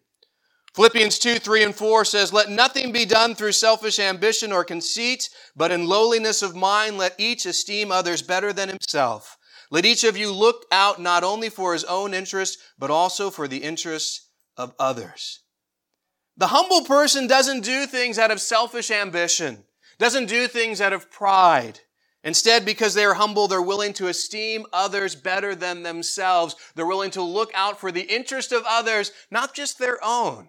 Philippians 0.74 1.18
2, 1.18 1.36
3, 1.36 1.64
and 1.64 1.74
4 1.74 2.04
says, 2.04 2.34
Let 2.34 2.50
nothing 2.50 2.92
be 2.92 3.06
done 3.06 3.34
through 3.34 3.52
selfish 3.52 3.98
ambition 3.98 4.52
or 4.52 4.62
conceit, 4.62 5.30
but 5.56 5.72
in 5.72 5.86
lowliness 5.86 6.42
of 6.42 6.54
mind 6.54 6.98
let 6.98 7.18
each 7.18 7.46
esteem 7.46 7.90
others 7.90 8.20
better 8.20 8.52
than 8.52 8.68
himself. 8.68 9.38
Let 9.70 9.84
each 9.84 10.02
of 10.04 10.16
you 10.16 10.32
look 10.32 10.66
out 10.72 11.00
not 11.00 11.22
only 11.22 11.48
for 11.48 11.72
his 11.72 11.84
own 11.84 12.12
interest, 12.12 12.58
but 12.78 12.90
also 12.90 13.30
for 13.30 13.46
the 13.46 13.58
interests 13.58 14.28
of 14.56 14.74
others. 14.78 15.40
The 16.36 16.48
humble 16.48 16.84
person 16.84 17.26
doesn't 17.26 17.60
do 17.64 17.86
things 17.86 18.18
out 18.18 18.30
of 18.30 18.40
selfish 18.40 18.90
ambition, 18.90 19.64
doesn't 19.98 20.26
do 20.26 20.48
things 20.48 20.80
out 20.80 20.92
of 20.92 21.10
pride. 21.10 21.80
Instead, 22.22 22.64
because 22.64 22.94
they 22.94 23.04
are 23.04 23.14
humble, 23.14 23.48
they're 23.48 23.62
willing 23.62 23.92
to 23.94 24.08
esteem 24.08 24.66
others 24.72 25.14
better 25.14 25.54
than 25.54 25.82
themselves. 25.82 26.54
They're 26.74 26.86
willing 26.86 27.10
to 27.12 27.22
look 27.22 27.50
out 27.54 27.80
for 27.80 27.90
the 27.90 28.02
interest 28.02 28.52
of 28.52 28.64
others, 28.68 29.12
not 29.30 29.54
just 29.54 29.78
their 29.78 29.98
own. 30.04 30.48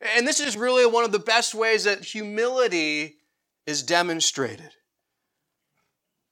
And 0.00 0.26
this 0.26 0.40
is 0.40 0.56
really 0.56 0.86
one 0.86 1.04
of 1.04 1.12
the 1.12 1.18
best 1.18 1.54
ways 1.54 1.84
that 1.84 2.04
humility 2.04 3.16
is 3.66 3.82
demonstrated. 3.82 4.70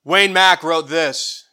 Wayne 0.04 0.32
Mack 0.32 0.62
wrote 0.62 0.88
this 0.88 1.47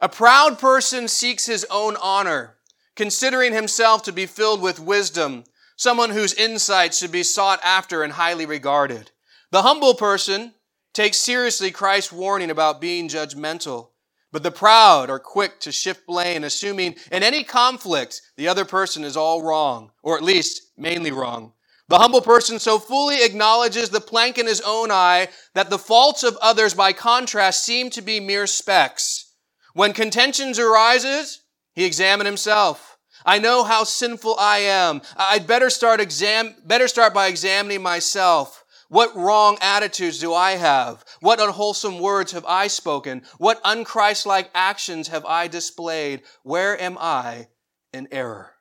a 0.00 0.08
proud 0.08 0.58
person 0.58 1.08
seeks 1.08 1.46
his 1.46 1.66
own 1.70 1.96
honor, 2.00 2.56
considering 2.96 3.52
himself 3.52 4.02
to 4.02 4.12
be 4.12 4.26
filled 4.26 4.62
with 4.62 4.80
wisdom, 4.80 5.44
someone 5.76 6.10
whose 6.10 6.34
insight 6.34 6.94
should 6.94 7.12
be 7.12 7.22
sought 7.22 7.60
after 7.62 8.02
and 8.02 8.14
highly 8.14 8.46
regarded. 8.46 9.10
The 9.50 9.62
humble 9.62 9.94
person 9.94 10.54
takes 10.92 11.18
seriously 11.18 11.70
Christ's 11.70 12.12
warning 12.12 12.50
about 12.50 12.80
being 12.80 13.08
judgmental, 13.08 13.88
But 14.32 14.42
the 14.42 14.50
proud 14.50 15.10
are 15.10 15.18
quick 15.18 15.58
to 15.60 15.72
shift 15.72 16.06
blame, 16.06 16.44
assuming 16.44 16.96
in 17.10 17.22
any 17.22 17.42
conflict 17.42 18.22
the 18.36 18.48
other 18.48 18.64
person 18.64 19.04
is 19.04 19.16
all 19.16 19.42
wrong, 19.42 19.90
or 20.02 20.16
at 20.16 20.22
least 20.22 20.62
mainly 20.76 21.10
wrong. 21.10 21.52
The 21.88 21.98
humble 21.98 22.20
person 22.20 22.60
so 22.60 22.78
fully 22.78 23.24
acknowledges 23.24 23.90
the 23.90 24.00
plank 24.00 24.38
in 24.38 24.46
his 24.46 24.60
own 24.60 24.92
eye 24.92 25.28
that 25.54 25.70
the 25.70 25.78
faults 25.78 26.22
of 26.22 26.38
others 26.40 26.74
by 26.74 26.92
contrast 26.92 27.64
seem 27.64 27.90
to 27.90 28.02
be 28.02 28.20
mere 28.20 28.46
specks. 28.46 29.29
When 29.74 29.92
contentions 29.92 30.58
arises, 30.58 31.42
he 31.74 31.84
examines 31.84 32.26
himself. 32.26 32.98
I 33.24 33.38
know 33.38 33.64
how 33.64 33.84
sinful 33.84 34.36
I 34.38 34.58
am. 34.58 35.02
I'd 35.16 35.46
better 35.46 35.70
start 35.70 36.00
exam, 36.00 36.54
better 36.64 36.88
start 36.88 37.12
by 37.12 37.26
examining 37.26 37.82
myself. 37.82 38.64
What 38.88 39.14
wrong 39.14 39.56
attitudes 39.60 40.18
do 40.18 40.34
I 40.34 40.52
have? 40.52 41.04
What 41.20 41.40
unwholesome 41.40 42.00
words 42.00 42.32
have 42.32 42.44
I 42.46 42.66
spoken? 42.66 43.22
What 43.38 43.62
unchristlike 43.62 44.48
actions 44.54 45.08
have 45.08 45.24
I 45.24 45.46
displayed? 45.46 46.22
Where 46.42 46.80
am 46.80 46.98
I 46.98 47.48
in 47.92 48.08
error? 48.10 48.54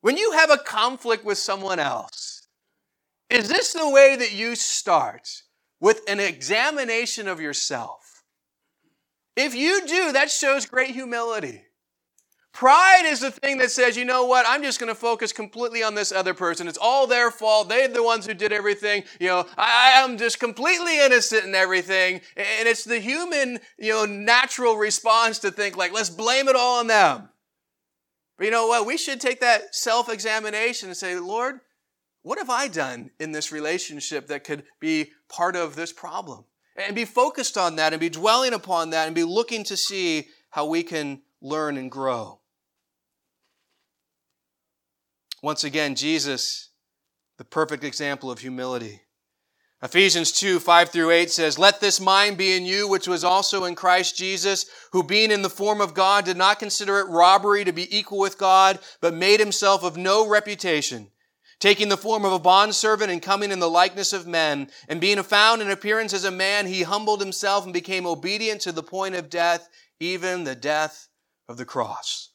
When 0.00 0.16
you 0.16 0.32
have 0.32 0.50
a 0.50 0.56
conflict 0.56 1.24
with 1.24 1.36
someone 1.36 1.78
else, 1.78 2.46
is 3.28 3.48
this 3.48 3.74
the 3.74 3.90
way 3.90 4.16
that 4.16 4.32
you 4.32 4.54
start? 4.54 5.28
With 5.80 6.00
an 6.08 6.20
examination 6.20 7.28
of 7.28 7.40
yourself. 7.40 8.24
If 9.36 9.54
you 9.54 9.86
do, 9.86 10.12
that 10.12 10.30
shows 10.30 10.66
great 10.66 10.90
humility. 10.90 11.62
Pride 12.52 13.04
is 13.06 13.20
the 13.20 13.30
thing 13.30 13.58
that 13.58 13.70
says, 13.70 13.96
you 13.96 14.04
know 14.04 14.24
what, 14.24 14.44
I'm 14.48 14.64
just 14.64 14.80
going 14.80 14.88
to 14.88 14.94
focus 14.98 15.32
completely 15.32 15.84
on 15.84 15.94
this 15.94 16.10
other 16.10 16.34
person. 16.34 16.66
It's 16.66 16.76
all 16.76 17.06
their 17.06 17.30
fault. 17.30 17.68
They're 17.68 17.86
the 17.86 18.02
ones 18.02 18.26
who 18.26 18.34
did 18.34 18.52
everything. 18.52 19.04
You 19.20 19.28
know, 19.28 19.46
I, 19.56 20.02
am 20.02 20.18
just 20.18 20.40
completely 20.40 20.98
innocent 20.98 21.44
in 21.44 21.54
everything. 21.54 22.20
And 22.36 22.66
it's 22.66 22.82
the 22.82 22.98
human, 22.98 23.60
you 23.78 23.92
know, 23.92 24.06
natural 24.06 24.76
response 24.76 25.38
to 25.40 25.52
think 25.52 25.76
like, 25.76 25.92
let's 25.92 26.10
blame 26.10 26.48
it 26.48 26.56
all 26.56 26.80
on 26.80 26.88
them. 26.88 27.28
But 28.38 28.46
you 28.46 28.50
know 28.50 28.66
what? 28.66 28.86
We 28.86 28.96
should 28.96 29.20
take 29.20 29.38
that 29.40 29.72
self 29.74 30.08
examination 30.08 30.88
and 30.88 30.96
say, 30.96 31.16
Lord, 31.16 31.60
what 32.22 32.38
have 32.38 32.50
I 32.50 32.68
done 32.68 33.10
in 33.18 33.32
this 33.32 33.52
relationship 33.52 34.28
that 34.28 34.44
could 34.44 34.64
be 34.80 35.12
part 35.28 35.56
of 35.56 35.76
this 35.76 35.92
problem? 35.92 36.44
And 36.76 36.94
be 36.94 37.04
focused 37.04 37.58
on 37.58 37.76
that 37.76 37.92
and 37.92 38.00
be 38.00 38.08
dwelling 38.08 38.52
upon 38.52 38.90
that 38.90 39.06
and 39.06 39.14
be 39.14 39.24
looking 39.24 39.64
to 39.64 39.76
see 39.76 40.28
how 40.50 40.66
we 40.66 40.82
can 40.82 41.22
learn 41.40 41.76
and 41.76 41.90
grow. 41.90 42.40
Once 45.42 45.64
again, 45.64 45.94
Jesus, 45.94 46.70
the 47.36 47.44
perfect 47.44 47.84
example 47.84 48.30
of 48.30 48.40
humility. 48.40 49.02
Ephesians 49.80 50.32
2, 50.32 50.58
5 50.58 50.88
through 50.88 51.12
8 51.12 51.30
says, 51.30 51.56
Let 51.56 51.80
this 51.80 52.00
mind 52.00 52.36
be 52.36 52.56
in 52.56 52.66
you, 52.66 52.88
which 52.88 53.06
was 53.06 53.22
also 53.22 53.64
in 53.64 53.76
Christ 53.76 54.16
Jesus, 54.16 54.66
who 54.90 55.04
being 55.04 55.30
in 55.30 55.42
the 55.42 55.48
form 55.48 55.80
of 55.80 55.94
God 55.94 56.24
did 56.24 56.36
not 56.36 56.58
consider 56.58 56.98
it 56.98 57.08
robbery 57.08 57.64
to 57.64 57.70
be 57.70 57.96
equal 57.96 58.18
with 58.18 58.38
God, 58.38 58.80
but 59.00 59.14
made 59.14 59.38
himself 59.38 59.84
of 59.84 59.96
no 59.96 60.28
reputation, 60.28 61.12
taking 61.60 61.88
the 61.88 61.96
form 61.96 62.24
of 62.24 62.32
a 62.32 62.38
bondservant 62.38 63.10
and 63.10 63.22
coming 63.22 63.50
in 63.50 63.58
the 63.58 63.70
likeness 63.70 64.12
of 64.12 64.26
men, 64.26 64.70
and 64.88 65.00
being 65.00 65.22
found 65.22 65.60
in 65.60 65.70
appearance 65.70 66.12
as 66.12 66.24
a 66.24 66.30
man, 66.30 66.66
he 66.66 66.82
humbled 66.82 67.20
himself 67.20 67.64
and 67.64 67.72
became 67.72 68.06
obedient 68.06 68.60
to 68.60 68.72
the 68.72 68.82
point 68.82 69.14
of 69.14 69.30
death, 69.30 69.68
even 70.00 70.44
the 70.44 70.54
death 70.54 71.08
of 71.48 71.56
the 71.56 71.64
cross. 71.64 72.30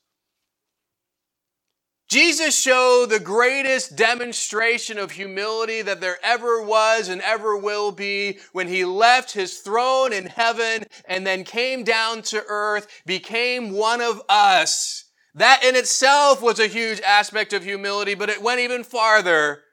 Jesus 2.10 2.56
showed 2.56 3.08
the 3.10 3.20
greatest 3.20 3.96
demonstration 3.96 5.00
of 5.00 5.10
humility 5.10 5.82
that 5.82 6.00
there 6.00 6.20
ever 6.22 6.62
was 6.62 7.08
and 7.08 7.22
ever 7.22 7.58
will 7.58 7.92
be 7.92 8.38
when 8.52 8.68
he 8.68 8.86
left 8.86 9.32
his 9.32 9.60
throne 9.60 10.14
in 10.14 10.28
heaven 10.28 10.84
and 11.08 11.26
then 11.26 11.44
came 11.44 11.84
down 11.84 12.22
to 12.22 12.44
earth, 12.48 12.88
became 13.08 13.72
one 13.72 14.00
of 14.00 14.22
us. 14.30 15.06
That 15.36 15.64
in 15.64 15.76
itself 15.76 16.42
was 16.42 16.60
a 16.60 16.68
huge 16.68 17.02
aspect 17.02 17.54
of 17.54 17.64
humility, 17.64 18.14
but 18.14 18.30
it 18.30 18.42
went 18.42 18.60
even 18.60 18.84
farther. 18.84 19.64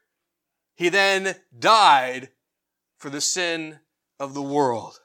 He 0.75 0.88
then 0.88 1.37
died 1.59 2.31
for 2.99 3.11
the 3.11 3.20
sin 3.20 3.81
of 4.18 4.35
the 4.35 4.42
world. 4.42 5.01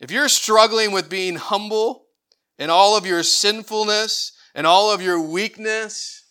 If 0.00 0.10
you're 0.10 0.28
struggling 0.28 0.92
with 0.92 1.08
being 1.08 1.36
humble 1.36 2.06
in 2.58 2.70
all 2.70 2.96
of 2.96 3.06
your 3.06 3.22
sinfulness, 3.22 4.32
and 4.54 4.66
all 4.66 4.92
of 4.92 5.02
your 5.02 5.20
weakness, 5.20 6.24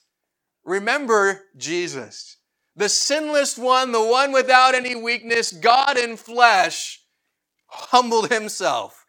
remember 0.63 1.43
Jesus. 1.57 2.37
The 2.75 2.89
sinless 2.89 3.57
one, 3.57 3.91
the 3.91 4.03
one 4.03 4.31
without 4.31 4.75
any 4.75 4.95
weakness, 4.95 5.51
God 5.51 5.97
in 5.97 6.17
flesh, 6.17 7.01
humbled 7.67 8.31
himself. 8.31 9.00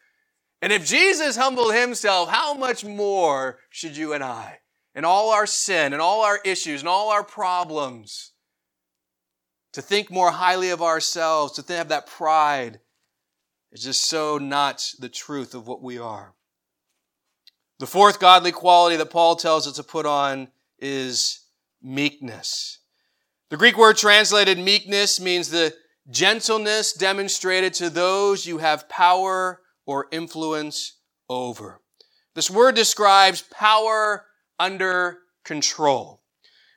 And 0.63 0.71
if 0.71 0.85
Jesus 0.85 1.35
humbled 1.35 1.75
himself, 1.75 2.29
how 2.29 2.53
much 2.53 2.85
more 2.85 3.59
should 3.69 3.97
you 3.97 4.13
and 4.13 4.23
I? 4.23 4.59
And 4.95 5.05
all 5.05 5.31
our 5.31 5.45
sin 5.45 5.91
and 5.91 6.01
all 6.01 6.21
our 6.21 6.39
issues 6.45 6.79
and 6.79 6.87
all 6.87 7.11
our 7.11 7.21
problems. 7.21 8.31
To 9.73 9.81
think 9.81 10.09
more 10.09 10.31
highly 10.31 10.69
of 10.69 10.81
ourselves, 10.81 11.61
to 11.61 11.73
have 11.73 11.89
that 11.89 12.07
pride, 12.07 12.79
is 13.73 13.83
just 13.83 14.05
so 14.05 14.37
not 14.37 14.89
the 14.99 15.09
truth 15.09 15.53
of 15.53 15.67
what 15.67 15.81
we 15.81 15.97
are. 15.97 16.33
The 17.79 17.85
fourth 17.85 18.21
godly 18.21 18.53
quality 18.53 18.95
that 18.95 19.09
Paul 19.11 19.35
tells 19.35 19.67
us 19.67 19.75
to 19.75 19.83
put 19.83 20.05
on 20.05 20.47
is 20.79 21.41
meekness. 21.81 22.79
The 23.49 23.57
Greek 23.57 23.77
word 23.77 23.97
translated 23.97 24.57
meekness 24.57 25.19
means 25.19 25.49
the 25.49 25.73
gentleness 26.09 26.93
demonstrated 26.93 27.73
to 27.73 27.89
those 27.89 28.45
you 28.45 28.59
have 28.59 28.87
power 28.87 29.59
or 29.85 30.07
influence 30.11 30.97
over. 31.29 31.81
This 32.35 32.49
word 32.49 32.75
describes 32.75 33.41
power 33.41 34.25
under 34.59 35.19
control. 35.43 36.21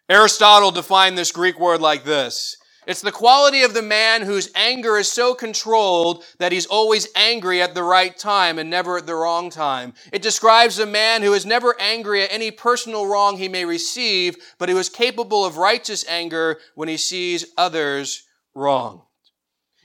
Aristotle 0.09 0.71
defined 0.71 1.17
this 1.17 1.33
Greek 1.33 1.59
word 1.59 1.81
like 1.81 2.05
this 2.05 2.57
it's 2.87 3.01
the 3.01 3.11
quality 3.11 3.63
of 3.63 3.75
the 3.75 3.83
man 3.83 4.23
whose 4.23 4.49
anger 4.55 4.97
is 4.97 5.11
so 5.11 5.35
controlled 5.35 6.23
that 6.39 6.53
he's 6.53 6.67
always 6.67 7.09
angry 7.17 7.61
at 7.61 7.75
the 7.75 7.83
right 7.83 8.17
time 8.17 8.61
and 8.61 8.71
never 8.71 8.97
at 8.97 9.07
the 9.07 9.15
wrong 9.17 9.51
time. 9.51 9.93
It 10.13 10.23
describes 10.23 10.79
a 10.79 10.87
man 10.87 11.23
who 11.23 11.35
is 11.35 11.45
never 11.45 11.75
angry 11.81 12.23
at 12.23 12.33
any 12.33 12.53
personal 12.53 13.07
wrong 13.07 13.39
he 13.39 13.49
may 13.49 13.65
receive, 13.65 14.37
but 14.59 14.69
who 14.69 14.79
is 14.79 14.89
capable 14.89 15.45
of 15.45 15.57
righteous 15.57 16.07
anger 16.09 16.59
when 16.77 16.89
he 16.89 16.97
sees 16.97 17.47
others 17.59 18.23
wrong. 18.55 19.03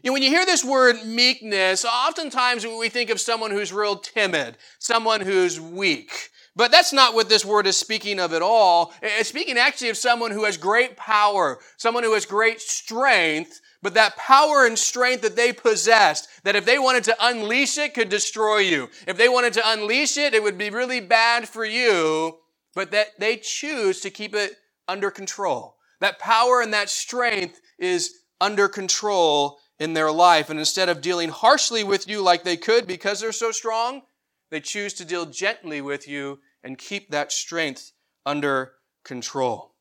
You 0.04 0.10
know, 0.10 0.14
when 0.14 0.24
you 0.24 0.30
hear 0.30 0.48
this 0.48 0.66
word 0.66 1.06
meekness, 1.06 1.86
oftentimes 1.86 2.66
we 2.66 2.90
think 2.90 3.12
of 3.12 3.22
someone 3.22 3.52
who's 3.52 3.72
real 3.72 3.98
timid, 3.98 4.58
someone 4.80 5.22
who's 5.22 5.60
weak. 5.60 6.32
But 6.56 6.72
that's 6.72 6.92
not 6.92 7.14
what 7.14 7.30
this 7.30 7.46
word 7.46 7.68
is 7.68 7.78
speaking 7.78 8.20
of 8.20 8.34
at 8.34 8.42
all. 8.42 8.94
It's 9.04 9.30
speaking 9.30 9.60
actually 9.60 9.90
of 9.90 9.98
someone 9.98 10.32
who 10.32 10.46
has 10.46 10.58
great 10.58 10.98
power, 10.98 11.60
someone 11.78 12.04
who 12.04 12.14
has 12.14 12.26
great 12.26 12.60
strength, 12.62 13.62
but 13.84 13.94
that 13.94 14.18
power 14.18 14.66
and 14.66 14.78
strength 14.78 15.22
that 15.22 15.36
they 15.36 15.54
possessed, 15.54 16.28
that 16.44 16.56
if 16.56 16.66
they 16.66 16.80
wanted 16.80 17.04
to 17.04 17.16
unleash 17.20 17.78
it, 17.78 17.94
could 17.94 18.10
destroy 18.10 18.58
you. 18.58 18.90
If 19.08 19.18
they 19.18 19.30
wanted 19.30 19.54
to 19.54 19.64
unleash 19.64 20.18
it, 20.18 20.34
it 20.34 20.42
would 20.42 20.58
be 20.58 20.72
really 20.72 21.00
bad 21.00 21.48
for 21.48 21.64
you, 21.64 22.40
but 22.74 22.90
that 22.90 23.20
they 23.20 23.38
choose 23.38 24.02
to 24.02 24.10
keep 24.10 24.34
it 24.34 24.54
under 24.88 25.12
control. 25.12 25.76
That 26.00 26.18
power 26.18 26.60
and 26.62 26.74
that 26.74 26.90
strength 26.90 27.62
is 27.78 28.16
under 28.42 28.68
control 28.68 29.60
in 29.82 29.94
their 29.94 30.12
life. 30.12 30.52
And 30.52 30.60
instead 30.60 30.90
of 30.90 31.02
dealing 31.02 31.30
harshly 31.30 31.84
with 31.84 32.08
you 32.08 32.22
like 32.22 32.44
they 32.44 32.56
could 32.56 32.86
because 32.86 33.20
they're 33.20 33.32
so 33.32 33.52
strong, 33.52 34.04
they 34.52 34.60
choose 34.60 34.94
to 34.94 35.06
deal 35.06 35.26
gently 35.26 35.82
with 35.82 36.08
you 36.08 36.38
and 36.64 36.78
keep 36.78 37.10
that 37.10 37.32
strength 37.32 37.92
under 38.24 38.74
control. 39.04 39.74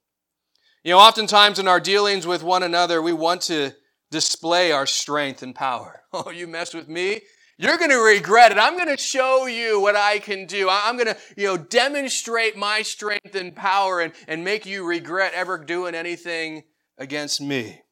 You 0.82 0.92
know, 0.92 0.98
oftentimes 0.98 1.58
in 1.58 1.68
our 1.68 1.80
dealings 1.80 2.26
with 2.26 2.42
one 2.42 2.62
another, 2.62 3.02
we 3.02 3.12
want 3.12 3.42
to 3.42 3.72
display 4.10 4.72
our 4.72 4.86
strength 4.86 5.42
and 5.42 5.54
power. 5.54 5.98
Oh, 6.12 6.30
you 6.30 6.48
mess 6.48 6.74
with 6.74 6.88
me? 6.88 7.20
You're 7.56 7.76
going 7.76 7.90
to 7.90 7.98
regret 7.98 8.50
it. 8.50 8.58
I'm 8.58 8.76
going 8.76 8.88
to 8.88 8.96
show 8.96 9.46
you 9.46 9.80
what 9.80 9.94
I 9.94 10.18
can 10.18 10.46
do. 10.46 10.68
I'm 10.68 10.96
going 10.96 11.06
to, 11.06 11.16
you 11.36 11.46
know, 11.46 11.56
demonstrate 11.56 12.56
my 12.56 12.82
strength 12.82 13.36
and 13.36 13.54
power 13.54 14.00
and, 14.00 14.12
and 14.26 14.42
make 14.42 14.66
you 14.66 14.84
regret 14.84 15.34
ever 15.34 15.56
doing 15.56 15.94
anything 15.94 16.64
against 16.98 17.40
me. 17.40 17.82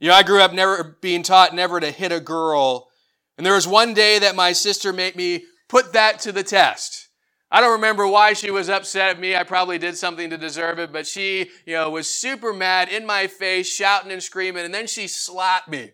You 0.00 0.08
know, 0.08 0.14
I 0.14 0.22
grew 0.22 0.40
up 0.40 0.52
never 0.52 0.96
being 1.00 1.22
taught 1.22 1.54
never 1.54 1.80
to 1.80 1.90
hit 1.90 2.12
a 2.12 2.20
girl. 2.20 2.88
And 3.36 3.46
there 3.46 3.54
was 3.54 3.66
one 3.66 3.94
day 3.94 4.18
that 4.18 4.36
my 4.36 4.52
sister 4.52 4.92
made 4.92 5.16
me 5.16 5.44
put 5.68 5.92
that 5.92 6.20
to 6.20 6.32
the 6.32 6.42
test. 6.42 7.08
I 7.50 7.60
don't 7.60 7.72
remember 7.72 8.06
why 8.08 8.32
she 8.32 8.50
was 8.50 8.68
upset 8.68 9.10
at 9.10 9.20
me. 9.20 9.36
I 9.36 9.44
probably 9.44 9.78
did 9.78 9.96
something 9.96 10.30
to 10.30 10.36
deserve 10.36 10.78
it, 10.80 10.92
but 10.92 11.06
she, 11.06 11.50
you 11.66 11.74
know, 11.74 11.90
was 11.90 12.12
super 12.12 12.52
mad 12.52 12.88
in 12.88 13.06
my 13.06 13.28
face, 13.28 13.72
shouting 13.72 14.10
and 14.10 14.22
screaming, 14.22 14.64
and 14.64 14.74
then 14.74 14.88
she 14.88 15.06
slapped 15.06 15.68
me. 15.68 15.92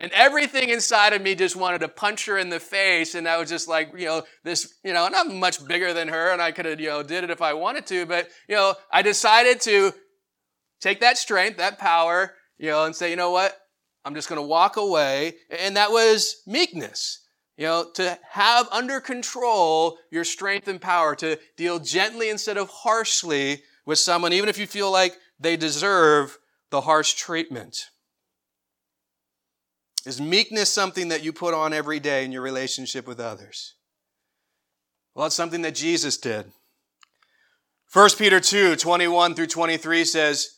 And 0.00 0.12
everything 0.12 0.68
inside 0.68 1.12
of 1.12 1.22
me 1.22 1.34
just 1.34 1.56
wanted 1.56 1.80
to 1.80 1.88
punch 1.88 2.26
her 2.26 2.38
in 2.38 2.50
the 2.50 2.60
face. 2.60 3.14
And 3.14 3.26
I 3.26 3.38
was 3.38 3.48
just 3.48 3.66
like, 3.66 3.90
you 3.96 4.06
know, 4.06 4.22
this, 4.44 4.74
you 4.84 4.92
know, 4.92 5.06
and 5.06 5.14
I'm 5.14 5.40
much 5.40 5.66
bigger 5.66 5.92
than 5.92 6.08
her 6.08 6.30
and 6.30 6.40
I 6.40 6.52
could 6.52 6.66
have, 6.66 6.78
you 6.78 6.88
know, 6.88 7.02
did 7.02 7.24
it 7.24 7.30
if 7.30 7.42
I 7.42 7.54
wanted 7.54 7.86
to. 7.86 8.06
But, 8.06 8.28
you 8.48 8.54
know, 8.54 8.74
I 8.92 9.02
decided 9.02 9.60
to 9.62 9.92
take 10.80 11.00
that 11.00 11.18
strength, 11.18 11.58
that 11.58 11.78
power, 11.78 12.34
you 12.58 12.70
know, 12.70 12.84
and 12.84 12.94
say, 12.94 13.10
you 13.10 13.16
know 13.16 13.30
what? 13.30 13.56
I'm 14.04 14.14
just 14.14 14.28
going 14.28 14.40
to 14.40 14.46
walk 14.46 14.76
away. 14.76 15.34
And 15.50 15.76
that 15.76 15.90
was 15.90 16.42
meekness. 16.46 17.24
You 17.56 17.66
know, 17.66 17.86
to 17.94 18.18
have 18.30 18.68
under 18.70 19.00
control 19.00 19.98
your 20.12 20.24
strength 20.24 20.68
and 20.68 20.80
power, 20.80 21.16
to 21.16 21.38
deal 21.56 21.80
gently 21.80 22.28
instead 22.30 22.56
of 22.56 22.68
harshly 22.68 23.62
with 23.84 23.98
someone, 23.98 24.32
even 24.32 24.48
if 24.48 24.58
you 24.58 24.66
feel 24.66 24.92
like 24.92 25.14
they 25.40 25.56
deserve 25.56 26.38
the 26.70 26.82
harsh 26.82 27.14
treatment. 27.14 27.86
Is 30.06 30.20
meekness 30.20 30.72
something 30.72 31.08
that 31.08 31.24
you 31.24 31.32
put 31.32 31.52
on 31.52 31.72
every 31.72 31.98
day 31.98 32.24
in 32.24 32.32
your 32.32 32.42
relationship 32.42 33.06
with 33.06 33.18
others? 33.18 33.74
Well, 35.14 35.26
it's 35.26 35.34
something 35.34 35.62
that 35.62 35.74
Jesus 35.74 36.16
did. 36.16 36.52
1 37.92 38.10
Peter 38.18 38.38
2 38.38 38.76
21 38.76 39.34
through 39.34 39.46
23 39.46 40.04
says, 40.04 40.57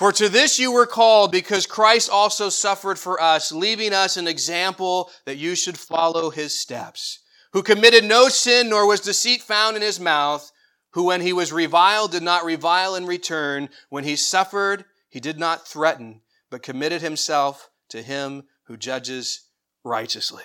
For 0.00 0.12
to 0.12 0.30
this 0.30 0.58
you 0.58 0.72
were 0.72 0.86
called, 0.86 1.30
because 1.30 1.66
Christ 1.66 2.08
also 2.08 2.48
suffered 2.48 2.98
for 2.98 3.20
us, 3.20 3.52
leaving 3.52 3.92
us 3.92 4.16
an 4.16 4.26
example 4.26 5.10
that 5.26 5.36
you 5.36 5.54
should 5.54 5.76
follow 5.76 6.30
his 6.30 6.58
steps, 6.58 7.18
who 7.52 7.62
committed 7.62 8.04
no 8.04 8.30
sin, 8.30 8.70
nor 8.70 8.86
was 8.86 9.00
deceit 9.00 9.42
found 9.42 9.76
in 9.76 9.82
his 9.82 10.00
mouth, 10.00 10.50
who 10.92 11.04
when 11.04 11.20
he 11.20 11.34
was 11.34 11.52
reviled 11.52 12.12
did 12.12 12.22
not 12.22 12.46
revile 12.46 12.94
in 12.94 13.04
return, 13.04 13.68
when 13.90 14.04
he 14.04 14.16
suffered, 14.16 14.86
he 15.10 15.20
did 15.20 15.38
not 15.38 15.68
threaten, 15.68 16.22
but 16.48 16.62
committed 16.62 17.02
himself 17.02 17.68
to 17.90 18.00
him 18.00 18.44
who 18.68 18.78
judges 18.78 19.48
righteously. 19.84 20.44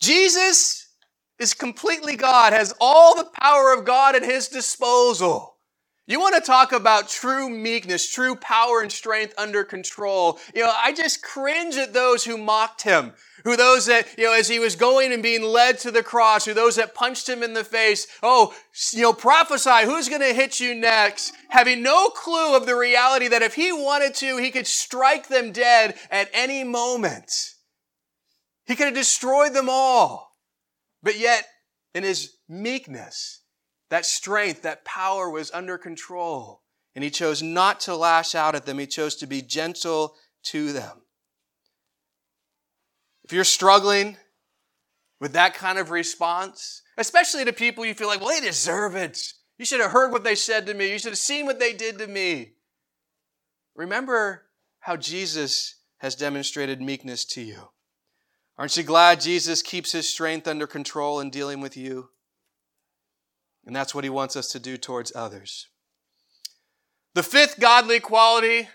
Jesus 0.00 0.86
is 1.40 1.52
completely 1.52 2.14
God, 2.14 2.52
has 2.52 2.72
all 2.80 3.16
the 3.16 3.28
power 3.40 3.74
of 3.74 3.84
God 3.84 4.14
at 4.14 4.22
his 4.22 4.46
disposal. 4.46 5.55
You 6.08 6.20
want 6.20 6.36
to 6.36 6.40
talk 6.40 6.70
about 6.70 7.08
true 7.08 7.50
meekness, 7.50 8.08
true 8.08 8.36
power 8.36 8.80
and 8.80 8.92
strength 8.92 9.34
under 9.36 9.64
control. 9.64 10.38
You 10.54 10.62
know, 10.62 10.72
I 10.72 10.92
just 10.92 11.20
cringe 11.20 11.74
at 11.74 11.94
those 11.94 12.24
who 12.24 12.38
mocked 12.38 12.82
him, 12.82 13.12
who 13.42 13.56
those 13.56 13.86
that, 13.86 14.06
you 14.16 14.24
know, 14.24 14.32
as 14.32 14.48
he 14.48 14.60
was 14.60 14.76
going 14.76 15.12
and 15.12 15.20
being 15.20 15.42
led 15.42 15.80
to 15.80 15.90
the 15.90 16.04
cross, 16.04 16.44
who 16.44 16.54
those 16.54 16.76
that 16.76 16.94
punched 16.94 17.28
him 17.28 17.42
in 17.42 17.54
the 17.54 17.64
face. 17.64 18.06
Oh, 18.22 18.54
you 18.92 19.02
know, 19.02 19.12
prophesy, 19.12 19.84
who's 19.84 20.08
going 20.08 20.20
to 20.20 20.32
hit 20.32 20.60
you 20.60 20.76
next? 20.76 21.32
Having 21.48 21.82
no 21.82 22.08
clue 22.10 22.56
of 22.56 22.66
the 22.66 22.76
reality 22.76 23.26
that 23.26 23.42
if 23.42 23.56
he 23.56 23.72
wanted 23.72 24.14
to, 24.16 24.36
he 24.36 24.52
could 24.52 24.68
strike 24.68 25.26
them 25.26 25.50
dead 25.50 25.96
at 26.08 26.30
any 26.32 26.62
moment. 26.62 27.32
He 28.66 28.76
could 28.76 28.86
have 28.86 28.94
destroyed 28.94 29.54
them 29.54 29.68
all. 29.68 30.36
But 31.02 31.18
yet, 31.18 31.46
in 31.94 32.04
his 32.04 32.36
meekness, 32.48 33.42
that 33.90 34.06
strength, 34.06 34.62
that 34.62 34.84
power 34.84 35.30
was 35.30 35.50
under 35.52 35.78
control. 35.78 36.62
And 36.94 37.04
he 37.04 37.10
chose 37.10 37.42
not 37.42 37.80
to 37.80 37.94
lash 37.94 38.34
out 38.34 38.54
at 38.54 38.66
them. 38.66 38.78
He 38.78 38.86
chose 38.86 39.16
to 39.16 39.26
be 39.26 39.42
gentle 39.42 40.14
to 40.44 40.72
them. 40.72 41.02
If 43.24 43.32
you're 43.32 43.44
struggling 43.44 44.16
with 45.20 45.32
that 45.32 45.54
kind 45.54 45.78
of 45.78 45.90
response, 45.90 46.82
especially 46.96 47.44
to 47.44 47.52
people 47.52 47.84
you 47.84 47.94
feel 47.94 48.08
like, 48.08 48.20
well, 48.20 48.28
they 48.28 48.46
deserve 48.46 48.94
it. 48.94 49.32
You 49.58 49.64
should 49.64 49.80
have 49.80 49.90
heard 49.90 50.12
what 50.12 50.24
they 50.24 50.34
said 50.34 50.66
to 50.66 50.74
me. 50.74 50.92
You 50.92 50.98
should 50.98 51.12
have 51.12 51.18
seen 51.18 51.46
what 51.46 51.58
they 51.58 51.72
did 51.72 51.98
to 51.98 52.06
me. 52.06 52.52
Remember 53.74 54.46
how 54.80 54.96
Jesus 54.96 55.76
has 55.98 56.14
demonstrated 56.14 56.80
meekness 56.80 57.24
to 57.24 57.42
you. 57.42 57.68
Aren't 58.58 58.76
you 58.76 58.82
glad 58.82 59.20
Jesus 59.20 59.60
keeps 59.60 59.92
his 59.92 60.08
strength 60.08 60.48
under 60.48 60.66
control 60.66 61.20
in 61.20 61.30
dealing 61.30 61.60
with 61.60 61.76
you? 61.76 62.10
And 63.66 63.74
that's 63.74 63.94
what 63.94 64.04
he 64.04 64.10
wants 64.10 64.36
us 64.36 64.48
to 64.52 64.60
do 64.60 64.76
towards 64.76 65.14
others. 65.14 65.66
The 67.14 67.24
fifth 67.24 67.58
godly 67.58 67.98
quality, 67.98 68.68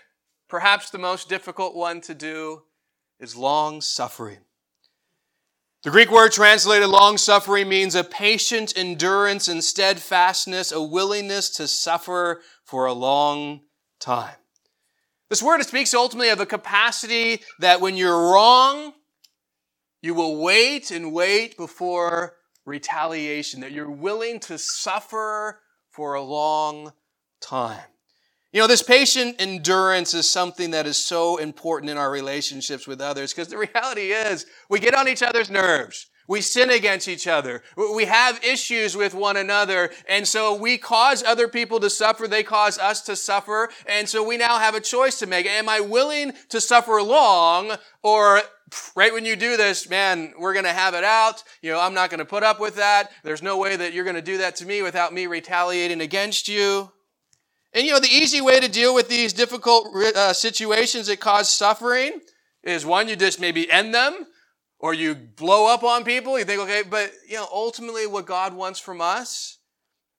perhaps 0.48 0.90
the 0.90 0.98
most 0.98 1.28
difficult 1.28 1.74
one 1.74 2.00
to 2.02 2.14
do, 2.14 2.64
is 3.18 3.36
long 3.36 3.80
suffering. 3.80 4.40
The 5.82 5.90
Greek 5.90 6.12
word 6.12 6.30
translated 6.30 6.88
long 6.88 7.18
suffering 7.18 7.68
means 7.68 7.94
a 7.94 8.04
patient 8.04 8.72
endurance 8.76 9.48
and 9.48 9.64
steadfastness, 9.64 10.70
a 10.70 10.82
willingness 10.82 11.50
to 11.50 11.66
suffer 11.66 12.42
for 12.64 12.86
a 12.86 12.92
long 12.92 13.62
time. 13.98 14.36
This 15.28 15.42
word 15.42 15.62
speaks 15.62 15.94
ultimately 15.94 16.28
of 16.28 16.40
a 16.40 16.46
capacity 16.46 17.40
that 17.58 17.80
when 17.80 17.96
you're 17.96 18.32
wrong, 18.32 18.92
you 20.02 20.14
will 20.14 20.40
wait 20.40 20.90
and 20.90 21.12
wait 21.12 21.56
before 21.56 22.34
retaliation, 22.64 23.60
that 23.60 23.72
you're 23.72 23.90
willing 23.90 24.40
to 24.40 24.58
suffer 24.58 25.60
for 25.90 26.14
a 26.14 26.22
long 26.22 26.92
time. 27.40 27.80
You 28.52 28.60
know, 28.60 28.66
this 28.66 28.82
patient 28.82 29.36
endurance 29.38 30.12
is 30.12 30.30
something 30.30 30.72
that 30.72 30.86
is 30.86 30.98
so 30.98 31.38
important 31.38 31.90
in 31.90 31.96
our 31.96 32.10
relationships 32.10 32.86
with 32.86 33.00
others 33.00 33.32
because 33.32 33.48
the 33.48 33.56
reality 33.56 34.12
is 34.12 34.44
we 34.68 34.78
get 34.78 34.94
on 34.94 35.08
each 35.08 35.22
other's 35.22 35.50
nerves. 35.50 36.06
We 36.32 36.40
sin 36.40 36.70
against 36.70 37.08
each 37.08 37.26
other. 37.26 37.62
We 37.76 38.06
have 38.06 38.42
issues 38.42 38.96
with 38.96 39.12
one 39.12 39.36
another. 39.36 39.90
And 40.08 40.26
so 40.26 40.54
we 40.54 40.78
cause 40.78 41.22
other 41.22 41.46
people 41.46 41.78
to 41.80 41.90
suffer. 41.90 42.26
They 42.26 42.42
cause 42.42 42.78
us 42.78 43.02
to 43.02 43.16
suffer. 43.16 43.68
And 43.84 44.08
so 44.08 44.26
we 44.26 44.38
now 44.38 44.58
have 44.58 44.74
a 44.74 44.80
choice 44.80 45.18
to 45.18 45.26
make. 45.26 45.44
Am 45.44 45.68
I 45.68 45.80
willing 45.80 46.32
to 46.48 46.58
suffer 46.58 47.02
long 47.02 47.72
or 48.02 48.40
right 48.96 49.12
when 49.12 49.26
you 49.26 49.36
do 49.36 49.58
this, 49.58 49.90
man, 49.90 50.32
we're 50.38 50.54
going 50.54 50.64
to 50.64 50.72
have 50.72 50.94
it 50.94 51.04
out. 51.04 51.44
You 51.60 51.72
know, 51.72 51.80
I'm 51.80 51.92
not 51.92 52.08
going 52.08 52.20
to 52.20 52.24
put 52.24 52.42
up 52.42 52.58
with 52.58 52.76
that. 52.76 53.10
There's 53.22 53.42
no 53.42 53.58
way 53.58 53.76
that 53.76 53.92
you're 53.92 54.04
going 54.04 54.16
to 54.16 54.22
do 54.22 54.38
that 54.38 54.56
to 54.56 54.64
me 54.64 54.80
without 54.80 55.12
me 55.12 55.26
retaliating 55.26 56.00
against 56.00 56.48
you. 56.48 56.90
And 57.74 57.84
you 57.84 57.92
know, 57.92 58.00
the 58.00 58.08
easy 58.08 58.40
way 58.40 58.58
to 58.58 58.68
deal 58.68 58.94
with 58.94 59.10
these 59.10 59.34
difficult 59.34 59.94
uh, 59.94 60.32
situations 60.32 61.08
that 61.08 61.20
cause 61.20 61.50
suffering 61.50 62.20
is 62.62 62.86
one, 62.86 63.06
you 63.06 63.16
just 63.16 63.38
maybe 63.38 63.70
end 63.70 63.94
them 63.94 64.28
or 64.82 64.92
you 64.92 65.14
blow 65.14 65.72
up 65.72 65.84
on 65.84 66.04
people. 66.04 66.38
You 66.38 66.44
think, 66.44 66.60
okay, 66.60 66.82
but 66.82 67.12
you 67.26 67.36
know, 67.36 67.48
ultimately 67.50 68.06
what 68.06 68.26
God 68.26 68.52
wants 68.52 68.80
from 68.80 69.00
us 69.00 69.58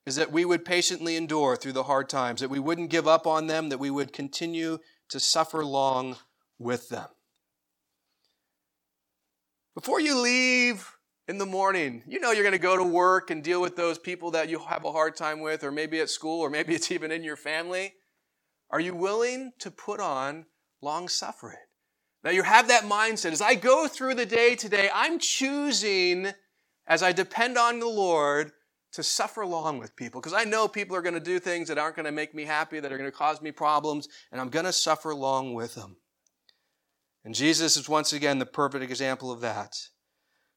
is 0.07 0.15
that 0.15 0.31
we 0.31 0.45
would 0.45 0.65
patiently 0.65 1.15
endure 1.15 1.55
through 1.55 1.73
the 1.73 1.83
hard 1.83 2.09
times, 2.09 2.41
that 2.41 2.49
we 2.49 2.59
wouldn't 2.59 2.89
give 2.89 3.07
up 3.07 3.27
on 3.27 3.47
them, 3.47 3.69
that 3.69 3.79
we 3.79 3.91
would 3.91 4.11
continue 4.11 4.79
to 5.09 5.19
suffer 5.19 5.63
long 5.63 6.17
with 6.57 6.89
them. 6.89 7.07
Before 9.75 9.99
you 9.99 10.17
leave 10.19 10.97
in 11.27 11.37
the 11.37 11.45
morning, 11.45 12.03
you 12.07 12.19
know 12.19 12.31
you're 12.31 12.43
going 12.43 12.51
to 12.51 12.59
go 12.59 12.77
to 12.77 12.83
work 12.83 13.31
and 13.31 13.43
deal 13.43 13.61
with 13.61 13.75
those 13.75 13.97
people 13.97 14.31
that 14.31 14.49
you 14.49 14.59
have 14.59 14.85
a 14.85 14.91
hard 14.91 15.15
time 15.15 15.41
with, 15.41 15.63
or 15.63 15.71
maybe 15.71 15.99
at 15.99 16.09
school, 16.09 16.41
or 16.41 16.49
maybe 16.49 16.73
it's 16.73 16.91
even 16.91 17.11
in 17.11 17.23
your 17.23 17.37
family. 17.37 17.93
Are 18.69 18.79
you 18.79 18.95
willing 18.95 19.51
to 19.59 19.71
put 19.71 19.99
on 19.99 20.45
long 20.81 21.07
suffering? 21.07 21.57
Now 22.23 22.31
you 22.31 22.43
have 22.43 22.69
that 22.69 22.83
mindset. 22.83 23.31
As 23.31 23.41
I 23.41 23.55
go 23.55 23.87
through 23.87 24.15
the 24.15 24.25
day 24.25 24.55
today, 24.55 24.89
I'm 24.93 25.19
choosing, 25.19 26.31
as 26.87 27.03
I 27.03 27.11
depend 27.11 27.57
on 27.57 27.79
the 27.79 27.87
Lord, 27.87 28.51
to 28.93 29.03
suffer 29.03 29.45
long 29.45 29.79
with 29.79 29.95
people 29.95 30.21
because 30.21 30.33
I 30.33 30.43
know 30.43 30.67
people 30.67 30.95
are 30.95 31.01
going 31.01 31.15
to 31.15 31.19
do 31.19 31.39
things 31.39 31.67
that 31.67 31.77
aren't 31.77 31.95
going 31.95 32.05
to 32.05 32.11
make 32.11 32.33
me 32.33 32.45
happy, 32.45 32.79
that 32.79 32.91
are 32.91 32.97
going 32.97 33.09
to 33.09 33.17
cause 33.17 33.41
me 33.41 33.51
problems, 33.51 34.07
and 34.31 34.39
I'm 34.39 34.49
going 34.49 34.65
to 34.65 34.73
suffer 34.73 35.13
long 35.13 35.53
with 35.53 35.75
them. 35.75 35.97
And 37.25 37.33
Jesus 37.33 37.75
is 37.75 37.89
once 37.89 38.13
again 38.13 38.39
the 38.39 38.45
perfect 38.45 38.83
example 38.83 39.31
of 39.31 39.41
that. 39.41 39.75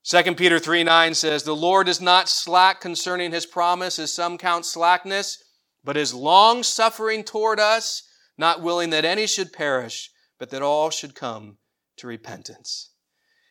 2 0.05 0.35
Peter 0.35 0.59
3 0.59 0.85
9 0.85 1.15
says, 1.15 1.43
The 1.43 1.57
Lord 1.57 1.89
is 1.89 2.01
not 2.01 2.29
slack 2.29 2.81
concerning 2.81 3.33
his 3.33 3.47
promise, 3.47 3.99
as 3.99 4.13
some 4.13 4.39
count 4.39 4.65
slackness, 4.65 5.43
but 5.83 5.97
is 5.97 6.15
long 6.15 6.63
suffering 6.63 7.25
toward 7.25 7.59
us, 7.59 8.03
not 8.37 8.63
willing 8.63 8.91
that 8.91 9.05
any 9.05 9.27
should 9.27 9.53
perish, 9.53 10.11
but 10.39 10.51
that 10.51 10.63
all 10.63 10.91
should 10.91 11.15
come 11.15 11.59
to 11.97 12.07
repentance. 12.07 12.91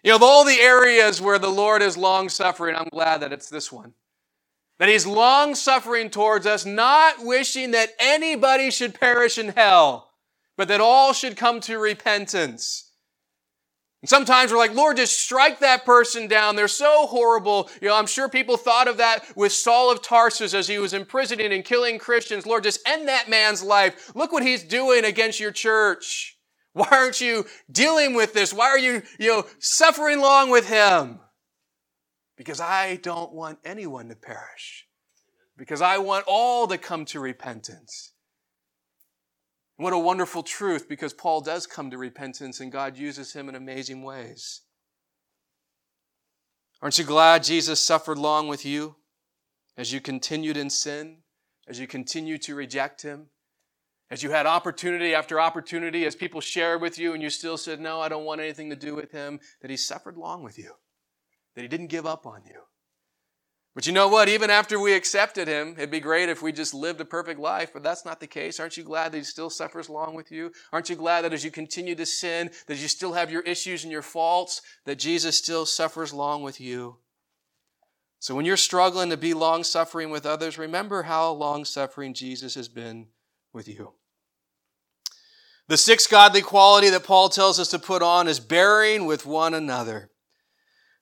You 0.04 0.12
know, 0.12 0.17
of 0.17 0.24
all 0.24 0.45
the 0.45 0.60
areas 0.60 1.19
where 1.19 1.39
the 1.39 1.50
Lord 1.50 1.82
is 1.82 1.98
long 1.98 2.30
suffering, 2.30 2.76
I'm 2.76 2.89
glad 2.91 3.21
that 3.21 3.34
it's 3.34 3.50
this 3.50 3.71
one. 3.71 3.93
That 4.78 4.89
he's 4.89 5.08
long 5.08 5.56
suffering 5.56 6.10
towards 6.10 6.45
us, 6.45 6.65
not 6.65 7.26
wishing 7.26 7.71
that 7.71 7.89
anybody 8.00 8.69
should 8.69 9.00
perish 9.00 9.38
in 9.38 9.50
hell, 9.50 10.12
but 10.58 10.67
that 10.67 10.82
all 10.82 11.13
should 11.13 11.38
come 11.38 11.60
to 11.62 11.80
repentance. 11.80 12.91
And 14.06 14.10
sometimes 14.10 14.52
we're 14.52 14.60
like, 14.60 14.76
Lord, 14.76 14.98
just 14.98 15.19
strike 15.19 15.62
that 15.62 15.86
person 15.86 16.28
down. 16.28 16.56
They're 16.56 16.67
so 16.67 17.08
horrible. 17.08 17.71
You 17.82 17.88
know, 17.88 17.95
I'm 17.95 18.06
sure 18.06 18.30
people 18.30 18.58
thought 18.58 18.88
of 18.88 18.98
that 18.98 19.26
with 19.36 19.52
Saul 19.52 19.91
of 19.91 20.04
Tarsus 20.04 20.54
as 20.54 20.67
he 20.67 20.78
was 20.78 20.93
imprisoning 20.93 21.52
and 21.52 21.65
killing 21.65 21.98
Christians. 21.98 22.45
Lord, 22.45 22.62
just 22.62 22.88
end 22.88 23.08
that 23.08 23.28
man's 23.28 23.63
life. 23.63 24.12
Look 24.13 24.32
what 24.32 24.43
he's 24.43 24.63
doing 24.63 25.06
against 25.06 25.39
your 25.39 25.52
church. 25.52 26.35
Why 26.76 26.90
aren't 26.92 27.22
you 27.22 27.46
dealing 27.72 28.16
with 28.16 28.34
this? 28.34 28.54
Why 28.54 28.66
are 28.66 28.78
you, 28.78 29.02
you 29.18 29.30
know, 29.30 29.46
suffering 29.60 30.20
long 30.20 30.50
with 30.50 30.68
him? 30.68 31.20
Because 32.36 32.60
I 32.60 32.97
don't 32.97 33.32
want 33.32 33.60
anyone 33.64 34.10
to 34.10 34.16
perish. 34.16 34.86
Because 35.58 35.82
I 35.82 35.99
want 35.99 36.26
all 36.28 36.68
to 36.68 36.78
come 36.78 37.06
to 37.06 37.22
repentance. 37.22 38.12
What 39.78 39.93
a 39.93 39.97
wonderful 39.97 40.43
truth 40.43 40.89
because 40.89 41.14
Paul 41.14 41.39
does 41.39 41.66
come 41.66 41.91
to 41.91 41.97
repentance 41.97 42.60
and 42.60 42.74
God 42.74 42.97
uses 42.97 43.32
him 43.32 43.47
in 43.47 43.56
amazing 43.56 44.04
ways. 44.04 44.64
Aren't 46.82 46.97
you 46.97 47.06
glad 47.06 47.45
Jesus 47.45 47.80
suffered 47.80 48.18
long 48.18 48.49
with 48.49 48.66
you 48.66 48.97
as 49.78 49.93
you 49.93 50.02
continued 50.02 50.58
in 50.58 50.70
sin, 50.70 51.20
as 51.70 51.80
you 51.80 51.88
continued 51.88 52.41
to 52.41 52.54
reject 52.54 53.02
him? 53.02 53.28
As 54.12 54.22
you 54.22 54.30
had 54.30 54.45
opportunity 54.45 55.16
after 55.16 55.39
opportunity, 55.39 56.06
as 56.06 56.16
people 56.16 56.39
shared 56.39 56.82
with 56.82 56.99
you 56.99 57.14
and 57.14 57.24
you 57.24 57.30
still 57.30 57.58
said, 57.58 57.80
No, 57.80 57.99
I 57.99 58.10
don't 58.10 58.26
want 58.26 58.41
anything 58.41 58.70
to 58.70 58.76
do 58.76 58.95
with 58.95 59.12
him, 59.12 59.39
that 59.62 59.72
he 59.72 59.78
suffered 59.78 60.18
long 60.18 60.43
with 60.43 60.60
you, 60.60 60.74
that 61.56 61.64
he 61.64 61.68
didn't 61.68 61.88
give 61.88 62.06
up 62.06 62.26
on 62.26 62.43
you. 62.45 62.62
But 63.74 63.86
you 63.86 63.91
know 63.91 64.08
what? 64.08 64.30
Even 64.30 64.49
after 64.49 64.80
we 64.80 64.93
accepted 64.93 65.49
him, 65.49 65.74
it'd 65.78 65.91
be 65.91 65.99
great 65.99 66.30
if 66.30 66.41
we 66.41 66.53
just 66.53 66.74
lived 66.74 67.01
a 67.01 67.06
perfect 67.06 67.41
life, 67.41 67.74
but 67.74 67.84
that's 67.84 68.06
not 68.06 68.22
the 68.22 68.28
case. 68.28 68.58
Aren't 68.58 68.78
you 68.78 68.84
glad 68.84 69.12
that 69.12 69.18
he 69.18 69.24
still 69.24 69.49
suffers 69.49 69.89
along 69.89 70.16
with 70.16 70.32
you? 70.32 70.53
Aren't 70.72 70.89
you 70.89 70.95
glad 70.95 71.24
that 71.24 71.34
as 71.34 71.43
you 71.43 71.51
continue 71.51 71.93
to 71.95 72.06
sin, 72.06 72.51
that 72.68 72.78
you 72.78 72.88
still 72.88 73.12
have 73.12 73.30
your 73.30 73.41
issues 73.41 73.84
and 73.84 73.91
your 73.91 74.01
faults, 74.01 74.62
that 74.86 74.97
Jesus 74.97 75.38
still 75.38 75.66
suffers 75.66 76.14
along 76.14 76.43
with 76.43 76.62
you? 76.62 76.99
So 78.20 78.34
when 78.34 78.45
you're 78.45 78.56
struggling 78.56 79.10
to 79.10 79.18
be 79.18 79.34
long 79.34 79.66
suffering 79.66 80.10
with 80.10 80.26
others, 80.26 80.58
remember 80.58 81.03
how 81.03 81.32
long 81.32 81.66
suffering 81.66 82.14
Jesus 82.14 82.56
has 82.56 82.70
been 82.70 83.08
with 83.56 83.68
you. 83.68 83.93
The 85.68 85.78
sixth 85.78 86.12
godly 86.12 86.41
quality 86.41 86.89
that 86.89 87.06
Paul 87.06 87.30
tells 87.30 87.60
us 87.60 87.70
to 87.70 87.80
put 87.80 88.03
on 88.03 88.28
is 88.28 88.39
bearing 88.39 89.06
with 89.06 89.26
one 89.26 89.56
another. 89.56 90.12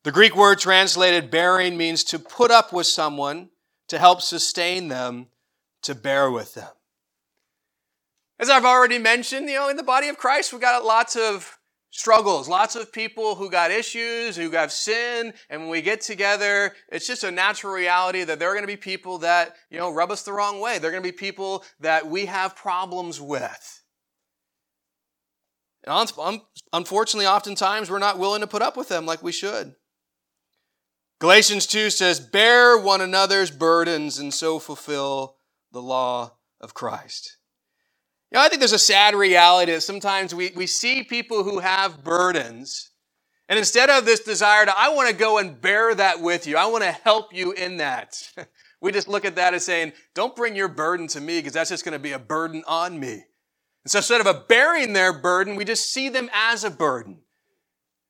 The 0.04 0.12
Greek 0.12 0.36
word 0.36 0.60
translated 0.60 1.32
bearing 1.32 1.76
means 1.76 2.04
to 2.06 2.20
put 2.20 2.51
up 2.51 2.72
with 2.72 2.88
someone, 2.88 3.49
to 3.89 3.97
help 3.99 4.22
sustain 4.22 4.88
them, 4.88 5.28
to 5.82 5.95
bear 5.95 6.32
with 6.32 6.54
them. 6.54 6.70
As 8.39 8.49
I've 8.49 8.66
already 8.66 8.99
mentioned, 8.99 9.49
you 9.49 9.56
know, 9.56 9.70
in 9.70 9.78
the 9.78 9.84
body 9.84 10.08
of 10.08 10.18
Christ, 10.18 10.54
we've 10.54 10.62
got 10.62 10.86
lots 10.86 11.16
of 11.16 11.58
struggles, 11.94 12.50
lots 12.50 12.76
of 12.76 12.91
people 12.91 13.36
who 13.36 13.52
got 13.52 13.70
issues, 13.70 14.36
who 14.36 14.50
have 14.50 14.72
sin, 14.72 15.32
and 15.50 15.62
when 15.62 15.70
we 15.70 15.82
get 15.82 16.02
together, 16.02 16.74
it's 16.91 17.06
just 17.06 17.24
a 17.24 17.30
natural 17.30 17.72
reality 17.72 18.24
that 18.24 18.39
there 18.39 18.50
are 18.50 18.54
going 18.54 18.64
to 18.64 18.68
be 18.68 18.76
people 18.76 19.20
that, 19.20 19.56
you 19.70 19.78
know, 19.78 19.94
rub 19.94 20.12
us 20.12 20.24
the 20.24 20.34
wrong 20.34 20.60
way. 20.60 20.80
There 20.80 20.89
are 20.89 20.91
going 20.91 21.04
to 21.04 21.08
be 21.08 21.16
people 21.16 21.64
that 21.80 22.08
we 22.08 22.26
have 22.26 22.56
problems 22.56 23.22
with. 23.22 23.84
And 25.86 26.10
unfortunately, 26.72 27.28
oftentimes 27.28 27.91
we're 27.91 28.00
not 28.00 28.18
willing 28.18 28.41
to 28.41 28.48
put 28.48 28.64
up 28.64 28.76
with 28.76 28.89
them 28.89 29.06
like 29.06 29.22
we 29.22 29.32
should. 29.32 29.76
Galatians 31.20 31.68
2 31.68 31.91
says, 31.91 32.20
Bear 32.20 32.76
one 32.78 33.02
another's 33.02 33.52
burdens 33.52 34.18
and 34.18 34.34
so 34.34 34.58
fulfill 34.58 35.38
the 35.72 35.82
law 35.82 36.38
of 36.60 36.74
Christ. 36.74 37.38
You 38.34 38.40
know, 38.40 38.46
I 38.46 38.50
think 38.50 38.62
there's 38.62 38.72
a 38.72 38.80
sad 38.80 39.14
reality 39.14 39.74
that 39.74 39.82
sometimes 39.82 40.34
we, 40.34 40.52
we 40.56 40.66
see 40.66 41.04
people 41.04 41.44
who 41.44 41.60
have 41.60 42.04
burdens, 42.04 42.90
and 43.48 43.60
instead 43.60 43.92
of 43.92 44.06
this 44.06 44.22
desire 44.22 44.66
to, 44.66 44.74
I 44.76 44.90
want 44.90 45.08
to 45.08 45.16
go 45.16 45.38
and 45.38 45.62
bear 45.62 45.94
that 45.94 46.20
with 46.20 46.48
you, 46.48 46.58
I 46.58 46.66
want 46.66 46.84
to 46.84 46.92
help 46.92 47.32
you 47.32 47.52
in 47.52 47.78
that, 47.78 48.20
we 48.82 48.92
just 48.92 49.08
look 49.08 49.24
at 49.24 49.36
that 49.36 49.54
as 49.54 49.64
saying, 49.64 49.94
Don't 50.16 50.36
bring 50.36 50.56
your 50.56 50.68
burden 50.68 51.06
to 51.10 51.22
me 51.22 51.38
because 51.38 51.54
that's 51.54 51.70
just 51.70 51.86
going 51.86 51.94
to 51.94 52.00
be 52.00 52.14
a 52.14 52.20
burden 52.20 52.64
on 52.68 53.00
me. 53.00 53.12
And 53.84 53.92
so 53.92 54.00
instead 54.00 54.20
of 54.20 54.26
a 54.26 54.34
bearing 54.34 54.94
their 54.94 55.14
burden, 55.14 55.56
we 55.56 55.64
just 55.64 55.94
see 55.94 56.10
them 56.10 56.28
as 56.34 56.64
a 56.64 56.72
burden. 56.72 57.20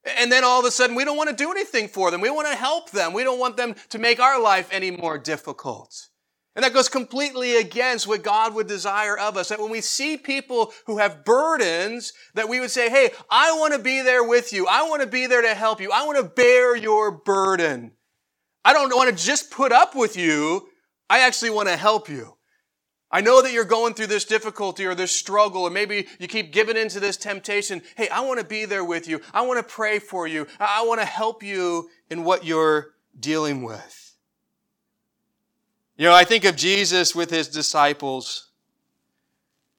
And 0.06 0.32
then 0.32 0.46
all 0.46 0.62
of 0.62 0.66
a 0.66 0.72
sudden, 0.72 0.96
we 0.96 1.04
don't 1.04 1.18
want 1.18 1.32
to 1.32 1.36
do 1.36 1.52
anything 1.52 1.90
for 1.90 2.12
them. 2.12 2.22
We 2.22 2.30
want 2.30 2.48
to 2.48 2.56
help 2.56 2.92
them. 2.92 3.12
We 3.12 3.26
don't 3.26 3.40
want 3.40 3.58
them 3.58 3.76
to 3.90 4.00
make 4.00 4.22
our 4.22 4.42
life 4.42 4.70
any 4.72 4.92
more 4.92 5.18
difficult. 5.18 5.94
And 6.56 6.64
that 6.64 6.74
goes 6.74 6.88
completely 6.88 7.56
against 7.58 8.08
what 8.08 8.22
God 8.22 8.54
would 8.54 8.68
desire 8.68 9.18
of 9.18 9.38
us. 9.38 9.50
That 9.50 9.60
when 9.60 9.72
we 9.72 9.82
see 9.82 10.18
people 10.18 10.72
who 10.86 11.00
have 11.00 11.26
burdens, 11.26 12.14
that 12.36 12.48
we 12.48 12.60
would 12.60 12.70
say, 12.70 12.90
Hey, 12.90 13.10
I 13.30 13.54
want 13.54 13.74
to 13.74 13.80
be 13.80 14.02
there 14.02 14.24
with 14.24 14.54
you. 14.54 14.68
I 14.68 14.88
want 14.88 15.02
to 15.02 15.08
be 15.08 15.26
there 15.26 15.42
to 15.42 15.56
help 15.56 15.82
you. 15.82 15.92
I 15.92 16.06
want 16.06 16.18
to 16.18 16.24
bear 16.24 16.76
your 16.76 17.12
burden. 17.12 17.94
I 18.64 18.74
don't 18.74 18.96
want 18.96 19.10
to 19.10 19.26
just 19.26 19.52
put 19.52 19.72
up 19.72 19.96
with 19.96 20.16
you. 20.16 20.68
I 21.10 21.20
actually 21.20 21.50
want 21.50 21.70
to 21.70 21.76
help 21.76 22.08
you. 22.08 22.38
I 23.12 23.22
know 23.22 23.44
that 23.44 23.52
you're 23.52 23.64
going 23.64 23.94
through 23.94 24.08
this 24.08 24.26
difficulty 24.26 24.88
or 24.88 24.96
this 24.96 25.12
struggle, 25.12 25.68
and 25.68 25.74
maybe 25.74 26.08
you 26.18 26.28
keep 26.28 26.52
giving 26.52 26.78
into 26.78 27.00
this 27.00 27.16
temptation. 27.16 27.84
Hey, 27.96 28.10
I 28.10 28.22
want 28.22 28.40
to 28.40 28.46
be 28.46 28.66
there 28.66 28.84
with 28.84 29.08
you. 29.08 29.22
I 29.34 29.44
want 29.44 29.60
to 29.60 29.72
pray 29.72 30.00
for 30.00 30.26
you. 30.26 30.48
I 30.60 30.84
want 30.84 31.00
to 31.00 31.06
help 31.06 31.44
you 31.44 31.90
in 32.10 32.24
what 32.24 32.44
you're 32.44 32.94
dealing 33.20 33.62
with. 33.62 34.03
You 35.96 36.08
know, 36.08 36.14
I 36.14 36.24
think 36.24 36.44
of 36.44 36.56
Jesus 36.56 37.16
with 37.16 37.30
his 37.30 37.48
disciples. 37.48 38.48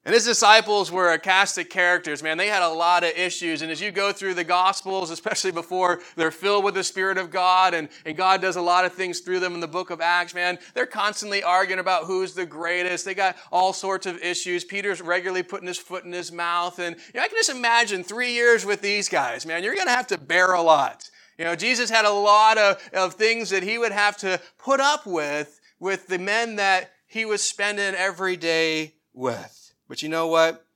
And 0.04 0.14
his 0.14 0.26
disciples 0.26 0.92
were 0.92 1.12
a 1.12 1.18
cast 1.18 1.56
of 1.56 1.70
characters, 1.70 2.22
man. 2.22 2.36
They 2.36 2.48
had 2.48 2.62
a 2.62 2.68
lot 2.68 3.04
of 3.04 3.16
issues. 3.16 3.62
And 3.62 3.72
as 3.72 3.80
you 3.80 3.90
go 3.90 4.12
through 4.12 4.34
the 4.34 4.44
Gospels, 4.44 5.10
especially 5.10 5.50
before 5.50 6.02
they're 6.14 6.30
filled 6.30 6.62
with 6.62 6.74
the 6.74 6.84
Spirit 6.84 7.16
of 7.16 7.30
God 7.30 7.72
and, 7.72 7.88
and 8.04 8.14
God 8.14 8.42
does 8.42 8.56
a 8.56 8.60
lot 8.60 8.84
of 8.84 8.92
things 8.92 9.20
through 9.20 9.40
them 9.40 9.54
in 9.54 9.60
the 9.60 9.66
book 9.66 9.88
of 9.88 10.02
Acts, 10.02 10.34
man, 10.34 10.58
they're 10.74 10.84
constantly 10.84 11.42
arguing 11.42 11.80
about 11.80 12.04
who's 12.04 12.34
the 12.34 12.44
greatest. 12.44 13.06
They 13.06 13.14
got 13.14 13.36
all 13.50 13.72
sorts 13.72 14.04
of 14.04 14.22
issues. 14.22 14.62
Peter's 14.62 15.00
regularly 15.00 15.42
putting 15.42 15.68
his 15.68 15.78
foot 15.78 16.04
in 16.04 16.12
his 16.12 16.30
mouth. 16.30 16.78
And 16.78 16.96
you 16.96 17.18
know, 17.18 17.22
I 17.22 17.28
can 17.28 17.38
just 17.38 17.50
imagine 17.50 18.04
three 18.04 18.34
years 18.34 18.66
with 18.66 18.82
these 18.82 19.08
guys, 19.08 19.46
man. 19.46 19.64
You're 19.64 19.74
going 19.74 19.88
to 19.88 19.92
have 19.92 20.08
to 20.08 20.18
bear 20.18 20.52
a 20.52 20.62
lot. 20.62 21.10
You 21.38 21.46
know, 21.46 21.56
Jesus 21.56 21.90
had 21.90 22.04
a 22.04 22.12
lot 22.12 22.58
of, 22.58 22.90
of 22.92 23.14
things 23.14 23.50
that 23.50 23.62
he 23.62 23.78
would 23.78 23.90
have 23.90 24.18
to 24.18 24.38
put 24.58 24.80
up 24.80 25.06
with 25.06 25.60
with 25.78 26.06
the 26.08 26.18
men 26.18 26.56
that 26.56 26.90
he 27.06 27.24
was 27.24 27.42
spending 27.42 27.94
every 27.94 28.36
day 28.36 28.94
with. 29.12 29.72
But 29.88 30.02
you 30.02 30.08
know 30.08 30.26
what? 30.26 30.66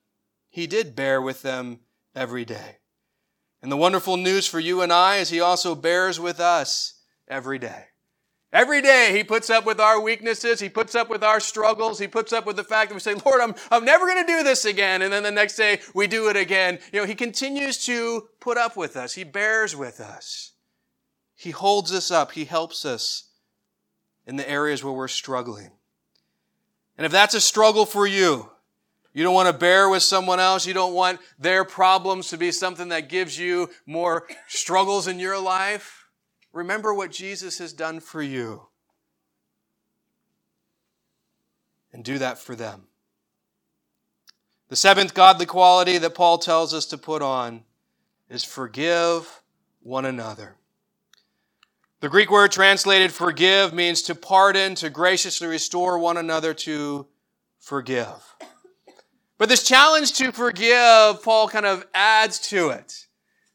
He 0.49 0.67
did 0.67 0.97
bear 0.97 1.21
with 1.21 1.43
them 1.43 1.81
every 2.15 2.45
day. 2.45 2.77
And 3.63 3.73
the 3.73 3.77
wonderful 3.77 4.17
news 4.17 4.47
for 4.47 4.61
you 4.61 4.83
and 4.83 4.93
I 4.93 5.17
is 5.17 5.31
He 5.31 5.41
also 5.41 5.75
bears 5.75 6.21
with 6.21 6.41
us 6.41 7.01
every 7.27 7.59
day. 7.59 7.87
Every 8.53 8.81
day 8.81 9.17
He 9.17 9.25
puts 9.25 9.51
up 9.51 9.67
with 9.67 9.81
our 9.81 10.01
weaknesses. 10.01 10.61
He 10.61 10.69
puts 10.69 10.95
up 10.95 11.11
with 11.11 11.25
our 11.25 11.41
struggles. 11.41 11.99
He 11.99 12.07
puts 12.07 12.33
up 12.33 12.47
with 12.47 12.57
the 12.57 12.65
fact 12.65 12.91
that 12.91 12.95
we 12.95 13.01
say, 13.01 13.15
Lord, 13.15 13.41
I'm, 13.41 13.55
I'm 13.71 13.85
never 13.85 14.07
going 14.07 14.25
to 14.25 14.33
do 14.33 14.43
this 14.43 14.65
again. 14.65 15.03
And 15.03 15.13
then 15.13 15.25
the 15.25 15.31
next 15.31 15.57
day 15.57 15.81
we 15.95 16.07
do 16.07 16.29
it 16.29 16.37
again. 16.37 16.79
You 16.93 17.01
know, 17.01 17.07
He 17.07 17.15
continues 17.15 17.85
to 17.87 18.29
put 18.41 18.57
up 18.57 18.77
with 18.77 18.97
us. 18.97 19.15
He 19.15 19.25
bears 19.25 19.75
with 19.75 20.01
us. 20.01 20.53
He 21.35 21.51
holds 21.51 21.93
us 21.93 22.11
up. 22.11 22.33
He 22.33 22.45
helps 22.45 22.85
us 22.85 23.28
in 24.29 24.37
the 24.37 24.49
areas 24.49 24.85
where 24.85 24.93
we're 24.93 25.09
struggling. 25.09 25.71
And 26.99 27.07
if 27.07 27.11
that's 27.11 27.35
a 27.35 27.41
struggle 27.41 27.87
for 27.87 28.07
you, 28.07 28.51
you 29.15 29.25
don't 29.25 29.35
want 29.35 29.49
to 29.49 29.59
bear 29.59 29.89
with 29.89 30.03
someone 30.03 30.39
else. 30.39 30.67
You 30.67 30.75
don't 30.75 30.93
want 30.93 31.19
their 31.39 31.65
problems 31.65 32.29
to 32.29 32.37
be 32.37 32.53
something 32.53 32.91
that 32.91 33.09
gives 33.09 33.39
you 33.39 33.71
more 33.87 34.29
struggles 34.47 35.09
in 35.09 35.19
your 35.19 35.41
life. 35.41 36.09
Remember 36.53 36.93
what 36.93 37.11
Jesus 37.11 37.59
has 37.59 37.73
done 37.73 38.01
for 38.01 38.23
you. 38.23 38.67
And 41.93 42.05
do 42.05 42.19
that 42.19 42.39
for 42.39 42.55
them. 42.55 42.83
The 44.69 44.77
seventh 44.77 45.15
godly 45.15 45.47
quality 45.47 45.97
that 45.97 46.15
Paul 46.15 46.37
tells 46.37 46.75
us 46.75 46.85
to 46.87 46.99
put 46.99 47.23
on 47.23 47.63
is 48.29 48.45
forgive 48.45 49.43
one 49.81 50.05
another. 50.05 50.57
The 52.01 52.09
Greek 52.09 52.31
word 52.31 52.53
translated 52.53 53.11
forgive 53.11 53.73
means 53.73 54.03
to 54.03 54.15
pardon, 54.15 54.77
to 54.77 54.89
graciously 54.89 55.49
restore 55.49 55.99
one 55.99 56.17
another, 56.17 56.55
to 56.55 57.09
forgive. 57.59 58.37
But 59.37 59.49
this 59.49 59.65
challenge 59.65 60.13
to 60.15 60.31
forgive, 60.31 61.25
Paul 61.25 61.49
kind 61.49 61.67
of 61.67 61.85
adds 61.93 62.39
to 62.51 62.69
it. 62.69 63.07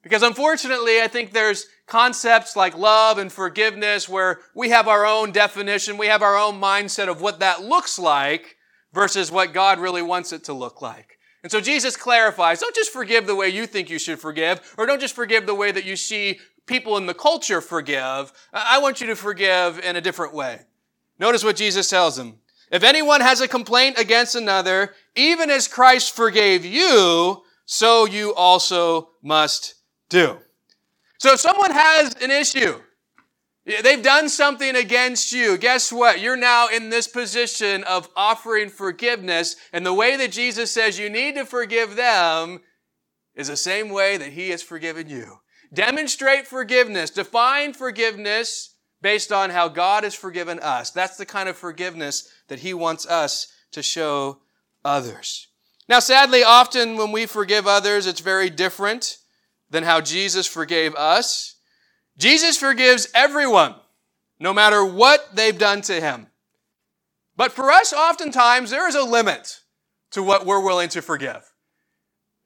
Because 0.02 0.24
unfortunately, 0.24 1.02
I 1.02 1.08
think 1.08 1.32
there's 1.32 1.68
concepts 1.88 2.58
like 2.58 2.78
love 2.78 3.18
and 3.18 3.32
forgiveness 3.32 4.10
where 4.10 4.42
we 4.54 4.70
have 4.72 4.90
our 4.90 5.06
own 5.06 5.32
definition, 5.32 5.98
we 5.98 6.08
have 6.08 6.22
our 6.22 6.38
own 6.38 6.60
mindset 6.60 7.08
of 7.08 7.22
what 7.22 7.40
that 7.40 7.64
looks 7.64 7.98
like 7.98 8.58
versus 8.92 9.32
what 9.32 9.54
God 9.54 9.80
really 9.80 10.02
wants 10.02 10.34
it 10.34 10.44
to 10.46 10.54
look 10.54 10.82
like. 10.82 11.18
And 11.44 11.52
so 11.52 11.62
Jesus 11.62 11.98
clarifies, 11.98 12.60
don't 12.60 12.76
just 12.76 12.92
forgive 12.92 13.26
the 13.26 13.36
way 13.36 13.50
you 13.50 13.66
think 13.66 13.90
you 13.90 14.00
should 14.00 14.20
forgive, 14.20 14.76
or 14.78 14.86
don't 14.86 15.02
just 15.02 15.16
forgive 15.16 15.46
the 15.46 15.56
way 15.56 15.72
that 15.72 15.86
you 15.86 15.96
see 15.96 16.40
people 16.66 16.98
in 16.98 17.06
the 17.06 17.14
culture 17.14 17.62
forgive. 17.62 18.32
I 18.54 18.80
want 18.80 19.02
you 19.02 19.08
to 19.08 19.16
forgive 19.16 19.80
in 19.80 19.96
a 19.96 20.02
different 20.02 20.34
way. 20.34 20.62
Notice 21.20 21.44
what 21.44 21.56
Jesus 21.56 21.90
tells 21.90 22.16
them. 22.16 22.40
If 22.72 22.84
anyone 22.84 23.22
has 23.22 23.40
a 23.40 23.48
complaint 23.48 24.00
against 24.00 24.36
another, 24.36 24.96
even 25.16 25.50
as 25.50 25.68
Christ 25.68 26.16
forgave 26.16 26.66
you, 26.66 27.44
so 27.66 28.06
you 28.06 28.34
also 28.34 29.12
must 29.22 29.76
do. 30.10 30.40
So 31.20 31.34
if 31.34 31.40
someone 31.40 31.72
has 31.72 32.16
an 32.16 32.32
issue, 32.32 32.82
they've 33.66 34.02
done 34.02 34.28
something 34.28 34.76
against 34.76 35.32
you, 35.32 35.58
guess 35.58 35.92
what? 35.92 36.20
You're 36.20 36.36
now 36.36 36.68
in 36.68 36.90
this 36.90 37.08
position 37.08 37.84
of 37.84 38.10
offering 38.16 38.70
forgiveness. 38.70 39.56
And 39.72 39.86
the 39.86 39.94
way 39.94 40.18
that 40.18 40.32
Jesus 40.32 40.72
says 40.72 41.00
you 41.00 41.10
need 41.10 41.36
to 41.36 41.46
forgive 41.46 41.96
them 41.96 42.60
is 43.36 43.48
the 43.48 43.58
same 43.58 43.90
way 43.90 44.18
that 44.18 44.34
he 44.34 44.50
has 44.50 44.62
forgiven 44.64 45.08
you. 45.10 45.38
Demonstrate 45.74 46.48
forgiveness. 46.48 47.10
Define 47.10 47.74
forgiveness 47.74 48.76
based 49.02 49.32
on 49.32 49.50
how 49.50 49.68
God 49.68 50.04
has 50.04 50.16
forgiven 50.16 50.60
us. 50.60 50.92
That's 50.92 51.18
the 51.18 51.26
kind 51.26 51.50
of 51.50 51.58
forgiveness 51.58 52.30
that 52.48 52.60
He 52.60 52.74
wants 52.74 53.06
us 53.06 53.48
to 53.72 53.82
show 53.82 54.40
others. 54.86 55.48
Now, 55.90 56.00
sadly, 56.00 56.44
often 56.44 56.96
when 56.96 57.12
we 57.12 57.26
forgive 57.26 57.68
others, 57.68 58.08
it's 58.08 58.22
very 58.22 58.50
different 58.50 59.18
than 59.70 59.84
how 59.84 60.00
Jesus 60.00 60.48
forgave 60.48 60.96
us. 60.96 61.56
Jesus 62.18 62.58
forgives 62.58 63.10
everyone, 63.14 63.76
no 64.40 64.54
matter 64.54 64.86
what 64.86 65.36
they've 65.36 65.58
done 65.58 65.82
to 65.82 66.00
Him. 66.00 66.28
But 67.36 67.52
for 67.52 67.72
us, 67.72 67.92
oftentimes, 67.92 68.70
there 68.70 68.88
is 68.88 68.96
a 68.96 69.04
limit 69.04 69.60
to 70.12 70.22
what 70.22 70.46
we're 70.46 70.64
willing 70.64 70.90
to 70.90 71.02
forgive. 71.02 71.53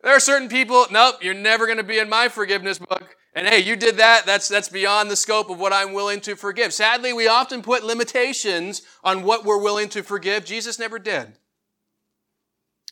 There 0.04 0.16
are 0.16 0.20
certain 0.20 0.48
people, 0.48 0.86
nope, 0.92 1.18
you're 1.22 1.34
never 1.34 1.66
going 1.66 1.78
to 1.78 1.84
be 1.84 2.00
in 2.00 2.10
my 2.10 2.30
forgiveness 2.30 2.80
book. 2.80 3.16
And 3.34 3.48
hey, 3.48 3.60
you 3.60 3.76
did 3.76 3.98
that, 3.98 4.26
that's, 4.26 4.48
that's 4.48 4.70
beyond 4.70 5.12
the 5.12 5.16
scope 5.16 5.50
of 5.50 5.60
what 5.60 5.74
I'm 5.74 5.94
willing 5.94 6.22
to 6.22 6.36
forgive. 6.36 6.74
Sadly, 6.74 7.14
we 7.14 7.28
often 7.28 7.62
put 7.62 7.84
limitations 7.84 8.82
on 9.04 9.24
what 9.24 9.46
we're 9.46 9.62
willing 9.62 9.90
to 9.90 10.04
forgive. 10.04 10.46
Jesus 10.46 10.80
never 10.80 10.98
did. 10.98 11.34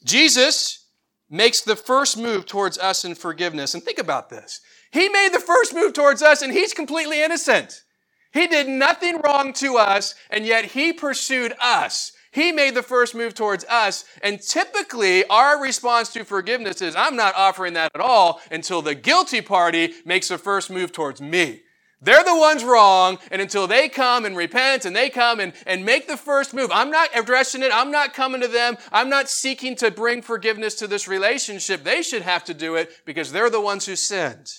Jesus 0.04 0.86
makes 1.30 1.62
the 1.62 1.76
first 1.76 2.18
move 2.18 2.46
towards 2.46 2.78
us 2.78 3.04
in 3.04 3.16
forgiveness. 3.16 3.74
And 3.74 3.84
think 3.84 3.98
about 3.98 4.30
this. 4.30 4.62
He 4.92 5.10
made 5.10 5.34
the 5.34 5.40
first 5.40 5.74
move 5.74 5.94
towards 5.94 6.22
us 6.22 6.42
and 6.42 6.54
he's 6.54 6.74
completely 6.74 7.24
innocent. 7.24 7.84
He 8.32 8.48
did 8.48 8.68
nothing 8.68 9.20
wrong 9.22 9.52
to 9.54 9.78
us 9.78 10.14
and 10.30 10.46
yet 10.46 10.66
he 10.66 10.94
pursued 10.94 11.54
us. 11.60 12.12
He 12.36 12.52
made 12.52 12.76
the 12.76 12.84
first 12.84 13.16
move 13.16 13.34
towards 13.34 13.64
us. 13.70 14.04
And 14.22 14.42
typically, 14.42 15.26
our 15.28 15.62
response 15.62 16.10
to 16.10 16.26
forgiveness 16.26 16.82
is, 16.82 16.94
I'm 16.94 17.16
not 17.16 17.34
offering 17.34 17.76
that 17.76 17.92
at 17.96 18.02
all 18.02 18.42
until 18.52 18.82
the 18.82 18.94
guilty 18.94 19.40
party 19.40 19.94
makes 20.04 20.28
the 20.28 20.38
first 20.38 20.70
move 20.70 20.92
towards 20.92 21.22
me. 21.22 21.62
They're 22.02 22.26
the 22.26 22.36
ones 22.36 22.66
wrong, 22.66 23.20
and 23.32 23.42
until 23.42 23.68
they 23.68 23.88
come 23.88 24.26
and 24.26 24.36
repent 24.36 24.84
and 24.84 24.94
they 24.94 25.10
come 25.10 25.40
and, 25.40 25.54
and 25.66 25.86
make 25.86 26.10
the 26.10 26.18
first 26.18 26.54
move, 26.54 26.70
I'm 26.74 26.92
not 26.92 27.10
addressing 27.16 27.64
it. 27.64 27.72
I'm 27.74 27.90
not 27.90 28.14
coming 28.14 28.42
to 28.42 28.50
them. 28.50 28.76
I'm 28.92 29.10
not 29.10 29.30
seeking 29.30 29.78
to 29.78 29.90
bring 29.90 30.22
forgiveness 30.22 30.76
to 30.76 30.88
this 30.88 31.08
relationship. 31.08 31.86
They 31.86 32.02
should 32.02 32.24
have 32.24 32.44
to 32.44 32.54
do 32.54 32.76
it 32.76 32.92
because 33.06 33.32
they're 33.32 33.50
the 33.50 33.62
ones 33.62 33.86
who 33.86 33.96
sinned. 33.96 34.52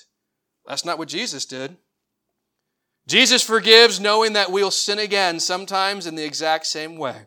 That's 0.67 0.87
not 0.87 0.97
what 0.97 1.09
Jesus 1.09 1.45
did. 1.45 1.77
Jesus 3.07 3.43
forgives 3.43 4.01
knowing 4.01 4.33
that 4.33 4.51
we'll 4.51 4.71
sin 4.71 4.99
again, 4.99 5.41
sometimes 5.41 6.07
in 6.07 6.15
the 6.15 6.25
exact 6.25 6.65
same 6.65 6.97
way. 6.97 7.27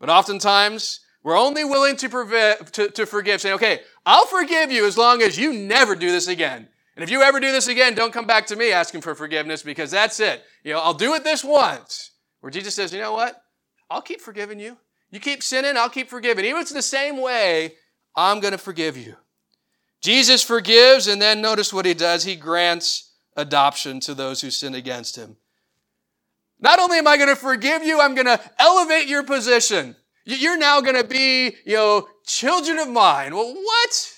But 0.00 0.10
oftentimes, 0.10 1.00
we're 1.22 1.38
only 1.38 1.64
willing 1.64 1.96
to, 1.96 2.56
to, 2.72 2.90
to 2.90 3.06
forgive, 3.06 3.40
saying, 3.40 3.54
okay, 3.54 3.80
I'll 4.04 4.26
forgive 4.26 4.70
you 4.70 4.86
as 4.86 4.98
long 4.98 5.22
as 5.22 5.38
you 5.38 5.52
never 5.52 5.94
do 5.94 6.10
this 6.10 6.28
again. 6.28 6.68
And 6.96 7.02
if 7.02 7.10
you 7.10 7.22
ever 7.22 7.40
do 7.40 7.50
this 7.50 7.66
again, 7.66 7.94
don't 7.94 8.12
come 8.12 8.26
back 8.26 8.46
to 8.46 8.56
me 8.56 8.70
asking 8.70 9.00
for 9.00 9.14
forgiveness 9.14 9.62
because 9.62 9.90
that's 9.90 10.20
it. 10.20 10.42
You 10.62 10.74
know, 10.74 10.80
I'll 10.80 10.94
do 10.94 11.14
it 11.14 11.24
this 11.24 11.42
once. 11.42 12.10
Where 12.40 12.50
Jesus 12.50 12.74
says, 12.74 12.92
you 12.92 13.00
know 13.00 13.14
what? 13.14 13.42
I'll 13.90 14.02
keep 14.02 14.20
forgiving 14.20 14.60
you. 14.60 14.76
You 15.10 15.18
keep 15.20 15.42
sinning, 15.42 15.76
I'll 15.76 15.88
keep 15.88 16.10
forgiving. 16.10 16.44
Even 16.44 16.58
if 16.58 16.62
it's 16.62 16.72
the 16.72 16.82
same 16.82 17.20
way, 17.20 17.74
I'm 18.14 18.40
going 18.40 18.52
to 18.52 18.58
forgive 18.58 18.96
you. 18.96 19.16
Jesus 20.02 20.42
forgives, 20.42 21.06
and 21.06 21.22
then 21.22 21.40
notice 21.40 21.72
what 21.72 21.86
he 21.86 21.94
does. 21.94 22.24
He 22.24 22.36
grants 22.36 23.12
adoption 23.36 24.00
to 24.00 24.14
those 24.14 24.42
who 24.42 24.50
sin 24.50 24.74
against 24.74 25.16
him. 25.16 25.36
Not 26.60 26.78
only 26.78 26.98
am 26.98 27.06
I 27.06 27.16
going 27.16 27.28
to 27.28 27.36
forgive 27.36 27.84
you, 27.84 28.00
I'm 28.00 28.14
going 28.14 28.26
to 28.26 28.40
elevate 28.58 29.08
your 29.08 29.22
position. 29.22 29.96
You're 30.24 30.58
now 30.58 30.80
going 30.80 30.96
to 30.96 31.04
be, 31.04 31.56
you 31.66 31.74
know, 31.74 32.08
children 32.24 32.78
of 32.78 32.88
mine. 32.88 33.34
Well, 33.34 33.54
what? 33.54 34.10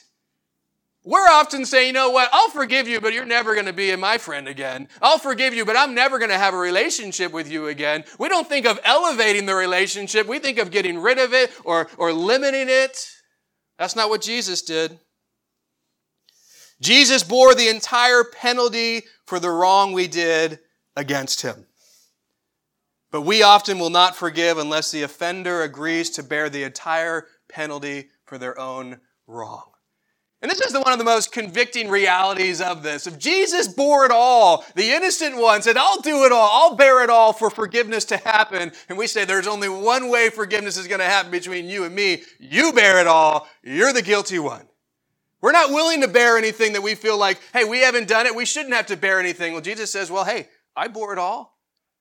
We're 1.07 1.29
often 1.29 1.65
saying, 1.65 1.87
you 1.87 1.93
know 1.93 2.11
what, 2.11 2.29
I'll 2.33 2.51
forgive 2.51 2.89
you, 2.89 3.01
but 3.01 3.13
you're 3.13 3.25
never 3.25 3.55
going 3.55 3.67
to 3.67 3.73
be 3.73 3.95
my 3.95 4.19
friend 4.19 4.49
again. 4.49 4.89
I'll 5.01 5.19
forgive 5.19 5.55
you, 5.55 5.65
but 5.65 5.77
I'm 5.77 5.95
never 5.95 6.19
going 6.19 6.33
to 6.33 6.39
have 6.39 6.53
a 6.53 6.59
relationship 6.59 7.31
with 7.33 7.49
you 7.49 7.69
again. 7.69 8.03
We 8.19 8.29
don't 8.29 8.49
think 8.49 8.67
of 8.67 8.81
elevating 8.85 9.47
the 9.47 9.55
relationship. 9.55 10.27
We 10.27 10.41
think 10.41 10.59
of 10.59 10.73
getting 10.73 10.99
rid 10.99 11.19
of 11.19 11.33
it 11.33 11.53
or, 11.65 11.87
or 11.97 12.13
limiting 12.13 12.67
it. 12.69 13.09
That's 13.79 13.95
not 13.95 14.09
what 14.09 14.21
Jesus 14.21 14.63
did. 14.63 14.99
Jesus 16.81 17.23
bore 17.23 17.55
the 17.55 17.69
entire 17.69 18.25
penalty 18.25 19.05
for 19.27 19.39
the 19.39 19.51
wrong 19.51 19.93
we 19.93 20.09
did 20.09 20.59
against 20.97 21.43
him. 21.43 21.66
But 23.17 23.23
we 23.23 23.43
often 23.43 23.79
will 23.79 23.89
not 23.89 24.15
forgive 24.15 24.59
unless 24.59 24.91
the 24.91 25.03
offender 25.03 25.63
agrees 25.63 26.11
to 26.11 26.23
bear 26.23 26.51
the 26.51 26.65
entire 26.65 27.27
penalty 27.49 28.11
for 28.27 28.37
their 28.37 28.61
own 28.61 29.01
wrong. 29.27 29.71
And 30.43 30.51
this 30.51 30.61
is 30.61 30.75
one 30.75 30.93
of 30.93 30.99
the 30.99 31.05
most 31.05 31.33
convicting 31.33 31.89
realities 31.89 32.61
of 32.61 32.83
this. 32.83 33.07
If 33.07 33.19
Jesus 33.19 33.69
bore 33.69 34.05
it 34.05 34.11
all, 34.11 34.67
the 34.75 34.91
innocent 34.91 35.39
one 35.39 35.63
said, 35.63 35.79
I'll 35.79 36.03
do 36.03 36.27
it 36.27 36.31
all, 36.31 36.51
I'll 36.53 36.77
bear 36.77 37.03
it 37.03 37.09
all 37.09 37.33
for 37.33 37.49
forgiveness 37.49 38.05
to 38.05 38.19
happen. 38.19 38.71
And 38.91 38.99
we 38.99 39.07
say 39.07 39.25
there's 39.25 39.47
only 39.47 39.71
one 39.71 40.11
way 40.11 40.29
forgiveness 40.29 40.77
is 40.77 40.87
going 40.87 41.01
to 41.01 41.07
happen 41.07 41.31
between 41.31 41.71
you 41.71 41.85
and 41.85 41.95
me. 41.95 42.23
You 42.39 42.75
bear 42.75 43.01
it 43.01 43.07
all. 43.07 43.49
You're 43.63 43.95
the 43.95 44.03
guilty 44.03 44.39
one. 44.39 44.69
We're 45.41 45.53
not 45.53 45.71
willing 45.71 46.03
to 46.03 46.09
bear 46.09 46.37
anything 46.37 46.75
that 46.75 46.83
we 46.83 46.95
feel 46.95 47.17
like, 47.17 47.41
hey, 47.55 47.65
we 47.65 47.79
haven't 47.79 48.09
done 48.09 48.27
it. 48.27 48.37
We 48.37 48.45
shouldn't 48.45 48.75
have 48.75 48.89
to 48.89 48.97
bear 48.99 49.19
anything. 49.19 49.55
Well, 49.55 49.63
Jesus 49.63 49.91
says, 49.91 50.11
well, 50.11 50.27
hey, 50.27 50.51
I 50.77 50.89
bore 50.89 51.15
it 51.15 51.19
all. 51.19 51.56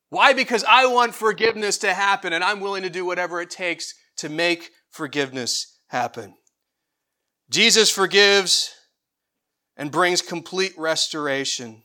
Why? 0.10 0.34
Because 0.34 0.64
I 0.64 0.86
want 0.86 1.16
forgiveness 1.16 1.78
to 1.80 1.94
happen 1.94 2.34
and 2.34 2.44
I'm 2.44 2.60
willing 2.60 2.84
to 2.84 2.90
do 2.90 3.06
whatever 3.06 3.42
it 3.42 3.50
takes 3.50 3.94
to 4.18 4.30
make 4.30 4.72
forgiveness 4.90 5.80
happen. 5.88 6.36
Jesus 7.50 7.92
forgives 7.92 8.74
and 9.78 9.92
brings 9.92 10.22
complete 10.22 10.74
restoration. 10.78 11.84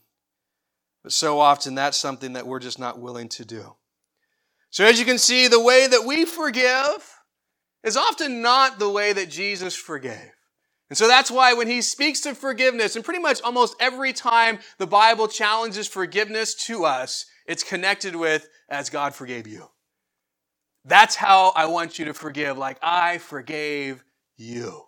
But 1.03 1.11
so 1.11 1.39
often 1.39 1.75
that's 1.75 1.97
something 1.97 2.33
that 2.33 2.47
we're 2.47 2.59
just 2.59 2.79
not 2.79 2.99
willing 2.99 3.29
to 3.29 3.45
do. 3.45 3.75
So 4.69 4.85
as 4.85 4.99
you 4.99 5.05
can 5.05 5.17
see, 5.17 5.47
the 5.47 5.59
way 5.59 5.87
that 5.87 6.05
we 6.05 6.25
forgive 6.25 7.19
is 7.83 7.97
often 7.97 8.41
not 8.41 8.79
the 8.79 8.89
way 8.89 9.11
that 9.11 9.29
Jesus 9.29 9.75
forgave. 9.75 10.31
And 10.89 10.97
so 10.97 11.07
that's 11.07 11.31
why 11.31 11.53
when 11.53 11.67
he 11.67 11.81
speaks 11.81 12.21
to 12.21 12.35
forgiveness, 12.35 12.95
and 12.95 13.03
pretty 13.03 13.21
much 13.21 13.41
almost 13.41 13.75
every 13.79 14.13
time 14.13 14.59
the 14.77 14.87
Bible 14.87 15.27
challenges 15.27 15.87
forgiveness 15.87 16.53
to 16.65 16.85
us, 16.85 17.25
it's 17.45 17.63
connected 17.63 18.15
with 18.15 18.47
as 18.69 18.89
God 18.89 19.13
forgave 19.15 19.47
you. 19.47 19.69
That's 20.85 21.15
how 21.15 21.51
I 21.55 21.65
want 21.65 21.99
you 21.99 22.05
to 22.05 22.13
forgive, 22.13 22.57
like 22.57 22.77
I 22.81 23.19
forgave 23.19 24.03
you. 24.37 24.85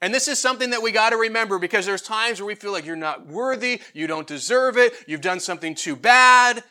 And 0.00 0.12
this 0.12 0.28
is 0.28 0.38
something 0.38 0.70
that 0.70 0.82
we 0.82 0.92
got 0.92 1.10
to 1.10 1.16
remember 1.16 1.58
because 1.58 1.86
there's 1.86 2.02
times 2.02 2.40
where 2.40 2.46
we 2.46 2.54
feel 2.54 2.72
like 2.72 2.84
you're 2.84 2.96
not 2.96 3.26
worthy, 3.26 3.80
you 3.94 4.06
don't 4.06 4.26
deserve 4.26 4.76
it, 4.76 4.92
you've 5.06 5.20
done 5.20 5.40
something 5.40 5.74
too 5.74 5.96
bad. 5.96 6.62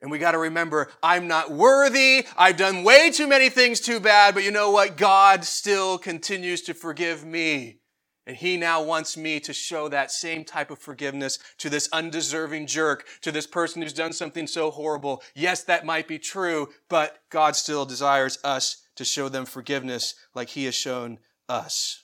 And 0.00 0.10
we 0.10 0.18
got 0.18 0.32
to 0.32 0.38
remember, 0.38 0.90
I'm 1.02 1.28
not 1.28 1.50
worthy. 1.50 2.26
I've 2.36 2.58
done 2.58 2.84
way 2.84 3.10
too 3.10 3.26
many 3.26 3.48
things 3.48 3.80
too 3.80 4.00
bad, 4.00 4.34
but 4.34 4.44
you 4.44 4.50
know 4.50 4.70
what? 4.70 4.98
God 4.98 5.44
still 5.46 5.96
continues 5.96 6.60
to 6.62 6.74
forgive 6.74 7.24
me. 7.24 7.78
And 8.26 8.36
he 8.36 8.56
now 8.56 8.82
wants 8.82 9.18
me 9.18 9.38
to 9.40 9.52
show 9.52 9.88
that 9.88 10.10
same 10.10 10.44
type 10.44 10.70
of 10.70 10.78
forgiveness 10.78 11.38
to 11.58 11.68
this 11.68 11.90
undeserving 11.92 12.66
jerk, 12.66 13.06
to 13.20 13.30
this 13.30 13.46
person 13.46 13.82
who's 13.82 13.92
done 13.92 14.14
something 14.14 14.46
so 14.46 14.70
horrible. 14.70 15.22
Yes, 15.34 15.62
that 15.64 15.84
might 15.84 16.08
be 16.08 16.18
true, 16.18 16.70
but 16.88 17.18
God 17.28 17.54
still 17.54 17.84
desires 17.84 18.38
us 18.42 18.78
to 18.96 19.04
show 19.04 19.28
them 19.28 19.44
forgiveness 19.44 20.14
like 20.34 20.48
he 20.48 20.64
has 20.64 20.74
shown 20.74 21.18
us. 21.50 22.02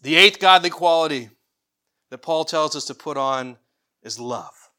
The 0.00 0.16
eighth 0.16 0.38
godly 0.38 0.70
quality 0.70 1.28
that 2.10 2.18
Paul 2.18 2.44
tells 2.44 2.74
us 2.76 2.86
to 2.86 2.94
put 2.94 3.16
on 3.16 3.58
is 4.02 4.18
love. 4.18 4.70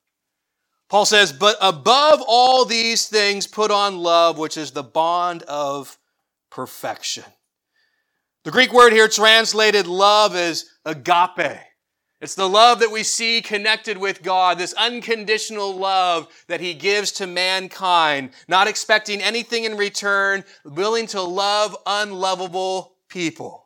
Paul 0.89 1.05
says, 1.05 1.33
but 1.33 1.57
above 1.61 2.23
all 2.27 2.65
these 2.65 3.07
things, 3.07 3.47
put 3.47 3.71
on 3.71 3.97
love, 3.97 4.37
which 4.37 4.55
is 4.55 4.71
the 4.71 4.83
bond 4.83 5.43
of 5.43 5.97
perfection. 6.49 7.25
The 8.45 8.51
Greek 8.51 8.71
word 8.71 8.93
here 8.93 9.07
translated 9.07 9.87
love 9.87 10.35
is 10.35 10.69
agape. 10.85 11.57
It's 12.21 12.35
the 12.35 12.47
love 12.47 12.79
that 12.79 12.91
we 12.91 13.01
see 13.01 13.41
connected 13.41 13.97
with 13.97 14.21
God, 14.21 14.59
this 14.59 14.73
unconditional 14.73 15.75
love 15.75 16.27
that 16.47 16.61
He 16.61 16.75
gives 16.75 17.11
to 17.13 17.25
mankind, 17.25 18.29
not 18.47 18.67
expecting 18.67 19.19
anything 19.19 19.63
in 19.63 19.75
return, 19.77 20.43
willing 20.63 21.07
to 21.07 21.23
love 21.23 21.75
unlovable 21.87 22.97
people. 23.09 23.65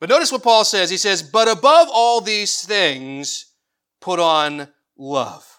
But 0.00 0.08
notice 0.08 0.32
what 0.32 0.42
Paul 0.42 0.64
says. 0.64 0.88
He 0.88 0.96
says, 0.96 1.22
but 1.22 1.46
above 1.46 1.88
all 1.92 2.22
these 2.22 2.62
things, 2.62 3.52
put 4.00 4.18
on 4.18 4.68
love. 4.96 5.53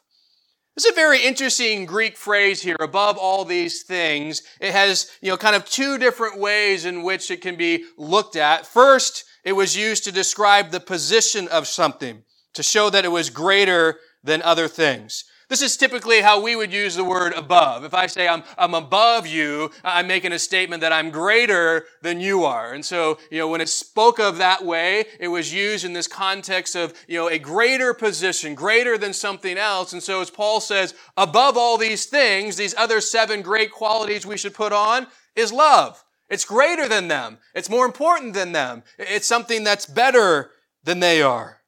This 0.76 0.84
is 0.84 0.91
a 0.91 0.95
very 0.95 1.23
interesting 1.23 1.86
Greek 1.86 2.17
phrase 2.17 2.61
here, 2.61 2.76
above 2.82 3.17
all 3.17 3.45
these 3.45 3.84
things. 3.84 4.41
It 4.59 4.73
has, 4.73 5.09
you 5.21 5.30
know, 5.30 5.38
kind 5.38 5.55
of 5.55 5.63
two 5.63 5.97
different 5.97 6.38
ways 6.38 6.84
in 6.84 7.01
which 7.01 7.32
it 7.32 7.39
can 7.39 7.55
be 7.55 7.86
looked 7.97 8.36
at. 8.36 8.67
First, 8.67 9.23
it 9.45 9.53
was 9.53 9.78
used 9.78 10.03
to 10.03 10.11
describe 10.11 10.71
the 10.71 10.82
position 10.82 11.47
of 11.47 11.65
something, 11.65 12.23
to 12.55 12.61
show 12.61 12.89
that 12.89 13.05
it 13.05 13.09
was 13.09 13.30
greater 13.30 13.99
than 14.21 14.41
other 14.41 14.67
things. 14.67 15.23
This 15.47 15.61
is 15.61 15.77
typically 15.77 16.21
how 16.21 16.41
we 16.41 16.55
would 16.55 16.73
use 16.73 16.95
the 16.95 17.03
word 17.03 17.33
above. 17.33 17.83
If 17.83 17.93
I 17.93 18.07
say 18.07 18.27
I'm, 18.27 18.43
I'm 18.57 18.73
above 18.73 19.27
you, 19.27 19.69
I'm 19.83 20.07
making 20.07 20.31
a 20.31 20.39
statement 20.39 20.81
that 20.81 20.91
I'm 20.91 21.11
greater 21.11 21.85
than 22.01 22.19
you 22.19 22.45
are. 22.45 22.73
And 22.73 22.83
so, 22.83 23.19
you 23.29 23.37
know, 23.37 23.47
when 23.47 23.61
it 23.61 23.69
spoke 23.69 24.19
of 24.19 24.37
that 24.37 24.65
way, 24.65 25.05
it 25.19 25.27
was 25.27 25.53
used 25.53 25.85
in 25.85 25.93
this 25.93 26.07
context 26.07 26.75
of, 26.75 26.93
you 27.07 27.19
know, 27.19 27.29
a 27.29 27.37
greater 27.37 27.93
position, 27.93 28.55
greater 28.55 28.97
than 28.97 29.13
something 29.13 29.57
else. 29.57 29.93
And 29.93 30.01
so 30.01 30.21
as 30.21 30.31
Paul 30.31 30.59
says, 30.61 30.95
above 31.15 31.57
all 31.57 31.77
these 31.77 32.05
things, 32.07 32.57
these 32.57 32.75
other 32.75 32.99
seven 32.99 33.41
great 33.41 33.71
qualities 33.71 34.25
we 34.25 34.37
should 34.37 34.55
put 34.55 34.73
on 34.73 35.07
is 35.35 35.53
love. 35.53 36.03
It's 36.27 36.45
greater 36.45 36.87
than 36.87 37.07
them. 37.07 37.37
It's 37.53 37.69
more 37.69 37.85
important 37.85 38.33
than 38.33 38.51
them. 38.51 38.81
It's 38.97 39.27
something 39.27 39.63
that's 39.63 39.85
better 39.85 40.49
than 40.83 40.99
they 40.99 41.21
are. 41.21 41.61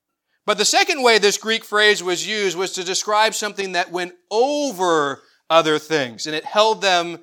But 0.48 0.58
the 0.58 0.64
second 0.64 1.04
way 1.04 1.20
this 1.20 1.38
Greek 1.38 1.66
phrase 1.66 2.02
was 2.02 2.26
used 2.26 2.58
was 2.58 2.72
to 2.72 2.84
describe 2.86 3.36
something 3.36 3.74
that 3.74 3.92
went 3.92 4.14
over 4.32 5.22
other 5.50 5.78
things 5.78 6.26
and 6.26 6.34
it 6.34 6.46
held 6.46 6.82
them 6.82 7.20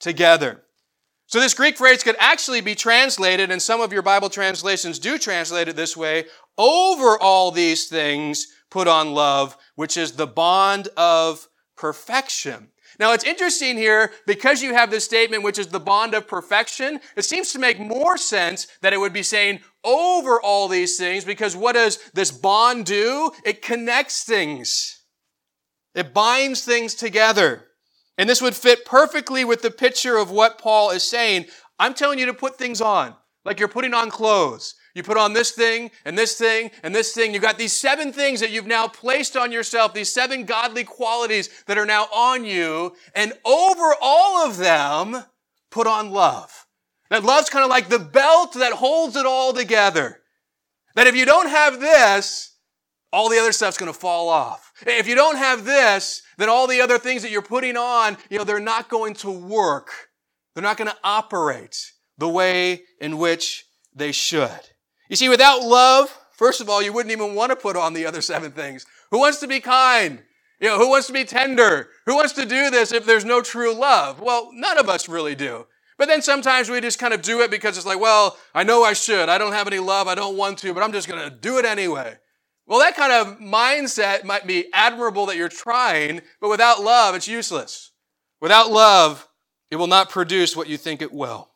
together. 0.00 0.62
So 1.26 1.38
this 1.38 1.52
Greek 1.52 1.76
phrase 1.76 2.02
could 2.02 2.16
actually 2.18 2.62
be 2.62 2.74
translated, 2.74 3.50
and 3.50 3.60
some 3.60 3.80
of 3.82 3.92
your 3.92 4.02
Bible 4.02 4.30
translations 4.30 4.98
do 4.98 5.18
translate 5.18 5.68
it 5.68 5.76
this 5.76 5.96
way, 5.96 6.24
over 6.56 7.18
all 7.18 7.50
these 7.50 7.88
things, 7.88 8.46
put 8.70 8.88
on 8.88 9.12
love, 9.12 9.56
which 9.74 9.98
is 9.98 10.12
the 10.12 10.26
bond 10.26 10.88
of 10.96 11.48
perfection. 11.76 12.71
Now 12.98 13.12
it's 13.12 13.24
interesting 13.24 13.76
here, 13.76 14.12
because 14.26 14.62
you 14.62 14.74
have 14.74 14.90
this 14.90 15.04
statement, 15.04 15.42
which 15.42 15.58
is 15.58 15.68
the 15.68 15.80
bond 15.80 16.14
of 16.14 16.28
perfection, 16.28 17.00
it 17.16 17.24
seems 17.24 17.52
to 17.52 17.58
make 17.58 17.78
more 17.80 18.16
sense 18.16 18.66
that 18.82 18.92
it 18.92 18.98
would 18.98 19.12
be 19.12 19.22
saying 19.22 19.60
over 19.84 20.40
all 20.40 20.68
these 20.68 20.96
things, 20.96 21.24
because 21.24 21.56
what 21.56 21.72
does 21.72 21.98
this 22.14 22.30
bond 22.30 22.86
do? 22.86 23.32
It 23.44 23.62
connects 23.62 24.24
things. 24.24 25.04
It 25.94 26.14
binds 26.14 26.64
things 26.64 26.94
together. 26.94 27.66
And 28.18 28.28
this 28.28 28.42
would 28.42 28.54
fit 28.54 28.84
perfectly 28.84 29.44
with 29.44 29.62
the 29.62 29.70
picture 29.70 30.16
of 30.16 30.30
what 30.30 30.58
Paul 30.58 30.90
is 30.90 31.02
saying. 31.02 31.46
I'm 31.78 31.94
telling 31.94 32.18
you 32.18 32.26
to 32.26 32.34
put 32.34 32.56
things 32.56 32.80
on, 32.80 33.14
like 33.44 33.58
you're 33.58 33.68
putting 33.68 33.94
on 33.94 34.10
clothes. 34.10 34.74
You 34.94 35.02
put 35.02 35.16
on 35.16 35.32
this 35.32 35.52
thing 35.52 35.90
and 36.04 36.18
this 36.18 36.36
thing 36.36 36.70
and 36.82 36.94
this 36.94 37.12
thing. 37.12 37.32
You've 37.32 37.42
got 37.42 37.58
these 37.58 37.72
seven 37.72 38.12
things 38.12 38.40
that 38.40 38.50
you've 38.50 38.66
now 38.66 38.88
placed 38.88 39.36
on 39.36 39.50
yourself, 39.50 39.94
these 39.94 40.12
seven 40.12 40.44
godly 40.44 40.84
qualities 40.84 41.48
that 41.66 41.78
are 41.78 41.86
now 41.86 42.08
on 42.14 42.44
you. 42.44 42.94
And 43.14 43.32
over 43.44 43.94
all 44.00 44.46
of 44.46 44.58
them, 44.58 45.24
put 45.70 45.86
on 45.86 46.10
love. 46.10 46.66
That 47.10 47.24
love's 47.24 47.50
kind 47.50 47.64
of 47.64 47.70
like 47.70 47.88
the 47.88 47.98
belt 47.98 48.54
that 48.54 48.72
holds 48.72 49.16
it 49.16 49.26
all 49.26 49.52
together. 49.52 50.20
That 50.94 51.06
if 51.06 51.16
you 51.16 51.24
don't 51.24 51.48
have 51.48 51.80
this, 51.80 52.56
all 53.12 53.28
the 53.28 53.38
other 53.38 53.52
stuff's 53.52 53.78
going 53.78 53.92
to 53.92 53.98
fall 53.98 54.28
off. 54.28 54.72
If 54.86 55.06
you 55.06 55.14
don't 55.14 55.36
have 55.36 55.64
this, 55.64 56.22
then 56.38 56.48
all 56.48 56.66
the 56.66 56.80
other 56.80 56.98
things 56.98 57.22
that 57.22 57.30
you're 57.30 57.42
putting 57.42 57.76
on, 57.76 58.16
you 58.30 58.38
know, 58.38 58.44
they're 58.44 58.60
not 58.60 58.88
going 58.88 59.14
to 59.16 59.30
work. 59.30 59.90
They're 60.54 60.62
not 60.62 60.76
going 60.76 60.90
to 60.90 60.96
operate 61.04 61.92
the 62.18 62.28
way 62.28 62.82
in 63.00 63.18
which 63.18 63.64
they 63.94 64.12
should. 64.12 64.60
You 65.12 65.16
see, 65.16 65.28
without 65.28 65.60
love, 65.60 66.08
first 66.30 66.62
of 66.62 66.70
all, 66.70 66.80
you 66.80 66.90
wouldn't 66.90 67.12
even 67.12 67.34
want 67.34 67.50
to 67.50 67.56
put 67.56 67.76
on 67.76 67.92
the 67.92 68.06
other 68.06 68.22
seven 68.22 68.50
things. 68.50 68.86
Who 69.10 69.18
wants 69.18 69.40
to 69.40 69.46
be 69.46 69.60
kind? 69.60 70.22
You 70.58 70.68
know, 70.68 70.78
who 70.78 70.88
wants 70.88 71.06
to 71.08 71.12
be 71.12 71.24
tender? 71.24 71.90
Who 72.06 72.14
wants 72.14 72.32
to 72.32 72.46
do 72.46 72.70
this 72.70 72.94
if 72.94 73.04
there's 73.04 73.26
no 73.26 73.42
true 73.42 73.74
love? 73.74 74.22
Well, 74.22 74.48
none 74.54 74.78
of 74.78 74.88
us 74.88 75.10
really 75.10 75.34
do. 75.34 75.66
But 75.98 76.08
then 76.08 76.22
sometimes 76.22 76.70
we 76.70 76.80
just 76.80 76.98
kind 76.98 77.12
of 77.12 77.20
do 77.20 77.42
it 77.42 77.50
because 77.50 77.76
it's 77.76 77.84
like, 77.84 78.00
well, 78.00 78.38
I 78.54 78.62
know 78.62 78.84
I 78.84 78.94
should. 78.94 79.28
I 79.28 79.36
don't 79.36 79.52
have 79.52 79.66
any 79.66 79.80
love. 79.80 80.08
I 80.08 80.14
don't 80.14 80.38
want 80.38 80.56
to, 80.60 80.72
but 80.72 80.82
I'm 80.82 80.92
just 80.92 81.08
going 81.08 81.22
to 81.22 81.36
do 81.36 81.58
it 81.58 81.66
anyway. 81.66 82.16
Well, 82.66 82.78
that 82.78 82.96
kind 82.96 83.12
of 83.12 83.38
mindset 83.38 84.24
might 84.24 84.46
be 84.46 84.72
admirable 84.72 85.26
that 85.26 85.36
you're 85.36 85.50
trying, 85.50 86.22
but 86.40 86.48
without 86.48 86.82
love, 86.82 87.14
it's 87.14 87.28
useless. 87.28 87.90
Without 88.40 88.70
love, 88.70 89.28
it 89.70 89.76
will 89.76 89.88
not 89.88 90.08
produce 90.08 90.56
what 90.56 90.68
you 90.68 90.78
think 90.78 91.02
it 91.02 91.12
will. 91.12 91.51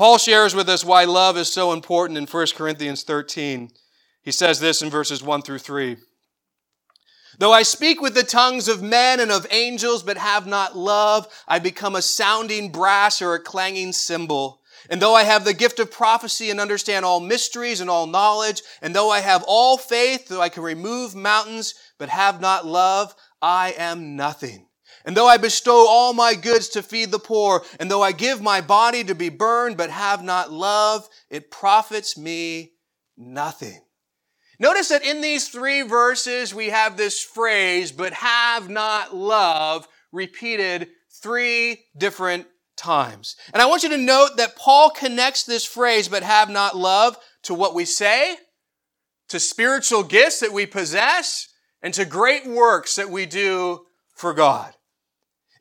Paul 0.00 0.16
shares 0.16 0.54
with 0.54 0.66
us 0.70 0.82
why 0.82 1.04
love 1.04 1.36
is 1.36 1.52
so 1.52 1.74
important 1.74 2.16
in 2.16 2.24
1 2.24 2.46
Corinthians 2.56 3.02
13. 3.02 3.70
He 4.22 4.32
says 4.32 4.58
this 4.58 4.80
in 4.80 4.88
verses 4.88 5.22
1 5.22 5.42
through 5.42 5.58
3. 5.58 5.98
Though 7.38 7.52
I 7.52 7.62
speak 7.64 8.00
with 8.00 8.14
the 8.14 8.22
tongues 8.22 8.66
of 8.66 8.82
men 8.82 9.20
and 9.20 9.30
of 9.30 9.46
angels, 9.50 10.02
but 10.02 10.16
have 10.16 10.46
not 10.46 10.74
love, 10.74 11.28
I 11.46 11.58
become 11.58 11.94
a 11.94 12.00
sounding 12.00 12.72
brass 12.72 13.20
or 13.20 13.34
a 13.34 13.42
clanging 13.42 13.92
cymbal. 13.92 14.62
And 14.88 15.02
though 15.02 15.14
I 15.14 15.24
have 15.24 15.44
the 15.44 15.52
gift 15.52 15.78
of 15.78 15.92
prophecy 15.92 16.48
and 16.48 16.60
understand 16.60 17.04
all 17.04 17.20
mysteries 17.20 17.82
and 17.82 17.90
all 17.90 18.06
knowledge, 18.06 18.62
and 18.80 18.96
though 18.96 19.10
I 19.10 19.20
have 19.20 19.44
all 19.46 19.76
faith, 19.76 20.28
though 20.28 20.40
I 20.40 20.48
can 20.48 20.62
remove 20.62 21.14
mountains, 21.14 21.74
but 21.98 22.08
have 22.08 22.40
not 22.40 22.66
love, 22.66 23.14
I 23.42 23.74
am 23.76 24.16
nothing. 24.16 24.69
And 25.04 25.16
though 25.16 25.26
I 25.26 25.38
bestow 25.38 25.86
all 25.88 26.12
my 26.12 26.34
goods 26.34 26.68
to 26.70 26.82
feed 26.82 27.10
the 27.10 27.18
poor, 27.18 27.62
and 27.78 27.90
though 27.90 28.02
I 28.02 28.12
give 28.12 28.42
my 28.42 28.60
body 28.60 29.02
to 29.04 29.14
be 29.14 29.28
burned, 29.28 29.76
but 29.76 29.90
have 29.90 30.22
not 30.22 30.52
love, 30.52 31.08
it 31.30 31.50
profits 31.50 32.18
me 32.18 32.72
nothing. 33.16 33.80
Notice 34.58 34.88
that 34.88 35.04
in 35.04 35.22
these 35.22 35.48
three 35.48 35.82
verses, 35.82 36.54
we 36.54 36.68
have 36.68 36.96
this 36.96 37.18
phrase, 37.20 37.92
but 37.92 38.12
have 38.12 38.68
not 38.68 39.16
love, 39.16 39.88
repeated 40.12 40.88
three 41.22 41.84
different 41.96 42.46
times. 42.76 43.36
And 43.54 43.62
I 43.62 43.66
want 43.66 43.82
you 43.82 43.88
to 43.88 43.96
note 43.96 44.36
that 44.36 44.56
Paul 44.56 44.90
connects 44.90 45.44
this 45.44 45.64
phrase, 45.64 46.08
but 46.08 46.22
have 46.22 46.50
not 46.50 46.76
love, 46.76 47.16
to 47.44 47.54
what 47.54 47.74
we 47.74 47.86
say, 47.86 48.36
to 49.28 49.40
spiritual 49.40 50.02
gifts 50.02 50.40
that 50.40 50.52
we 50.52 50.66
possess, 50.66 51.48
and 51.82 51.94
to 51.94 52.04
great 52.04 52.46
works 52.46 52.96
that 52.96 53.08
we 53.08 53.24
do 53.24 53.86
for 54.14 54.34
God. 54.34 54.74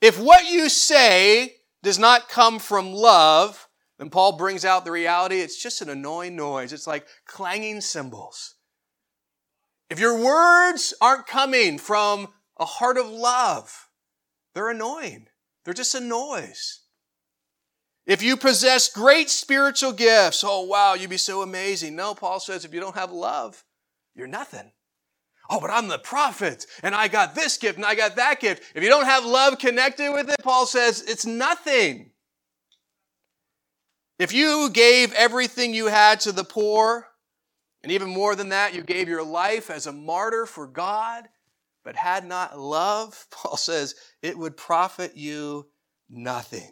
If 0.01 0.19
what 0.19 0.49
you 0.49 0.69
say 0.69 1.55
does 1.83 1.99
not 1.99 2.29
come 2.29 2.59
from 2.59 2.93
love, 2.93 3.67
then 3.97 4.09
Paul 4.09 4.37
brings 4.37 4.63
out 4.63 4.85
the 4.85 4.91
reality 4.91 5.39
it's 5.39 5.61
just 5.61 5.81
an 5.81 5.89
annoying 5.89 6.35
noise. 6.35 6.71
It's 6.71 6.87
like 6.87 7.05
clanging 7.25 7.81
cymbals. 7.81 8.55
If 9.89 9.99
your 9.99 10.23
words 10.23 10.93
aren't 11.01 11.27
coming 11.27 11.77
from 11.77 12.29
a 12.57 12.65
heart 12.65 12.97
of 12.97 13.09
love, 13.09 13.89
they're 14.53 14.69
annoying. 14.69 15.27
They're 15.65 15.73
just 15.73 15.95
a 15.95 15.99
noise. 15.99 16.81
If 18.05 18.23
you 18.23 18.37
possess 18.37 18.91
great 18.91 19.29
spiritual 19.29 19.91
gifts, 19.91 20.43
oh 20.45 20.61
wow, 20.61 20.93
you'd 20.93 21.09
be 21.09 21.17
so 21.17 21.41
amazing. 21.41 21.95
No, 21.95 22.15
Paul 22.15 22.39
says 22.39 22.65
if 22.65 22.73
you 22.73 22.79
don't 22.79 22.95
have 22.95 23.11
love, 23.11 23.63
you're 24.15 24.27
nothing. 24.27 24.71
Oh, 25.49 25.59
but 25.59 25.71
I'm 25.71 25.87
the 25.87 25.97
prophet 25.97 26.67
and 26.83 26.93
I 26.93 27.07
got 27.07 27.33
this 27.33 27.57
gift 27.57 27.77
and 27.77 27.85
I 27.85 27.95
got 27.95 28.17
that 28.17 28.39
gift. 28.39 28.63
If 28.75 28.83
you 28.83 28.89
don't 28.89 29.05
have 29.05 29.25
love 29.25 29.57
connected 29.57 30.11
with 30.11 30.29
it, 30.29 30.43
Paul 30.43 30.65
says 30.65 31.01
it's 31.07 31.25
nothing. 31.25 32.11
If 34.19 34.33
you 34.33 34.69
gave 34.69 35.13
everything 35.13 35.73
you 35.73 35.87
had 35.87 36.19
to 36.21 36.31
the 36.31 36.43
poor, 36.43 37.07
and 37.81 37.91
even 37.91 38.09
more 38.09 38.35
than 38.35 38.49
that, 38.49 38.75
you 38.75 38.83
gave 38.83 39.07
your 39.07 39.23
life 39.23 39.69
as 39.69 39.87
a 39.87 39.93
martyr 39.93 40.45
for 40.45 40.67
God, 40.67 41.23
but 41.83 41.95
had 41.95 42.25
not 42.25 42.59
love, 42.59 43.25
Paul 43.31 43.57
says 43.57 43.95
it 44.21 44.37
would 44.37 44.57
profit 44.57 45.15
you 45.15 45.67
nothing. 46.09 46.69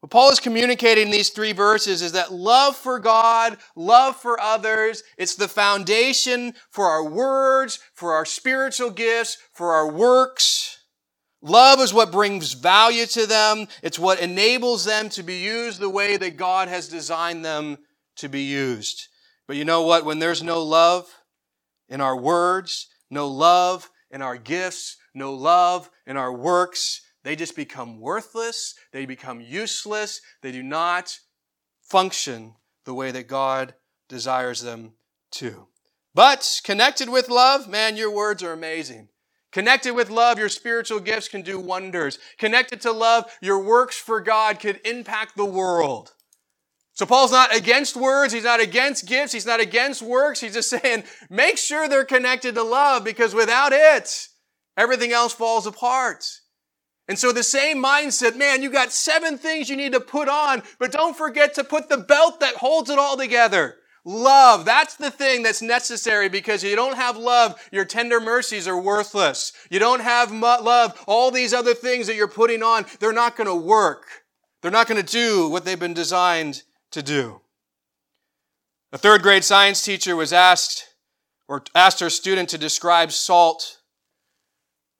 What 0.00 0.10
Paul 0.10 0.30
is 0.30 0.40
communicating 0.40 1.06
in 1.06 1.10
these 1.10 1.30
three 1.30 1.52
verses 1.52 2.02
is 2.02 2.12
that 2.12 2.32
love 2.32 2.76
for 2.76 2.98
God, 2.98 3.56
love 3.74 4.16
for 4.16 4.38
others, 4.38 5.02
it's 5.16 5.34
the 5.34 5.48
foundation 5.48 6.54
for 6.70 6.86
our 6.86 7.04
words, 7.04 7.80
for 7.94 8.12
our 8.12 8.24
spiritual 8.24 8.90
gifts, 8.90 9.38
for 9.52 9.72
our 9.72 9.90
works. 9.90 10.78
Love 11.42 11.80
is 11.80 11.94
what 11.94 12.12
brings 12.12 12.52
value 12.52 13.06
to 13.06 13.26
them. 13.26 13.68
It's 13.82 13.98
what 13.98 14.20
enables 14.20 14.84
them 14.84 15.08
to 15.10 15.22
be 15.22 15.38
used 15.38 15.80
the 15.80 15.88
way 15.88 16.16
that 16.16 16.36
God 16.36 16.68
has 16.68 16.88
designed 16.88 17.44
them 17.44 17.78
to 18.16 18.28
be 18.28 18.42
used. 18.42 19.08
But 19.46 19.56
you 19.56 19.64
know 19.64 19.82
what? 19.82 20.04
When 20.04 20.18
there's 20.18 20.42
no 20.42 20.62
love 20.62 21.06
in 21.88 22.00
our 22.00 22.16
words, 22.16 22.88
no 23.10 23.28
love 23.28 23.90
in 24.10 24.22
our 24.22 24.36
gifts, 24.36 24.96
no 25.14 25.34
love 25.34 25.88
in 26.06 26.16
our 26.16 26.32
works, 26.32 27.02
they 27.26 27.34
just 27.34 27.56
become 27.56 27.98
worthless, 27.98 28.76
they 28.92 29.04
become 29.04 29.40
useless, 29.40 30.20
they 30.42 30.52
do 30.52 30.62
not 30.62 31.18
function 31.82 32.54
the 32.84 32.94
way 32.94 33.10
that 33.10 33.26
God 33.26 33.74
desires 34.08 34.62
them 34.62 34.92
to. 35.32 35.66
But 36.14 36.60
connected 36.62 37.08
with 37.08 37.28
love, 37.28 37.68
man, 37.68 37.96
your 37.96 38.12
words 38.12 38.44
are 38.44 38.52
amazing. 38.52 39.08
Connected 39.50 39.92
with 39.92 40.08
love, 40.08 40.38
your 40.38 40.48
spiritual 40.48 41.00
gifts 41.00 41.26
can 41.26 41.42
do 41.42 41.58
wonders. 41.58 42.20
Connected 42.38 42.80
to 42.82 42.92
love, 42.92 43.24
your 43.42 43.58
works 43.58 43.98
for 43.98 44.20
God 44.20 44.60
could 44.60 44.80
impact 44.84 45.36
the 45.36 45.44
world. 45.44 46.12
So 46.92 47.06
Paul's 47.06 47.32
not 47.32 47.52
against 47.52 47.96
words, 47.96 48.32
he's 48.32 48.44
not 48.44 48.60
against 48.60 49.08
gifts, 49.08 49.32
he's 49.32 49.46
not 49.46 49.58
against 49.58 50.00
works. 50.00 50.38
He's 50.40 50.54
just 50.54 50.70
saying, 50.80 51.02
make 51.28 51.58
sure 51.58 51.88
they're 51.88 52.04
connected 52.04 52.54
to 52.54 52.62
love 52.62 53.02
because 53.02 53.34
without 53.34 53.72
it, 53.72 54.28
everything 54.76 55.10
else 55.10 55.32
falls 55.32 55.66
apart. 55.66 56.24
And 57.08 57.18
so 57.18 57.30
the 57.30 57.42
same 57.42 57.82
mindset, 57.82 58.36
man, 58.36 58.62
you 58.62 58.70
got 58.70 58.90
seven 58.90 59.38
things 59.38 59.68
you 59.68 59.76
need 59.76 59.92
to 59.92 60.00
put 60.00 60.28
on, 60.28 60.62
but 60.78 60.90
don't 60.90 61.16
forget 61.16 61.54
to 61.54 61.64
put 61.64 61.88
the 61.88 61.98
belt 61.98 62.40
that 62.40 62.56
holds 62.56 62.90
it 62.90 62.98
all 62.98 63.16
together. 63.16 63.76
Love, 64.04 64.64
that's 64.64 64.94
the 64.96 65.10
thing 65.10 65.42
that's 65.42 65.62
necessary 65.62 66.28
because 66.28 66.62
you 66.62 66.76
don't 66.76 66.96
have 66.96 67.16
love, 67.16 67.60
your 67.72 67.84
tender 67.84 68.20
mercies 68.20 68.68
are 68.68 68.80
worthless. 68.80 69.52
You 69.68 69.80
don't 69.80 70.00
have 70.00 70.30
love, 70.30 71.02
all 71.06 71.30
these 71.30 71.52
other 71.52 71.74
things 71.74 72.06
that 72.06 72.14
you're 72.14 72.28
putting 72.28 72.62
on, 72.62 72.86
they're 73.00 73.12
not 73.12 73.36
going 73.36 73.48
to 73.48 73.54
work. 73.54 74.06
They're 74.62 74.70
not 74.70 74.86
going 74.86 75.02
to 75.02 75.12
do 75.12 75.48
what 75.48 75.64
they've 75.64 75.78
been 75.78 75.94
designed 75.94 76.62
to 76.92 77.02
do. 77.02 77.40
A 78.92 78.98
third 78.98 79.22
grade 79.22 79.44
science 79.44 79.82
teacher 79.82 80.14
was 80.16 80.32
asked 80.32 80.86
or 81.48 81.64
asked 81.74 82.00
her 82.00 82.10
student 82.10 82.48
to 82.50 82.58
describe 82.58 83.12
salt 83.12 83.78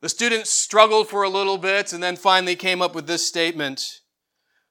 the 0.03 0.09
students 0.09 0.51
struggled 0.51 1.09
for 1.09 1.23
a 1.23 1.29
little 1.29 1.59
bit 1.59 1.93
and 1.93 2.03
then 2.03 2.17
finally 2.17 2.57
came 2.57 2.83
up 2.83 2.95
with 2.95 3.07
this 3.07 3.27
statement 3.27 4.01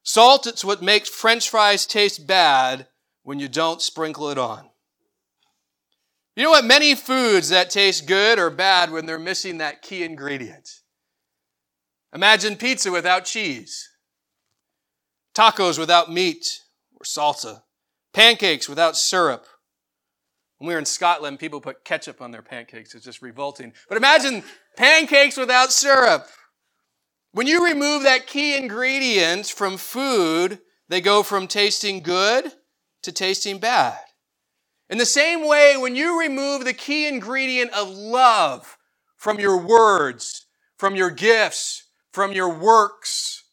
Salt, 0.08 0.46
it's 0.46 0.64
what 0.64 0.82
makes 0.82 1.08
french 1.08 1.50
fries 1.50 1.84
taste 1.84 2.28
bad 2.28 2.86
when 3.24 3.40
you 3.40 3.48
don't 3.48 3.82
sprinkle 3.82 4.30
it 4.30 4.38
on. 4.38 4.70
You 6.36 6.44
know 6.44 6.50
what? 6.50 6.64
Many 6.64 6.94
foods 6.94 7.48
that 7.48 7.70
taste 7.70 8.06
good 8.06 8.38
or 8.38 8.48
bad 8.48 8.92
when 8.92 9.06
they're 9.06 9.18
missing 9.18 9.58
that 9.58 9.82
key 9.82 10.04
ingredient. 10.04 10.70
Imagine 12.14 12.54
pizza 12.54 12.92
without 12.92 13.24
cheese, 13.24 13.90
tacos 15.34 15.76
without 15.76 16.12
meat 16.12 16.60
or 16.92 17.04
salsa, 17.04 17.62
pancakes 18.14 18.68
without 18.68 18.96
syrup. 18.96 19.44
When 20.58 20.68
we 20.68 20.74
were 20.74 20.78
in 20.78 20.86
Scotland, 20.86 21.38
people 21.38 21.60
put 21.60 21.84
ketchup 21.84 22.22
on 22.22 22.30
their 22.30 22.42
pancakes. 22.42 22.94
It's 22.94 23.04
just 23.04 23.20
revolting. 23.20 23.72
But 23.88 23.98
imagine 23.98 24.42
pancakes 24.76 25.36
without 25.36 25.72
syrup. 25.72 26.26
When 27.32 27.46
you 27.46 27.66
remove 27.66 28.04
that 28.04 28.26
key 28.26 28.56
ingredient 28.56 29.46
from 29.46 29.76
food, 29.76 30.60
they 30.88 31.02
go 31.02 31.22
from 31.22 31.46
tasting 31.46 32.00
good 32.00 32.52
to 33.02 33.12
tasting 33.12 33.58
bad. 33.58 33.98
In 34.88 34.98
the 34.98 35.04
same 35.04 35.46
way, 35.46 35.76
when 35.76 35.96
you 35.96 36.18
remove 36.18 36.64
the 36.64 36.72
key 36.72 37.06
ingredient 37.06 37.72
of 37.72 37.90
love 37.90 38.78
from 39.16 39.38
your 39.38 39.58
words, 39.58 40.46
from 40.78 40.94
your 40.94 41.10
gifts, 41.10 41.84
from 42.12 42.32
your 42.32 42.48
works, 42.48 43.44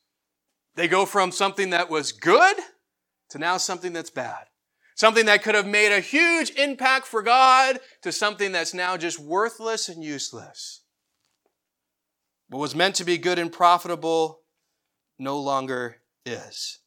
they 0.75 0.87
go 0.87 1.05
from 1.05 1.31
something 1.31 1.71
that 1.71 1.89
was 1.89 2.11
good 2.11 2.55
to 3.29 3.39
now 3.39 3.57
something 3.57 3.91
that's 3.91 4.09
bad. 4.09 4.45
Something 5.03 5.25
that 5.25 5.43
could 5.43 5.53
have 5.53 5.67
made 5.67 5.91
a 5.91 5.99
huge 5.99 6.51
impact 6.51 7.07
for 7.07 7.21
God 7.21 7.77
to 8.03 8.11
something 8.13 8.53
that's 8.53 8.73
now 8.73 8.95
just 8.95 9.19
worthless 9.19 9.89
and 9.89 10.01
useless. 10.01 10.79
What 12.47 12.59
was 12.59 12.73
meant 12.73 12.95
to 12.95 13.03
be 13.03 13.17
good 13.17 13.37
and 13.37 13.51
profitable 13.51 14.39
no 15.19 15.37
longer 15.41 15.97
is. 16.25 16.79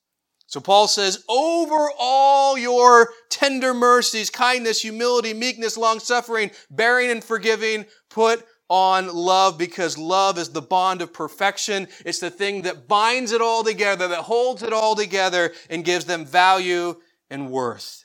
So 0.46 0.60
Paul 0.60 0.88
says, 0.88 1.26
over 1.28 1.90
all 1.98 2.56
your 2.56 3.10
tender 3.28 3.74
mercies, 3.74 4.30
kindness, 4.30 4.80
humility, 4.80 5.34
meekness, 5.34 5.76
long 5.76 6.00
suffering, 6.00 6.52
bearing 6.70 7.10
and 7.10 7.22
forgiving, 7.22 7.84
put 8.08 8.46
on 8.70 9.14
love 9.14 9.58
because 9.58 9.98
love 9.98 10.38
is 10.38 10.48
the 10.48 10.62
bond 10.62 11.02
of 11.02 11.12
perfection. 11.12 11.86
It's 12.06 12.20
the 12.20 12.30
thing 12.30 12.62
that 12.62 12.88
binds 12.88 13.32
it 13.32 13.42
all 13.42 13.62
together, 13.62 14.08
that 14.08 14.20
holds 14.20 14.62
it 14.62 14.72
all 14.72 14.96
together 14.96 15.52
and 15.68 15.84
gives 15.84 16.06
them 16.06 16.24
value 16.24 16.96
and 17.28 17.50
worth. 17.50 18.04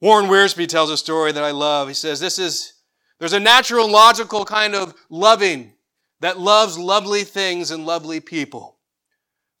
Warren 0.00 0.26
Wiersbe 0.26 0.66
tells 0.66 0.90
a 0.90 0.96
story 0.96 1.32
that 1.32 1.44
I 1.44 1.52
love. 1.52 1.88
He 1.88 1.94
says, 1.94 2.20
This 2.20 2.38
is 2.38 2.74
there's 3.18 3.32
a 3.32 3.40
natural, 3.40 3.90
logical 3.90 4.44
kind 4.44 4.74
of 4.74 4.94
loving 5.08 5.72
that 6.20 6.38
loves 6.38 6.78
lovely 6.78 7.24
things 7.24 7.70
and 7.70 7.86
lovely 7.86 8.20
people. 8.20 8.78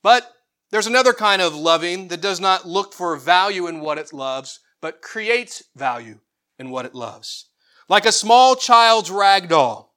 But 0.02 0.30
there's 0.70 0.86
another 0.86 1.12
kind 1.12 1.40
of 1.40 1.54
loving 1.54 2.08
that 2.08 2.20
does 2.20 2.40
not 2.40 2.66
look 2.66 2.92
for 2.92 3.16
value 3.16 3.66
in 3.66 3.80
what 3.80 3.98
it 3.98 4.12
loves, 4.12 4.60
but 4.80 5.00
creates 5.00 5.62
value 5.74 6.18
in 6.58 6.70
what 6.70 6.84
it 6.84 6.94
loves. 6.94 7.48
Like 7.88 8.04
a 8.04 8.12
small 8.12 8.56
child's 8.56 9.10
rag 9.10 9.48
doll. 9.48 9.94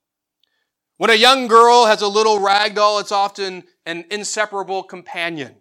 When 0.97 1.09
a 1.09 1.15
young 1.15 1.47
girl 1.47 1.85
has 1.85 2.01
a 2.01 2.07
little 2.07 2.39
rag 2.39 2.75
doll, 2.75 2.99
it's 2.99 3.11
often 3.11 3.63
an 3.85 4.05
inseparable 4.11 4.83
companion. 4.83 5.55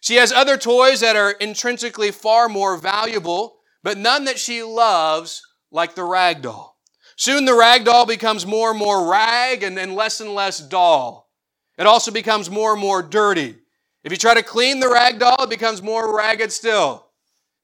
She 0.00 0.14
has 0.16 0.32
other 0.32 0.56
toys 0.56 1.00
that 1.00 1.16
are 1.16 1.32
intrinsically 1.32 2.12
far 2.12 2.48
more 2.48 2.76
valuable, 2.76 3.56
but 3.86 3.96
none 3.96 4.24
that 4.24 4.36
she 4.36 4.64
loves 4.64 5.42
like 5.70 5.94
the 5.94 6.02
rag 6.02 6.42
doll. 6.42 6.76
Soon 7.14 7.44
the 7.44 7.54
rag 7.54 7.84
doll 7.84 8.04
becomes 8.04 8.44
more 8.44 8.70
and 8.70 8.78
more 8.80 9.08
rag 9.08 9.62
and 9.62 9.78
then 9.78 9.94
less 9.94 10.20
and 10.20 10.34
less 10.34 10.58
doll. 10.58 11.30
It 11.78 11.86
also 11.86 12.10
becomes 12.10 12.50
more 12.50 12.72
and 12.72 12.80
more 12.80 13.00
dirty. 13.00 13.54
If 14.02 14.10
you 14.10 14.18
try 14.18 14.34
to 14.34 14.42
clean 14.42 14.80
the 14.80 14.88
rag 14.88 15.20
doll, 15.20 15.44
it 15.44 15.50
becomes 15.50 15.82
more 15.82 16.16
ragged 16.16 16.50
still. 16.50 17.06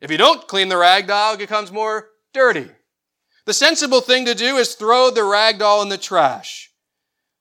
If 0.01 0.13
you 0.13 0.17
don't 0.17 0.47
clean 0.47 0.69
the 0.69 0.77
rag 0.77 1.09
doll, 1.09 1.35
it 1.35 1.39
becomes 1.39 1.73
more 1.73 2.11
dirty. 2.33 2.71
The 3.47 3.53
sensible 3.53 4.01
thing 4.01 4.25
to 4.27 4.35
do 4.37 4.59
is 4.59 4.77
throw 4.77 5.11
the 5.11 5.25
rag 5.25 5.59
doll 5.59 5.83
in 5.83 5.89
the 5.89 5.99
trash. 5.99 6.71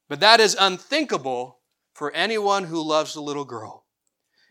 But 0.10 0.22
that 0.22 0.40
is 0.40 0.58
unthinkable 0.60 1.60
for 1.94 2.12
anyone 2.14 2.64
who 2.64 2.82
loves 2.82 3.14
the 3.14 3.22
little 3.22 3.46
girl. 3.46 3.86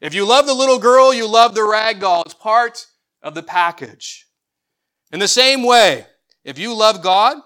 If 0.00 0.14
you 0.14 0.24
love 0.24 0.46
the 0.46 0.54
little 0.54 0.78
girl, 0.78 1.12
you 1.12 1.26
love 1.26 1.56
the 1.56 1.64
rag 1.64 1.98
doll. 1.98 2.22
It's 2.22 2.32
part 2.32 2.86
of 3.22 3.34
the 3.34 3.42
package. 3.42 4.26
In 5.12 5.20
the 5.20 5.28
same 5.28 5.62
way, 5.62 6.06
if 6.44 6.58
you 6.58 6.74
love 6.74 7.02
God, 7.02 7.36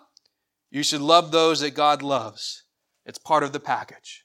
you 0.71 0.83
should 0.83 1.01
love 1.01 1.31
those 1.31 1.61
that 1.61 1.75
God 1.75 2.03
loves. 2.03 2.65
It's 3.07 3.19
part 3.19 3.43
of 3.43 3.53
the 3.53 3.61
package. 3.61 4.25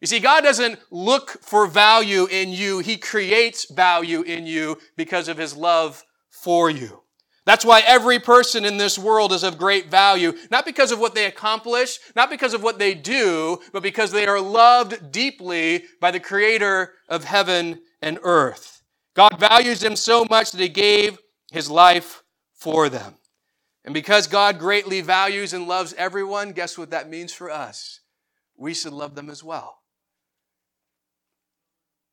You 0.00 0.06
see, 0.06 0.20
God 0.20 0.42
doesn't 0.42 0.78
look 0.90 1.30
for 1.42 1.66
value 1.66 2.26
in 2.26 2.50
you. 2.50 2.80
He 2.80 2.96
creates 2.96 3.70
value 3.70 4.22
in 4.22 4.46
you 4.46 4.78
because 4.96 5.28
of 5.28 5.38
His 5.38 5.56
love 5.56 6.04
for 6.30 6.68
you. 6.70 7.02
That's 7.46 7.64
why 7.64 7.82
every 7.86 8.18
person 8.18 8.64
in 8.64 8.76
this 8.76 8.98
world 8.98 9.32
is 9.32 9.44
of 9.44 9.56
great 9.56 9.88
value, 9.88 10.32
not 10.50 10.66
because 10.66 10.90
of 10.90 10.98
what 10.98 11.14
they 11.14 11.26
accomplish, 11.26 11.98
not 12.16 12.28
because 12.28 12.54
of 12.54 12.62
what 12.62 12.78
they 12.78 12.92
do, 12.92 13.58
but 13.72 13.84
because 13.84 14.10
they 14.10 14.26
are 14.26 14.40
loved 14.40 15.12
deeply 15.12 15.84
by 16.00 16.10
the 16.10 16.20
creator 16.20 16.94
of 17.08 17.24
heaven 17.24 17.80
and 18.02 18.18
earth. 18.22 18.75
God 19.16 19.40
values 19.40 19.80
them 19.80 19.96
so 19.96 20.26
much 20.28 20.52
that 20.52 20.60
He 20.60 20.68
gave 20.68 21.18
His 21.50 21.70
life 21.70 22.22
for 22.54 22.88
them. 22.88 23.14
And 23.84 23.94
because 23.94 24.26
God 24.26 24.58
greatly 24.58 25.00
values 25.00 25.52
and 25.52 25.66
loves 25.66 25.94
everyone, 25.94 26.52
guess 26.52 26.76
what 26.76 26.90
that 26.90 27.08
means 27.08 27.32
for 27.32 27.50
us? 27.50 28.00
We 28.56 28.74
should 28.74 28.92
love 28.92 29.14
them 29.14 29.30
as 29.30 29.42
well. 29.42 29.78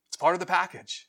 It's 0.10 0.18
part 0.18 0.34
of 0.34 0.40
the 0.40 0.46
package. 0.46 1.08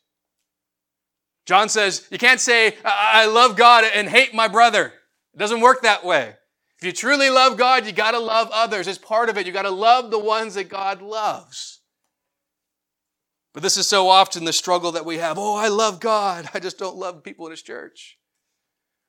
John 1.46 1.68
says, 1.68 2.06
you 2.10 2.18
can't 2.18 2.40
say, 2.40 2.76
I 2.84 3.26
love 3.26 3.56
God 3.56 3.84
and 3.84 4.08
hate 4.08 4.34
my 4.34 4.48
brother. 4.48 4.92
It 5.34 5.38
doesn't 5.38 5.60
work 5.60 5.82
that 5.82 6.04
way. 6.04 6.34
If 6.78 6.84
you 6.86 6.92
truly 6.92 7.30
love 7.30 7.58
God, 7.58 7.86
you 7.86 7.92
gotta 7.92 8.18
love 8.18 8.48
others. 8.52 8.88
It's 8.88 8.98
part 8.98 9.28
of 9.28 9.36
it. 9.36 9.46
You 9.46 9.52
gotta 9.52 9.70
love 9.70 10.10
the 10.10 10.18
ones 10.18 10.54
that 10.54 10.70
God 10.70 11.02
loves. 11.02 11.73
But 13.54 13.62
this 13.62 13.76
is 13.76 13.86
so 13.86 14.08
often 14.08 14.44
the 14.44 14.52
struggle 14.52 14.92
that 14.92 15.06
we 15.06 15.18
have. 15.18 15.38
Oh, 15.38 15.54
I 15.54 15.68
love 15.68 16.00
God. 16.00 16.50
I 16.52 16.58
just 16.58 16.78
don't 16.78 16.96
love 16.96 17.22
people 17.22 17.46
in 17.46 17.52
His 17.52 17.62
church. 17.62 18.18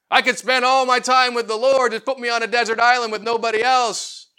I 0.09 0.21
could 0.21 0.37
spend 0.37 0.63
all 0.63 0.85
my 0.85 0.99
time 0.99 1.33
with 1.33 1.47
the 1.47 1.57
Lord, 1.57 1.91
just 1.91 2.05
put 2.05 2.19
me 2.19 2.29
on 2.29 2.43
a 2.43 2.47
desert 2.47 2.79
island 2.79 3.11
with 3.11 3.23
nobody 3.23 3.63
else. 3.63 4.29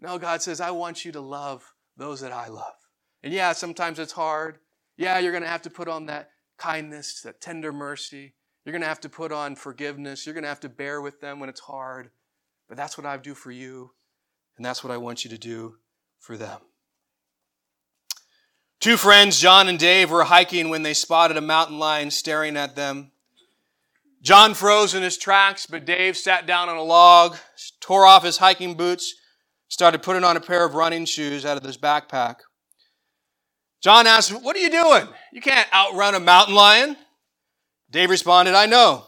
No, 0.00 0.18
God 0.18 0.40
says, 0.42 0.60
I 0.60 0.70
want 0.70 1.04
you 1.04 1.12
to 1.12 1.20
love 1.20 1.74
those 1.96 2.20
that 2.22 2.32
I 2.32 2.48
love. 2.48 2.74
And 3.22 3.32
yeah, 3.32 3.52
sometimes 3.52 3.98
it's 3.98 4.12
hard. 4.12 4.58
Yeah, 4.96 5.18
you're 5.18 5.32
going 5.32 5.44
to 5.44 5.48
have 5.48 5.62
to 5.62 5.70
put 5.70 5.88
on 5.88 6.06
that 6.06 6.30
kindness, 6.56 7.20
that 7.22 7.40
tender 7.40 7.72
mercy. 7.72 8.34
You're 8.64 8.72
going 8.72 8.82
to 8.82 8.88
have 8.88 9.00
to 9.02 9.08
put 9.10 9.32
on 9.32 9.54
forgiveness. 9.54 10.24
You're 10.24 10.34
going 10.34 10.44
to 10.44 10.48
have 10.48 10.60
to 10.60 10.68
bear 10.70 11.00
with 11.02 11.20
them 11.20 11.40
when 11.40 11.50
it's 11.50 11.60
hard. 11.60 12.10
But 12.68 12.76
that's 12.76 12.96
what 12.96 13.06
I 13.06 13.16
do 13.18 13.34
for 13.34 13.50
you, 13.50 13.92
and 14.56 14.64
that's 14.64 14.82
what 14.82 14.90
I 14.90 14.96
want 14.96 15.24
you 15.24 15.30
to 15.30 15.38
do 15.38 15.76
for 16.18 16.36
them. 16.36 16.58
Two 18.80 18.96
friends, 18.96 19.40
John 19.40 19.68
and 19.68 19.78
Dave, 19.78 20.10
were 20.10 20.24
hiking 20.24 20.68
when 20.68 20.82
they 20.82 20.94
spotted 20.94 21.36
a 21.36 21.40
mountain 21.40 21.78
lion 21.78 22.10
staring 22.10 22.56
at 22.56 22.76
them. 22.76 23.10
John 24.22 24.54
froze 24.54 24.94
in 24.94 25.02
his 25.02 25.16
tracks, 25.16 25.66
but 25.66 25.84
Dave 25.84 26.16
sat 26.16 26.46
down 26.46 26.68
on 26.68 26.76
a 26.76 26.82
log, 26.82 27.36
tore 27.80 28.04
off 28.06 28.24
his 28.24 28.38
hiking 28.38 28.74
boots, 28.74 29.14
started 29.68 30.02
putting 30.02 30.24
on 30.24 30.36
a 30.36 30.40
pair 30.40 30.64
of 30.64 30.74
running 30.74 31.04
shoes 31.04 31.44
out 31.44 31.56
of 31.56 31.62
his 31.62 31.78
backpack. 31.78 32.36
John 33.82 34.06
asked, 34.06 34.32
What 34.32 34.56
are 34.56 34.60
you 34.60 34.70
doing? 34.70 35.06
You 35.32 35.40
can't 35.40 35.72
outrun 35.72 36.14
a 36.14 36.20
mountain 36.20 36.54
lion. 36.54 36.96
Dave 37.90 38.10
responded, 38.10 38.54
I 38.54 38.66
know. 38.66 39.06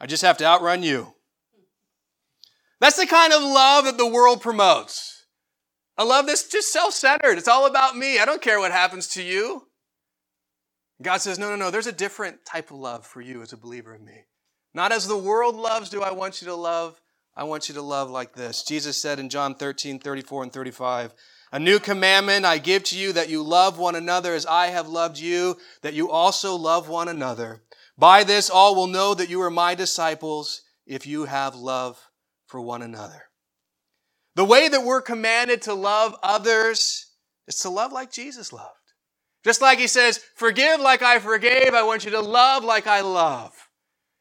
I 0.00 0.06
just 0.06 0.22
have 0.22 0.38
to 0.38 0.44
outrun 0.44 0.82
you. 0.82 1.14
That's 2.80 2.96
the 2.96 3.06
kind 3.06 3.32
of 3.32 3.42
love 3.42 3.86
that 3.86 3.98
the 3.98 4.06
world 4.06 4.40
promotes. 4.40 5.17
A 5.98 6.04
love 6.04 6.26
this, 6.26 6.48
just 6.48 6.72
self 6.72 6.94
centered. 6.94 7.38
It's 7.38 7.48
all 7.48 7.66
about 7.66 7.96
me. 7.96 8.20
I 8.20 8.24
don't 8.24 8.40
care 8.40 8.60
what 8.60 8.70
happens 8.70 9.08
to 9.08 9.22
you. 9.22 9.66
God 11.02 11.18
says, 11.18 11.38
no, 11.38 11.50
no, 11.50 11.56
no, 11.56 11.70
there's 11.70 11.86
a 11.86 11.92
different 11.92 12.44
type 12.44 12.70
of 12.70 12.78
love 12.78 13.06
for 13.06 13.20
you 13.20 13.42
as 13.42 13.52
a 13.52 13.56
believer 13.56 13.94
in 13.94 14.04
me. 14.04 14.24
Not 14.74 14.92
as 14.92 15.06
the 15.06 15.16
world 15.16 15.56
loves 15.56 15.90
do 15.90 16.02
I 16.02 16.12
want 16.12 16.40
you 16.40 16.46
to 16.48 16.54
love. 16.54 17.00
I 17.36 17.44
want 17.44 17.68
you 17.68 17.74
to 17.76 17.82
love 17.82 18.10
like 18.10 18.34
this. 18.34 18.64
Jesus 18.64 19.00
said 19.00 19.20
in 19.20 19.28
John 19.28 19.54
13, 19.54 20.00
34 20.00 20.42
and 20.44 20.52
35, 20.52 21.14
A 21.52 21.58
new 21.58 21.78
commandment 21.78 22.44
I 22.44 22.58
give 22.58 22.82
to 22.84 22.98
you 22.98 23.12
that 23.12 23.28
you 23.28 23.42
love 23.42 23.78
one 23.78 23.94
another 23.94 24.34
as 24.34 24.44
I 24.44 24.68
have 24.68 24.88
loved 24.88 25.18
you, 25.18 25.56
that 25.82 25.94
you 25.94 26.10
also 26.10 26.56
love 26.56 26.88
one 26.88 27.08
another. 27.08 27.62
By 27.96 28.24
this 28.24 28.50
all 28.50 28.74
will 28.74 28.88
know 28.88 29.14
that 29.14 29.30
you 29.30 29.40
are 29.42 29.50
my 29.50 29.76
disciples 29.76 30.62
if 30.84 31.06
you 31.06 31.26
have 31.26 31.54
love 31.54 32.10
for 32.46 32.60
one 32.60 32.82
another. 32.82 33.27
The 34.38 34.44
way 34.44 34.68
that 34.68 34.84
we're 34.84 35.02
commanded 35.02 35.62
to 35.62 35.74
love 35.74 36.14
others 36.22 37.06
is 37.48 37.56
to 37.56 37.70
love 37.70 37.90
like 37.90 38.12
Jesus 38.12 38.52
loved. 38.52 38.70
Just 39.44 39.60
like 39.60 39.80
he 39.80 39.88
says, 39.88 40.20
forgive 40.36 40.78
like 40.78 41.02
I 41.02 41.18
forgave, 41.18 41.74
I 41.74 41.82
want 41.82 42.04
you 42.04 42.12
to 42.12 42.20
love 42.20 42.62
like 42.62 42.86
I 42.86 43.00
love. 43.00 43.50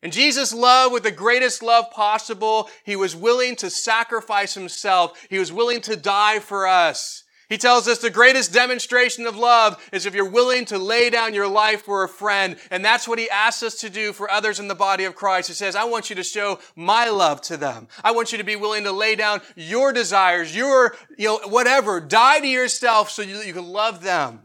And 0.01 0.11
Jesus 0.11 0.55
loved 0.55 0.91
with 0.91 1.03
the 1.03 1.11
greatest 1.11 1.61
love 1.61 1.91
possible. 1.91 2.68
He 2.84 2.95
was 2.95 3.15
willing 3.15 3.55
to 3.57 3.70
sacrifice 3.70 4.55
himself. 4.55 5.24
He 5.30 5.38
was 5.38 5.53
willing 5.53 5.82
to 5.82 5.95
die 5.95 6.39
for 6.39 6.65
us. 6.65 7.24
He 7.50 7.58
tells 7.58 7.88
us 7.88 8.00
the 8.00 8.10
greatest 8.10 8.52
demonstration 8.52 9.26
of 9.26 9.38
love 9.38 9.82
is 9.93 10.06
if 10.06 10.14
you're 10.14 10.30
willing 10.30 10.66
to 10.66 10.78
lay 10.78 11.10
down 11.10 11.34
your 11.34 11.48
life 11.48 11.84
for 11.84 12.04
a 12.04 12.10
friend. 12.10 12.58
And 12.70 12.84
that's 12.84 13.08
what 13.08 13.20
he 13.20 13.30
asks 13.30 13.64
us 13.64 13.76
to 13.76 13.89
do 13.89 14.12
for 14.12 14.30
others 14.30 14.60
in 14.60 14.68
the 14.68 14.76
body 14.76 15.06
of 15.06 15.16
Christ. 15.16 15.48
He 15.48 15.54
says, 15.54 15.76
I 15.76 15.86
want 15.86 16.10
you 16.10 16.16
to 16.18 16.24
show 16.24 16.60
my 16.76 17.10
love 17.10 17.39
to 17.43 17.56
them. 17.56 17.88
I 18.04 18.12
want 18.12 18.34
you 18.34 18.38
to 18.38 18.43
be 18.43 18.58
willing 18.58 18.84
to 18.84 18.91
lay 18.91 19.16
down 19.16 19.41
your 19.56 19.93
desires, 19.93 20.54
your, 20.54 20.95
you 21.18 21.28
know, 21.28 21.39
whatever. 21.48 22.02
Die 22.02 22.39
to 22.39 22.48
yourself 22.48 23.10
so 23.10 23.22
you, 23.22 23.38
you 23.38 23.54
can 23.54 23.68
love 23.68 24.04
them. 24.04 24.41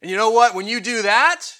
And 0.00 0.10
you 0.10 0.16
know 0.16 0.30
what? 0.30 0.54
When 0.54 0.66
you 0.66 0.80
do 0.80 1.02
that, 1.02 1.52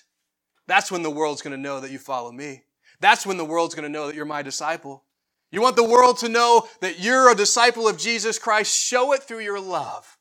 that's 0.66 0.91
when 0.91 1.03
the 1.03 1.11
world's 1.11 1.43
going 1.43 1.55
to 1.55 1.62
know 1.62 1.81
that 1.81 1.91
you 1.91 1.99
follow 1.99 2.33
me. 2.33 2.62
That's 2.99 3.27
when 3.27 3.37
the 3.37 3.45
world's 3.45 3.75
going 3.75 3.85
to 3.85 3.93
know 3.93 4.07
that 4.07 4.16
you're 4.16 4.25
my 4.25 4.43
disciple. 4.43 5.05
You 5.51 5.61
want 5.61 5.77
the 5.77 5.85
world 5.85 6.18
to 6.20 6.31
know 6.31 6.66
that 6.81 6.99
you're 6.99 7.31
a 7.31 7.35
disciple 7.35 7.87
of 7.87 7.99
Jesus 7.99 8.39
Christ? 8.39 8.75
Show 8.75 9.12
it 9.12 9.23
through 9.23 9.41
your 9.41 9.61
love. 9.61 10.12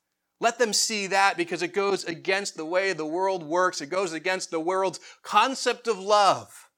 Let 0.42 0.58
them 0.58 0.72
see 0.72 1.06
that 1.06 1.36
because 1.36 1.62
it 1.62 1.72
goes 1.72 2.02
against 2.02 2.56
the 2.56 2.64
way 2.64 2.92
the 2.92 3.06
world 3.06 3.44
works. 3.44 3.80
It 3.80 3.86
goes 3.86 4.12
against 4.12 4.50
the 4.50 4.58
world's 4.58 4.98
concept 5.22 5.86
of 5.86 6.00
love. 6.00 6.68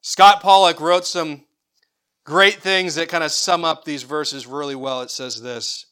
Scott 0.00 0.42
Pollock 0.42 0.80
wrote 0.80 1.06
some 1.06 1.44
great 2.24 2.56
things 2.56 2.96
that 2.96 3.08
kind 3.08 3.22
of 3.22 3.30
sum 3.30 3.64
up 3.64 3.84
these 3.84 4.02
verses 4.02 4.44
really 4.44 4.74
well. 4.74 5.02
It 5.02 5.12
says 5.12 5.40
this 5.40 5.86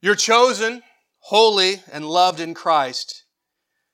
You're 0.00 0.14
chosen, 0.14 0.82
holy, 1.18 1.82
and 1.92 2.06
loved 2.06 2.40
in 2.40 2.54
Christ. 2.54 3.24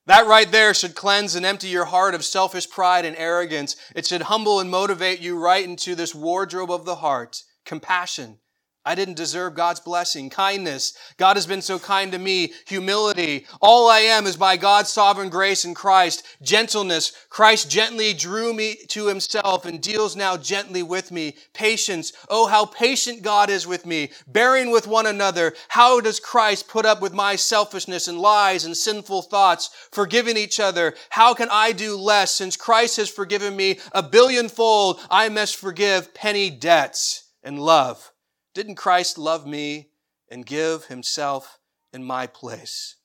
That 0.06 0.28
right 0.28 0.48
there 0.48 0.72
should 0.72 0.94
cleanse 0.94 1.34
and 1.34 1.44
empty 1.44 1.66
your 1.66 1.86
heart 1.86 2.14
of 2.14 2.24
selfish 2.24 2.70
pride 2.70 3.04
and 3.04 3.16
arrogance. 3.16 3.74
It 3.96 4.06
should 4.06 4.22
humble 4.22 4.60
and 4.60 4.70
motivate 4.70 5.18
you 5.18 5.36
right 5.36 5.64
into 5.64 5.96
this 5.96 6.14
wardrobe 6.14 6.70
of 6.70 6.84
the 6.84 6.94
heart 6.94 7.42
compassion, 7.64 8.38
I 8.86 8.94
didn't 8.94 9.14
deserve 9.14 9.56
God's 9.56 9.80
blessing. 9.80 10.30
Kindness. 10.30 10.96
God 11.16 11.36
has 11.36 11.44
been 11.44 11.60
so 11.60 11.76
kind 11.76 12.12
to 12.12 12.18
me. 12.20 12.52
Humility. 12.68 13.44
All 13.60 13.90
I 13.90 13.98
am 13.98 14.26
is 14.26 14.36
by 14.36 14.56
God's 14.56 14.90
sovereign 14.90 15.28
grace 15.28 15.64
in 15.64 15.74
Christ. 15.74 16.22
Gentleness. 16.40 17.12
Christ 17.28 17.68
gently 17.68 18.12
drew 18.12 18.54
me 18.54 18.76
to 18.90 19.08
himself 19.08 19.64
and 19.64 19.80
deals 19.80 20.14
now 20.14 20.36
gently 20.36 20.84
with 20.84 21.10
me. 21.10 21.34
Patience. 21.52 22.12
Oh, 22.30 22.46
how 22.46 22.64
patient 22.64 23.22
God 23.22 23.50
is 23.50 23.66
with 23.66 23.86
me. 23.86 24.10
Bearing 24.28 24.70
with 24.70 24.86
one 24.86 25.06
another. 25.06 25.54
How 25.66 26.00
does 26.00 26.20
Christ 26.20 26.68
put 26.68 26.86
up 26.86 27.02
with 27.02 27.12
my 27.12 27.34
selfishness 27.34 28.06
and 28.06 28.20
lies 28.20 28.64
and 28.64 28.76
sinful 28.76 29.22
thoughts? 29.22 29.68
Forgiving 29.90 30.36
each 30.36 30.60
other. 30.60 30.94
How 31.10 31.34
can 31.34 31.48
I 31.50 31.72
do 31.72 31.96
less 31.96 32.30
since 32.30 32.56
Christ 32.56 32.98
has 32.98 33.10
forgiven 33.10 33.56
me 33.56 33.80
a 33.90 34.02
billionfold? 34.04 35.00
I 35.10 35.28
must 35.28 35.56
forgive 35.56 36.14
penny 36.14 36.50
debts 36.50 37.24
and 37.42 37.58
love. 37.58 38.12
Didn't 38.56 38.76
Christ 38.76 39.18
love 39.18 39.46
me 39.46 39.90
and 40.30 40.46
give 40.46 40.86
himself 40.86 41.58
in 41.92 42.02
my 42.02 42.26
place? 42.26 42.96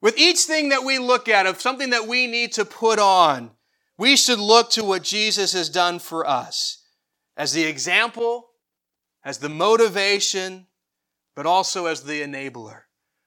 With 0.00 0.16
each 0.16 0.38
thing 0.44 0.70
that 0.70 0.84
we 0.84 0.98
look 0.98 1.28
at, 1.28 1.44
of 1.44 1.60
something 1.60 1.90
that 1.90 2.08
we 2.08 2.26
need 2.26 2.52
to 2.52 2.64
put 2.64 2.98
on, 2.98 3.50
we 3.98 4.16
should 4.16 4.38
look 4.38 4.70
to 4.70 4.84
what 4.84 5.02
Jesus 5.02 5.52
has 5.52 5.68
done 5.68 5.98
for 5.98 6.26
us 6.26 6.82
as 7.36 7.52
the 7.52 7.64
example, 7.64 8.52
as 9.22 9.36
the 9.36 9.50
motivation, 9.50 10.66
but 11.36 11.44
also 11.44 11.84
as 11.84 12.04
the 12.04 12.22
enabler. 12.22 12.84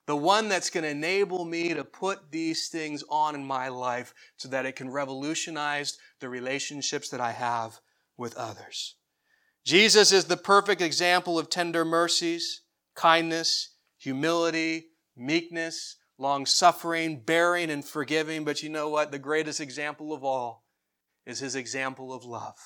The 0.07 0.17
one 0.17 0.49
that's 0.49 0.71
going 0.71 0.85
to 0.85 0.89
enable 0.89 1.45
me 1.45 1.75
to 1.75 1.83
put 1.83 2.31
these 2.31 2.69
things 2.69 3.03
on 3.11 3.35
in 3.35 3.45
my 3.45 3.67
life 3.67 4.11
so 4.37 4.49
that 4.49 4.65
it 4.65 4.75
can 4.75 4.89
revolutionize 4.89 5.99
the 6.19 6.29
relationships 6.29 7.09
that 7.09 7.21
I 7.21 7.33
have 7.33 7.79
with 8.17 8.35
others. 8.37 8.95
Jesus 9.65 10.11
is 10.11 10.25
the 10.25 10.37
perfect 10.37 10.79
example 10.79 11.39
of 11.39 11.49
tender 11.49 11.83
mercies, 11.83 12.61
kindness, 12.95 13.71
humility, 13.97 14.89
meekness, 15.17 15.97
long 16.19 16.45
suffering, 16.45 17.19
bearing, 17.25 17.71
and 17.71 17.83
forgiving. 17.83 18.45
But 18.45 18.61
you 18.61 18.69
know 18.69 18.89
what? 18.89 19.11
The 19.11 19.19
greatest 19.19 19.59
example 19.59 20.13
of 20.13 20.23
all 20.23 20.65
is 21.25 21.39
his 21.39 21.55
example 21.55 22.13
of 22.13 22.23
love. 22.23 22.57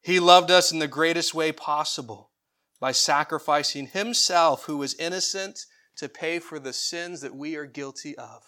He 0.00 0.18
loved 0.18 0.50
us 0.50 0.72
in 0.72 0.78
the 0.78 0.88
greatest 0.88 1.34
way 1.34 1.52
possible 1.52 2.30
by 2.80 2.92
sacrificing 2.92 3.88
himself, 3.88 4.64
who 4.64 4.78
was 4.78 4.94
innocent, 4.94 5.66
to 5.96 6.08
pay 6.08 6.38
for 6.38 6.58
the 6.58 6.72
sins 6.72 7.20
that 7.20 7.34
we 7.34 7.54
are 7.54 7.66
guilty 7.66 8.16
of. 8.16 8.42